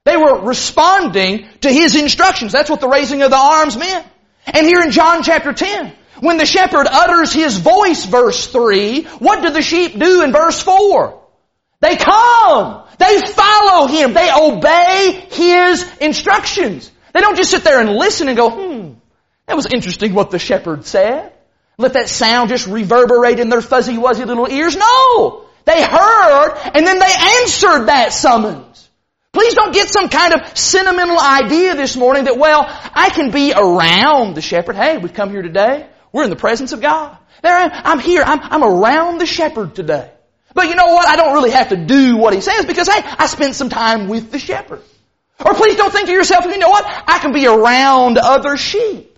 They 0.09 0.17
were 0.17 0.39
responding 0.39 1.45
to 1.61 1.71
his 1.71 1.95
instructions. 1.95 2.51
That's 2.51 2.67
what 2.67 2.81
the 2.81 2.87
raising 2.87 3.21
of 3.21 3.29
the 3.29 3.37
arms 3.37 3.77
meant. 3.77 4.07
And 4.47 4.65
here 4.65 4.81
in 4.81 4.89
John 4.89 5.21
chapter 5.21 5.53
10, 5.53 5.93
when 6.19 6.37
the 6.37 6.47
shepherd 6.47 6.87
utters 6.89 7.31
his 7.31 7.59
voice, 7.59 8.05
verse 8.05 8.47
3, 8.47 9.03
what 9.19 9.43
do 9.43 9.51
the 9.51 9.61
sheep 9.61 9.99
do 9.99 10.23
in 10.23 10.31
verse 10.31 10.59
4? 10.63 11.21
They 11.81 11.95
come. 11.95 12.87
They 12.97 13.21
follow 13.21 13.85
him. 13.85 14.15
They 14.15 14.31
obey 14.35 15.27
his 15.29 15.87
instructions. 16.01 16.89
They 17.13 17.21
don't 17.21 17.37
just 17.37 17.51
sit 17.51 17.63
there 17.63 17.79
and 17.79 17.91
listen 17.91 18.29
and 18.29 18.35
go, 18.35 18.49
hmm, 18.49 18.93
that 19.45 19.55
was 19.55 19.67
interesting 19.71 20.15
what 20.15 20.31
the 20.31 20.39
shepherd 20.39 20.87
said. 20.87 21.33
Let 21.77 21.93
that 21.93 22.09
sound 22.09 22.49
just 22.49 22.65
reverberate 22.65 23.39
in 23.39 23.49
their 23.49 23.61
fuzzy 23.61 23.97
wuzzy 23.97 24.25
little 24.25 24.49
ears. 24.49 24.75
No! 24.75 25.45
They 25.65 25.83
heard 25.83 26.57
and 26.73 26.87
then 26.87 26.97
they 26.97 27.13
answered 27.43 27.85
that 27.85 28.11
summons. 28.11 28.88
Please 29.31 29.53
don't 29.53 29.73
get 29.73 29.89
some 29.89 30.09
kind 30.09 30.33
of 30.33 30.57
sentimental 30.57 31.19
idea 31.19 31.75
this 31.75 31.95
morning 31.95 32.25
that, 32.25 32.37
well, 32.37 32.65
I 32.67 33.11
can 33.11 33.29
be 33.29 33.53
around 33.53 34.35
the 34.35 34.41
shepherd. 34.41 34.75
Hey, 34.75 34.97
we've 34.97 35.13
come 35.13 35.29
here 35.29 35.43
today. 35.43 35.87
We're 36.11 36.23
in 36.23 36.31
the 36.31 36.35
presence 36.35 36.71
of 36.71 36.81
God. 36.81 37.15
There 37.43 37.55
I 37.55 37.65
am. 37.65 37.71
I'm 37.73 37.99
here. 37.99 38.23
I'm, 38.23 38.39
I'm 38.41 38.63
around 38.63 39.19
the 39.19 39.27
shepherd 39.27 39.75
today. 39.75 40.09
But 40.55 40.67
you 40.67 40.75
know 40.75 40.87
what? 40.87 41.07
I 41.07 41.15
don't 41.15 41.33
really 41.33 41.51
have 41.51 41.69
to 41.69 41.77
do 41.77 42.17
what 42.17 42.33
he 42.33 42.41
says 42.41 42.65
because, 42.65 42.89
hey, 42.89 43.01
I 43.03 43.27
spent 43.27 43.53
some 43.53 43.69
time 43.69 44.07
with 44.07 44.31
the 44.31 44.39
shepherd. 44.39 44.81
Or 45.45 45.53
please 45.53 45.75
don't 45.75 45.91
think 45.91 46.07
to 46.07 46.11
yourself, 46.11 46.45
you 46.45 46.57
know 46.57 46.69
what? 46.69 46.85
I 46.85 47.19
can 47.19 47.31
be 47.31 47.45
around 47.45 48.17
other 48.17 48.57
sheep. 48.57 49.08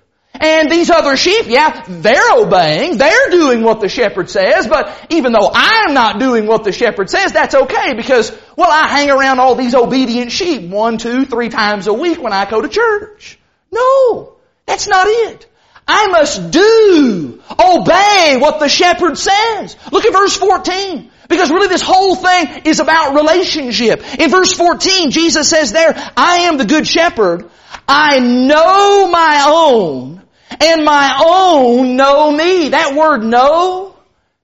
And 0.41 0.71
these 0.71 0.89
other 0.89 1.15
sheep, 1.17 1.45
yeah, 1.47 1.85
they're 1.87 2.31
obeying. 2.33 2.97
They're 2.97 3.29
doing 3.29 3.61
what 3.61 3.79
the 3.79 3.87
shepherd 3.87 4.27
says, 4.27 4.65
but 4.65 5.05
even 5.11 5.33
though 5.33 5.51
I'm 5.53 5.93
not 5.93 6.17
doing 6.17 6.47
what 6.47 6.63
the 6.63 6.71
shepherd 6.71 7.11
says, 7.11 7.31
that's 7.31 7.53
okay 7.53 7.93
because, 7.93 8.35
well, 8.57 8.71
I 8.71 8.87
hang 8.87 9.11
around 9.11 9.39
all 9.39 9.53
these 9.53 9.75
obedient 9.75 10.31
sheep 10.31 10.67
one, 10.67 10.97
two, 10.97 11.25
three 11.25 11.49
times 11.49 11.85
a 11.85 11.93
week 11.93 12.19
when 12.19 12.33
I 12.33 12.49
go 12.49 12.59
to 12.59 12.69
church. 12.69 13.37
No, 13.71 14.33
that's 14.65 14.87
not 14.87 15.05
it. 15.07 15.47
I 15.87 16.07
must 16.07 16.49
do, 16.49 17.39
obey 17.51 18.37
what 18.39 18.59
the 18.59 18.67
shepherd 18.67 19.19
says. 19.19 19.75
Look 19.91 20.05
at 20.05 20.13
verse 20.13 20.35
14. 20.37 21.11
Because 21.29 21.51
really 21.51 21.67
this 21.67 21.83
whole 21.83 22.15
thing 22.15 22.63
is 22.65 22.79
about 22.79 23.13
relationship. 23.13 24.19
In 24.19 24.31
verse 24.31 24.53
14, 24.53 25.11
Jesus 25.11 25.47
says 25.47 25.71
there, 25.71 25.93
I 26.17 26.47
am 26.47 26.57
the 26.57 26.65
good 26.65 26.87
shepherd. 26.87 27.47
I 27.87 28.19
know 28.19 29.07
my 29.11 29.45
own 29.47 30.21
and 30.59 30.83
my 30.83 31.21
own 31.25 31.95
know 31.95 32.31
me. 32.31 32.69
That 32.69 32.95
word 32.95 33.23
know, 33.23 33.95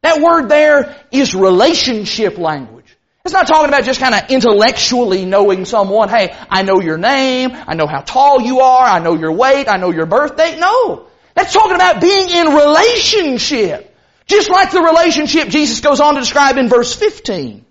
that 0.02 0.22
word 0.22 0.50
there 0.50 0.96
is 1.12 1.36
relationship 1.36 2.38
language. 2.38 2.86
It's 3.26 3.34
not 3.34 3.48
talking 3.48 3.68
about 3.68 3.84
just 3.84 4.00
kind 4.00 4.16
of 4.16 4.30
intellectually 4.32 5.26
knowing 5.26 5.66
someone. 5.66 6.08
Hey, 6.08 6.34
I 6.50 6.64
know 6.64 6.80
your 6.80 6.98
name. 6.98 7.52
I 7.54 7.76
know 7.76 7.86
how 7.86 8.00
tall 8.00 8.42
you 8.42 8.62
are. 8.62 8.86
I 8.86 9.00
know 9.00 9.16
your 9.16 9.34
weight. 9.34 9.68
I 9.68 9.76
know 9.76 9.92
your 9.92 10.06
birthday. 10.06 10.58
No. 10.58 11.08
That's 11.34 11.52
talking 11.52 11.76
about 11.76 12.00
being 12.00 12.30
in 12.30 12.48
relationship. 12.48 13.94
Just 14.28 14.50
like 14.50 14.72
the 14.72 14.82
relationship 14.82 15.50
Jesus 15.50 15.82
goes 15.82 16.00
on 16.00 16.16
to 16.16 16.22
describe 16.22 16.58
in 16.58 16.70
verse 16.70 16.96
15. 16.96 17.66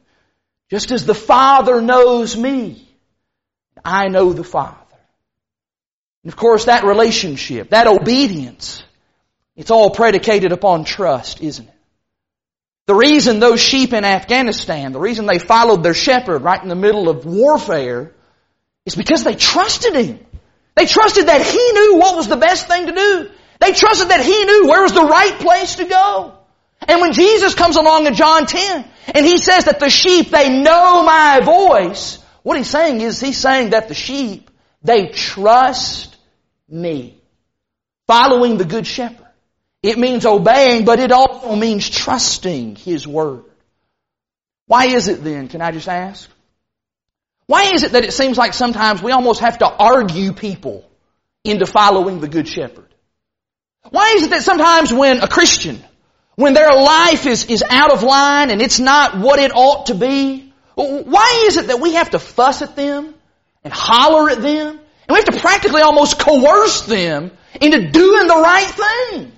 Just 0.71 0.91
as 0.91 1.07
the 1.07 1.15
Father 1.15 1.81
knows 1.81 2.37
me, 2.37 2.87
I 3.85 4.09
know 4.09 4.33
the 4.33 4.45
Father. 4.45 4.77
And 6.27 6.33
of 6.33 6.37
course, 6.37 6.65
that 6.65 6.83
relationship, 6.83 7.71
that 7.71 7.87
obedience, 7.87 8.83
it's 9.55 9.71
all 9.71 9.91
predicated 9.91 10.51
upon 10.51 10.83
trust, 10.83 11.41
isn't 11.41 11.69
it? 11.69 11.75
The 12.87 12.97
reason 12.97 13.39
those 13.39 13.61
sheep 13.61 13.93
in 13.93 14.05
Afghanistan, 14.05 14.91
the 14.91 14.99
reason 14.99 15.27
they 15.27 15.39
followed 15.39 15.85
their 15.85 15.95
shepherd 15.95 16.43
right 16.43 16.61
in 16.61 16.69
the 16.69 16.75
middle 16.75 17.09
of 17.09 17.25
warfare, 17.27 18.13
is 18.85 18.97
because 18.97 19.23
they 19.23 19.37
trusted 19.37 19.95
him. 19.95 20.19
They 20.75 20.87
trusted 20.87 21.29
that 21.29 21.43
he 21.43 21.73
knew 21.73 21.99
what 21.99 22.17
was 22.17 22.27
the 22.27 22.37
best 22.37 22.67
thing 22.67 22.87
to 22.87 22.93
do. 22.93 23.31
They 23.61 23.71
trusted 23.71 24.09
that 24.09 24.25
he 24.25 24.45
knew 24.47 24.67
where 24.67 24.83
was 24.83 24.95
the 24.95 25.05
right 25.05 25.39
place 25.39 25.77
to 25.77 25.85
go. 25.85 26.39
And 26.89 27.01
when 27.01 27.13
Jesus 27.13 27.55
comes 27.55 27.77
along 27.77 28.09
in 28.09 28.15
John 28.15 28.47
10, 28.47 28.85
and 29.15 29.25
he 29.25 29.39
says 29.39 29.67
that 29.67 29.79
the 29.79 29.91
sheep, 29.91 30.31
they 30.31 30.49
know 30.61 31.05
my 31.05 31.39
voice, 31.45 32.19
what 32.43 32.57
he's 32.57 32.69
saying 32.69 33.01
is 33.01 33.21
he's 33.21 33.39
saying 33.39 33.71
that 33.71 33.87
the 33.87 33.95
sheep, 33.95 34.51
they 34.83 35.07
trust 35.11 36.16
me. 36.69 37.21
Following 38.07 38.57
the 38.57 38.65
Good 38.65 38.87
Shepherd. 38.87 39.27
It 39.83 39.99
means 39.99 40.27
obeying, 40.27 40.85
but 40.85 40.99
it 40.99 41.13
also 41.13 41.55
means 41.55 41.89
trusting 41.89 42.77
His 42.77 43.07
Word. 43.07 43.45
Why 44.67 44.87
is 44.87 45.09
it 45.09 45.23
then, 45.23 45.49
can 45.49 45.61
I 45.61 45.71
just 45.71 45.89
ask? 45.89 46.29
Why 47.47 47.71
is 47.73 47.85
it 47.85 47.93
that 47.93 48.05
it 48.05 48.13
seems 48.13 48.37
like 48.37 48.53
sometimes 48.53 49.03
we 49.03 49.13
almost 49.13 49.41
have 49.41 49.59
to 49.59 49.67
argue 49.67 50.33
people 50.33 50.85
into 51.45 51.67
following 51.67 52.21
the 52.21 52.29
Good 52.29 52.49
Shepherd? 52.49 52.93
Why 53.91 54.15
is 54.17 54.25
it 54.25 54.31
that 54.31 54.43
sometimes 54.43 54.93
when 54.93 55.21
a 55.21 55.29
Christian, 55.29 55.83
when 56.35 56.55
their 56.55 56.73
life 56.73 57.27
is, 57.27 57.45
is 57.45 57.63
out 57.69 57.93
of 57.93 58.03
line 58.03 58.51
and 58.51 58.61
it's 58.61 58.81
not 58.81 59.19
what 59.19 59.39
it 59.39 59.53
ought 59.55 59.87
to 59.87 59.95
be, 59.95 60.53
why 60.75 61.45
is 61.47 61.57
it 61.57 61.69
that 61.69 61.81
we 61.81 61.95
have 61.95 62.11
to 62.11 62.19
fuss 62.19 62.63
at 62.63 62.75
them 62.75 63.15
and 63.63 63.73
holler 63.73 64.31
at 64.31 64.43
them 64.43 64.81
and 65.09 65.15
we 65.15 65.17
have 65.17 65.35
to 65.35 65.41
practically 65.41 65.83
almost 65.83 66.19
coerce 66.19 66.83
them 66.83 67.31
into 67.61 67.91
doing 67.91 68.27
the 68.27 68.35
right 68.35 68.67
thing. 68.67 69.33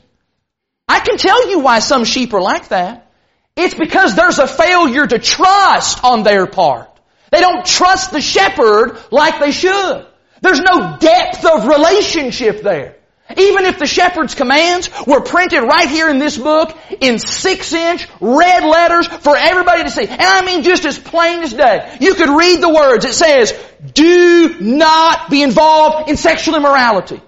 I 0.89 1.01
can 1.01 1.19
tell 1.19 1.51
you 1.51 1.61
why 1.61 1.81
some 1.81 2.05
sheep 2.05 2.33
are 2.33 2.41
like 2.41 2.69
that. 2.69 3.11
It's 3.57 3.75
because 3.75 4.15
there's 4.15 4.39
a 4.39 4.47
failure 4.47 5.07
to 5.07 5.19
trust 5.19 6.03
on 6.05 6.23
their 6.23 6.47
part. 6.47 6.89
They 7.31 7.41
don't 7.41 7.67
trust 7.67 8.13
the 8.13 8.21
shepherd 8.21 8.99
like 9.11 9.41
they 9.41 9.51
should. 9.51 10.07
There's 10.41 10.61
no 10.61 10.97
depth 10.99 11.45
of 11.45 11.67
relationship 11.67 12.63
there. 12.63 12.97
Even 13.37 13.67
if 13.67 13.79
the 13.79 13.87
shepherd's 13.87 14.35
commands 14.35 14.89
were 15.07 15.21
printed 15.21 15.63
right 15.63 15.89
here 15.89 16.09
in 16.09 16.19
this 16.19 16.39
book 16.39 16.75
in 17.01 17.19
six 17.19 17.73
inch 17.73 18.09
red 18.21 18.65
letters 18.65 19.07
for 19.07 19.37
everybody 19.37 19.85
to 19.85 19.91
see. 19.91 20.07
And 20.07 20.21
I 20.21 20.45
mean 20.45 20.63
just 20.63 20.85
as 20.85 20.99
plain 20.99 21.43
as 21.43 21.53
day. 21.53 21.97
You 22.01 22.15
could 22.15 22.31
read 22.31 22.61
the 22.61 22.73
words. 22.73 23.05
It 23.05 23.15
says, 23.15 23.53
do 23.95 24.59
not 24.61 25.31
be 25.31 25.43
involved 25.43 26.09
in 26.11 26.17
sexual 26.17 26.57
immorality. 26.57 27.21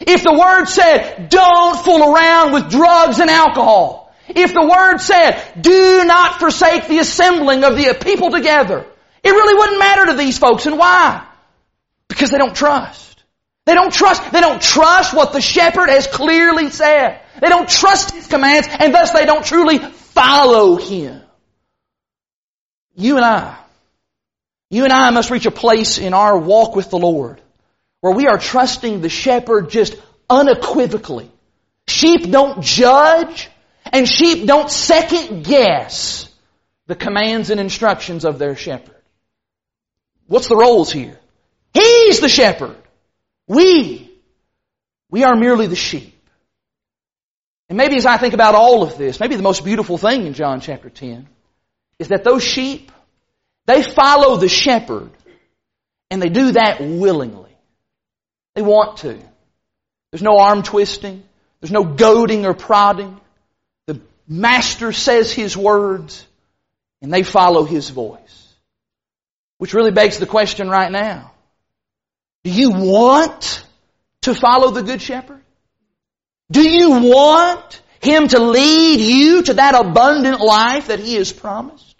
If 0.00 0.22
the 0.22 0.32
word 0.32 0.66
said, 0.66 1.28
don't 1.28 1.78
fool 1.84 2.14
around 2.14 2.52
with 2.52 2.70
drugs 2.70 3.18
and 3.18 3.28
alcohol. 3.28 4.08
If 4.28 4.52
the 4.52 4.66
Word 4.66 4.98
said, 4.98 5.42
do 5.60 6.04
not 6.04 6.38
forsake 6.38 6.86
the 6.86 6.98
assembling 6.98 7.64
of 7.64 7.76
the 7.76 7.96
people 8.00 8.30
together, 8.30 8.84
it 9.22 9.30
really 9.30 9.54
wouldn't 9.54 9.78
matter 9.78 10.06
to 10.06 10.14
these 10.14 10.38
folks. 10.38 10.66
And 10.66 10.78
why? 10.78 11.26
Because 12.08 12.30
they 12.30 12.38
don't 12.38 12.54
trust. 12.54 13.24
They 13.64 13.74
don't 13.74 13.92
trust, 13.92 14.32
they 14.32 14.40
don't 14.40 14.62
trust 14.62 15.14
what 15.14 15.32
the 15.32 15.40
shepherd 15.40 15.88
has 15.88 16.06
clearly 16.06 16.70
said. 16.70 17.20
They 17.40 17.48
don't 17.48 17.68
trust 17.68 18.12
his 18.12 18.26
commands 18.26 18.68
and 18.68 18.92
thus 18.92 19.12
they 19.12 19.26
don't 19.26 19.44
truly 19.44 19.78
follow 19.78 20.76
him. 20.76 21.22
You 22.94 23.16
and 23.16 23.24
I, 23.24 23.56
you 24.70 24.84
and 24.84 24.92
I 24.92 25.10
must 25.10 25.30
reach 25.30 25.46
a 25.46 25.50
place 25.50 25.98
in 25.98 26.14
our 26.14 26.36
walk 26.36 26.74
with 26.74 26.90
the 26.90 26.98
Lord 26.98 27.40
where 28.00 28.12
we 28.12 28.26
are 28.26 28.38
trusting 28.38 29.00
the 29.00 29.08
shepherd 29.08 29.70
just 29.70 29.96
unequivocally. 30.28 31.30
Sheep 31.86 32.30
don't 32.30 32.62
judge 32.62 33.48
and 33.92 34.08
sheep 34.08 34.46
don't 34.46 34.70
second 34.70 35.44
guess 35.44 36.28
the 36.86 36.94
commands 36.94 37.50
and 37.50 37.60
instructions 37.60 38.24
of 38.24 38.38
their 38.38 38.56
shepherd. 38.56 38.94
What's 40.26 40.48
the 40.48 40.56
roles 40.56 40.92
here? 40.92 41.18
He's 41.72 42.20
the 42.20 42.28
shepherd. 42.28 42.76
We, 43.46 44.10
we 45.10 45.24
are 45.24 45.36
merely 45.36 45.66
the 45.66 45.76
sheep. 45.76 46.17
And 47.68 47.76
maybe 47.76 47.96
as 47.96 48.06
I 48.06 48.16
think 48.16 48.34
about 48.34 48.54
all 48.54 48.82
of 48.82 48.96
this, 48.96 49.20
maybe 49.20 49.36
the 49.36 49.42
most 49.42 49.64
beautiful 49.64 49.98
thing 49.98 50.26
in 50.26 50.34
John 50.34 50.60
chapter 50.60 50.88
10 50.88 51.28
is 51.98 52.08
that 52.08 52.24
those 52.24 52.42
sheep, 52.42 52.90
they 53.66 53.82
follow 53.82 54.36
the 54.36 54.48
shepherd 54.48 55.10
and 56.10 56.22
they 56.22 56.30
do 56.30 56.52
that 56.52 56.80
willingly. 56.80 57.54
They 58.54 58.62
want 58.62 58.98
to. 58.98 59.18
There's 60.10 60.22
no 60.22 60.38
arm 60.38 60.62
twisting. 60.62 61.22
There's 61.60 61.70
no 61.70 61.84
goading 61.84 62.46
or 62.46 62.54
prodding. 62.54 63.20
The 63.86 64.00
master 64.26 64.92
says 64.92 65.30
his 65.30 65.56
words 65.56 66.26
and 67.02 67.12
they 67.12 67.22
follow 67.22 67.64
his 67.64 67.90
voice. 67.90 68.54
Which 69.58 69.74
really 69.74 69.90
begs 69.90 70.18
the 70.18 70.26
question 70.26 70.70
right 70.70 70.90
now. 70.90 71.32
Do 72.44 72.50
you 72.50 72.70
want 72.70 73.66
to 74.22 74.34
follow 74.34 74.70
the 74.70 74.82
Good 74.82 75.02
Shepherd? 75.02 75.42
Do 76.50 76.68
you 76.68 76.90
want 76.90 77.82
Him 78.00 78.28
to 78.28 78.40
lead 78.40 79.00
you 79.00 79.42
to 79.44 79.54
that 79.54 79.74
abundant 79.74 80.40
life 80.40 80.88
that 80.88 80.98
He 80.98 81.14
has 81.14 81.32
promised? 81.32 81.96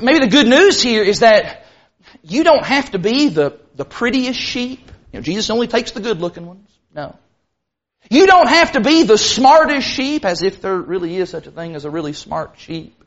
Maybe 0.00 0.20
the 0.20 0.30
good 0.30 0.46
news 0.46 0.82
here 0.82 1.04
is 1.04 1.20
that 1.20 1.66
you 2.22 2.42
don't 2.42 2.64
have 2.64 2.90
to 2.92 2.98
be 2.98 3.28
the, 3.28 3.58
the 3.76 3.84
prettiest 3.84 4.40
sheep. 4.40 4.80
You 5.12 5.18
know, 5.18 5.22
Jesus 5.22 5.50
only 5.50 5.68
takes 5.68 5.92
the 5.92 6.00
good 6.00 6.20
looking 6.20 6.46
ones. 6.46 6.68
No. 6.94 7.16
You 8.10 8.26
don't 8.26 8.48
have 8.48 8.72
to 8.72 8.80
be 8.80 9.04
the 9.04 9.16
smartest 9.16 9.86
sheep, 9.86 10.24
as 10.24 10.42
if 10.42 10.60
there 10.60 10.76
really 10.76 11.16
is 11.16 11.30
such 11.30 11.46
a 11.46 11.50
thing 11.50 11.74
as 11.74 11.84
a 11.84 11.90
really 11.90 12.12
smart 12.12 12.54
sheep. 12.58 13.02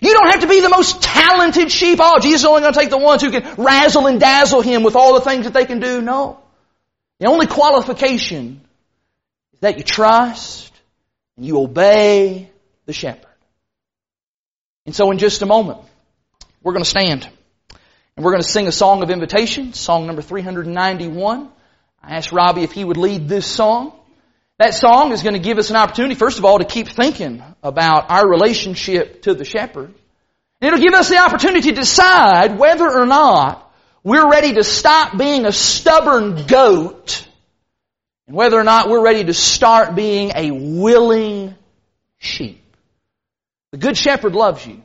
You 0.00 0.12
don't 0.12 0.30
have 0.30 0.40
to 0.40 0.46
be 0.46 0.60
the 0.60 0.68
most 0.68 1.02
talented 1.02 1.72
sheep. 1.72 1.98
Oh, 2.00 2.18
Jesus 2.20 2.42
is 2.42 2.46
only 2.46 2.60
going 2.62 2.72
to 2.72 2.78
take 2.78 2.90
the 2.90 2.98
ones 2.98 3.22
who 3.22 3.30
can 3.30 3.54
razzle 3.56 4.06
and 4.06 4.20
dazzle 4.20 4.60
him 4.60 4.82
with 4.82 4.96
all 4.96 5.14
the 5.14 5.22
things 5.22 5.44
that 5.44 5.54
they 5.54 5.64
can 5.64 5.80
do. 5.80 6.00
No. 6.00 6.38
The 7.20 7.26
only 7.26 7.46
qualification 7.46 8.60
is 9.58 9.62
that 9.62 9.78
you 9.78 9.84
trust 9.84 10.72
and 11.36 11.44
you 11.44 11.60
obey 11.60 12.48
the 12.86 12.92
shepherd. 12.92 13.26
And 14.86 14.94
so 14.94 15.10
in 15.10 15.18
just 15.18 15.42
a 15.42 15.46
moment, 15.46 15.80
we're 16.62 16.72
going 16.72 16.84
to 16.84 16.88
stand 16.88 17.28
and 18.16 18.24
we're 18.24 18.30
going 18.30 18.42
to 18.42 18.48
sing 18.48 18.68
a 18.68 18.72
song 18.72 19.02
of 19.02 19.10
invitation, 19.10 19.72
song 19.72 20.06
number 20.06 20.22
391. 20.22 21.50
I 22.02 22.16
asked 22.16 22.32
Robbie 22.32 22.62
if 22.62 22.72
he 22.72 22.84
would 22.84 22.96
lead 22.96 23.28
this 23.28 23.46
song. 23.46 23.92
That 24.58 24.74
song 24.74 25.12
is 25.12 25.22
going 25.22 25.34
to 25.34 25.40
give 25.40 25.58
us 25.58 25.70
an 25.70 25.76
opportunity, 25.76 26.14
first 26.14 26.38
of 26.38 26.44
all, 26.44 26.58
to 26.58 26.64
keep 26.64 26.88
thinking 26.88 27.42
about 27.62 28.10
our 28.10 28.28
relationship 28.28 29.22
to 29.22 29.34
the 29.34 29.44
shepherd. 29.44 29.94
And 30.60 30.72
it'll 30.72 30.80
give 30.80 30.94
us 30.94 31.08
the 31.08 31.18
opportunity 31.18 31.70
to 31.70 31.74
decide 31.76 32.58
whether 32.58 32.88
or 32.88 33.06
not 33.06 33.72
we're 34.02 34.28
ready 34.28 34.54
to 34.54 34.64
stop 34.64 35.16
being 35.16 35.46
a 35.46 35.52
stubborn 35.52 36.46
goat 36.46 37.27
and 38.28 38.36
whether 38.36 38.58
or 38.58 38.64
not 38.64 38.88
we're 38.88 39.02
ready 39.02 39.24
to 39.24 39.34
start 39.34 39.96
being 39.96 40.30
a 40.36 40.52
willing 40.52 41.56
sheep. 42.18 42.62
The 43.72 43.78
good 43.78 43.96
shepherd 43.96 44.34
loves 44.34 44.64
you. 44.64 44.82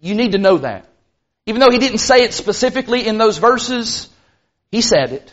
You 0.00 0.14
need 0.14 0.32
to 0.32 0.38
know 0.38 0.58
that. 0.58 0.86
Even 1.46 1.60
though 1.60 1.70
he 1.70 1.78
didn't 1.78 1.98
say 1.98 2.24
it 2.24 2.34
specifically 2.34 3.06
in 3.06 3.16
those 3.16 3.38
verses, 3.38 4.08
he 4.70 4.82
said 4.82 5.12
it. 5.12 5.32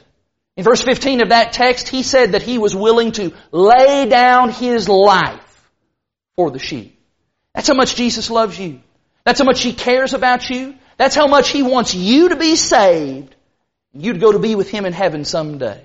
In 0.56 0.64
verse 0.64 0.82
15 0.82 1.22
of 1.22 1.30
that 1.30 1.54
text, 1.54 1.90
he 1.90 2.04
said 2.04 2.34
that 2.34 2.44
he 2.44 2.60
was 2.60 2.76
willing 2.76 3.12
to 3.14 3.34
lay 3.52 4.08
down 4.08 4.52
his 4.52 4.88
life 4.88 5.72
for 6.36 6.52
the 6.52 6.60
sheep. 6.60 7.00
That's 7.54 7.68
how 7.68 7.74
much 7.74 7.96
Jesus 7.96 8.30
loves 8.30 8.58
you. 8.58 8.80
That's 9.26 9.40
how 9.40 9.46
much 9.46 9.62
he 9.62 9.74
cares 9.74 10.14
about 10.14 10.50
you. 10.50 10.76
That's 10.98 11.16
how 11.16 11.28
much 11.28 11.50
he 11.50 11.64
wants 11.64 11.96
you 11.96 12.30
to 12.30 12.36
be 12.36 12.56
saved 12.56 13.36
you 13.94 14.14
to 14.14 14.20
go 14.20 14.32
to 14.32 14.40
be 14.40 14.56
with 14.56 14.70
him 14.70 14.86
in 14.86 14.94
heaven 14.94 15.24
someday. 15.24 15.82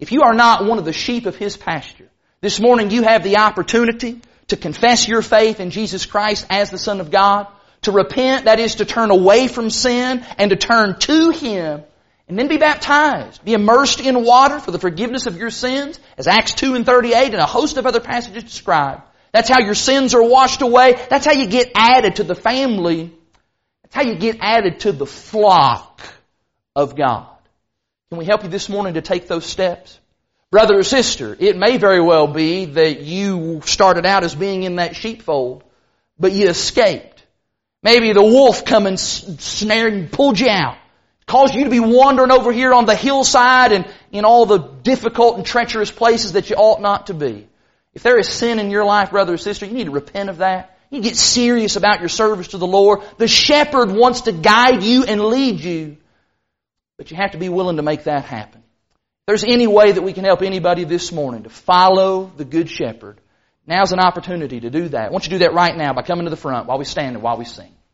If 0.00 0.12
you 0.12 0.22
are 0.22 0.34
not 0.34 0.64
one 0.64 0.78
of 0.78 0.86
the 0.86 0.92
sheep 0.92 1.26
of 1.26 1.36
his 1.36 1.56
pasture, 1.56 2.08
this 2.40 2.58
morning 2.58 2.90
you 2.90 3.02
have 3.02 3.22
the 3.22 3.36
opportunity 3.36 4.20
to 4.48 4.56
confess 4.56 5.06
your 5.06 5.20
faith 5.20 5.60
in 5.60 5.70
Jesus 5.70 6.06
Christ 6.06 6.46
as 6.48 6.70
the 6.70 6.78
Son 6.78 7.00
of 7.00 7.10
God, 7.10 7.46
to 7.82 7.92
repent, 7.92 8.46
that 8.46 8.58
is 8.58 8.76
to 8.76 8.84
turn 8.84 9.10
away 9.10 9.46
from 9.46 9.70
sin 9.70 10.24
and 10.38 10.50
to 10.50 10.56
turn 10.56 10.98
to 11.00 11.30
him 11.30 11.82
and 12.28 12.38
then 12.38 12.48
be 12.48 12.58
baptized. 12.58 13.44
Be 13.44 13.54
immersed 13.54 14.00
in 14.00 14.24
water 14.24 14.58
for 14.60 14.70
the 14.70 14.78
forgiveness 14.78 15.26
of 15.26 15.36
your 15.36 15.50
sins, 15.50 15.98
as 16.16 16.28
Acts 16.28 16.54
2 16.54 16.74
and 16.74 16.86
38 16.86 17.32
and 17.32 17.42
a 17.42 17.46
host 17.46 17.76
of 17.76 17.86
other 17.86 18.00
passages 18.00 18.44
describe. 18.44 19.02
That's 19.32 19.48
how 19.48 19.60
your 19.60 19.74
sins 19.74 20.14
are 20.14 20.22
washed 20.22 20.62
away. 20.62 20.94
That's 21.10 21.26
how 21.26 21.32
you 21.32 21.46
get 21.46 21.72
added 21.74 22.16
to 22.16 22.24
the 22.24 22.34
family. 22.34 23.12
That's 23.82 23.94
how 23.94 24.02
you 24.02 24.16
get 24.16 24.38
added 24.40 24.80
to 24.80 24.92
the 24.92 25.06
flock 25.06 26.00
of 26.76 26.96
God. 26.96 27.26
Can 28.10 28.18
we 28.18 28.24
help 28.24 28.42
you 28.42 28.48
this 28.48 28.68
morning 28.68 28.94
to 28.94 29.02
take 29.02 29.28
those 29.28 29.46
steps? 29.46 29.98
Brother 30.50 30.78
or 30.78 30.82
sister, 30.82 31.36
it 31.38 31.56
may 31.56 31.76
very 31.76 32.00
well 32.00 32.26
be 32.26 32.64
that 32.64 33.00
you 33.02 33.62
started 33.64 34.04
out 34.04 34.24
as 34.24 34.34
being 34.34 34.64
in 34.64 34.76
that 34.76 34.96
sheepfold, 34.96 35.62
but 36.18 36.32
you 36.32 36.48
escaped. 36.48 37.24
Maybe 37.82 38.12
the 38.12 38.22
wolf 38.22 38.64
come 38.64 38.86
and 38.86 38.98
snared 38.98 39.92
and 39.92 40.10
pulled 40.10 40.40
you 40.40 40.48
out 40.48 40.76
caused 41.30 41.54
you 41.54 41.62
to 41.62 41.70
be 41.70 41.78
wandering 41.78 42.32
over 42.32 42.50
here 42.50 42.74
on 42.74 42.86
the 42.86 42.96
hillside 42.96 43.70
and 43.70 43.86
in 44.10 44.24
all 44.24 44.46
the 44.46 44.58
difficult 44.58 45.36
and 45.36 45.46
treacherous 45.46 45.90
places 45.90 46.32
that 46.32 46.50
you 46.50 46.56
ought 46.56 46.80
not 46.80 47.06
to 47.06 47.14
be. 47.14 47.46
If 47.94 48.02
there 48.02 48.18
is 48.18 48.28
sin 48.28 48.58
in 48.58 48.70
your 48.70 48.84
life, 48.84 49.12
brother 49.12 49.34
or 49.34 49.38
sister, 49.38 49.64
you 49.64 49.72
need 49.72 49.84
to 49.84 49.92
repent 49.92 50.28
of 50.28 50.38
that. 50.38 50.76
You 50.90 51.00
get 51.00 51.16
serious 51.16 51.76
about 51.76 52.00
your 52.00 52.08
service 52.08 52.48
to 52.48 52.58
the 52.58 52.66
Lord. 52.66 53.02
The 53.18 53.28
shepherd 53.28 53.92
wants 53.92 54.22
to 54.22 54.32
guide 54.32 54.82
you 54.82 55.04
and 55.04 55.20
lead 55.20 55.60
you. 55.60 55.98
But 57.00 57.10
you 57.10 57.16
have 57.16 57.30
to 57.30 57.38
be 57.38 57.48
willing 57.48 57.76
to 57.76 57.82
make 57.82 58.04
that 58.04 58.26
happen. 58.26 58.60
If 58.60 59.26
there's 59.26 59.44
any 59.44 59.66
way 59.66 59.90
that 59.90 60.02
we 60.02 60.12
can 60.12 60.24
help 60.24 60.42
anybody 60.42 60.84
this 60.84 61.12
morning 61.12 61.44
to 61.44 61.48
follow 61.48 62.30
the 62.36 62.44
good 62.44 62.68
shepherd, 62.68 63.18
now's 63.66 63.92
an 63.92 64.00
opportunity 64.00 64.60
to 64.60 64.68
do 64.68 64.88
that. 64.90 65.06
I 65.06 65.10
want 65.10 65.24
you 65.24 65.30
to 65.30 65.36
do 65.36 65.44
that 65.46 65.54
right 65.54 65.74
now 65.74 65.94
by 65.94 66.02
coming 66.02 66.26
to 66.26 66.30
the 66.30 66.36
front 66.36 66.66
while 66.66 66.76
we 66.76 66.84
stand 66.84 67.14
and 67.16 67.22
while 67.22 67.38
we 67.38 67.46
sing. 67.46 67.72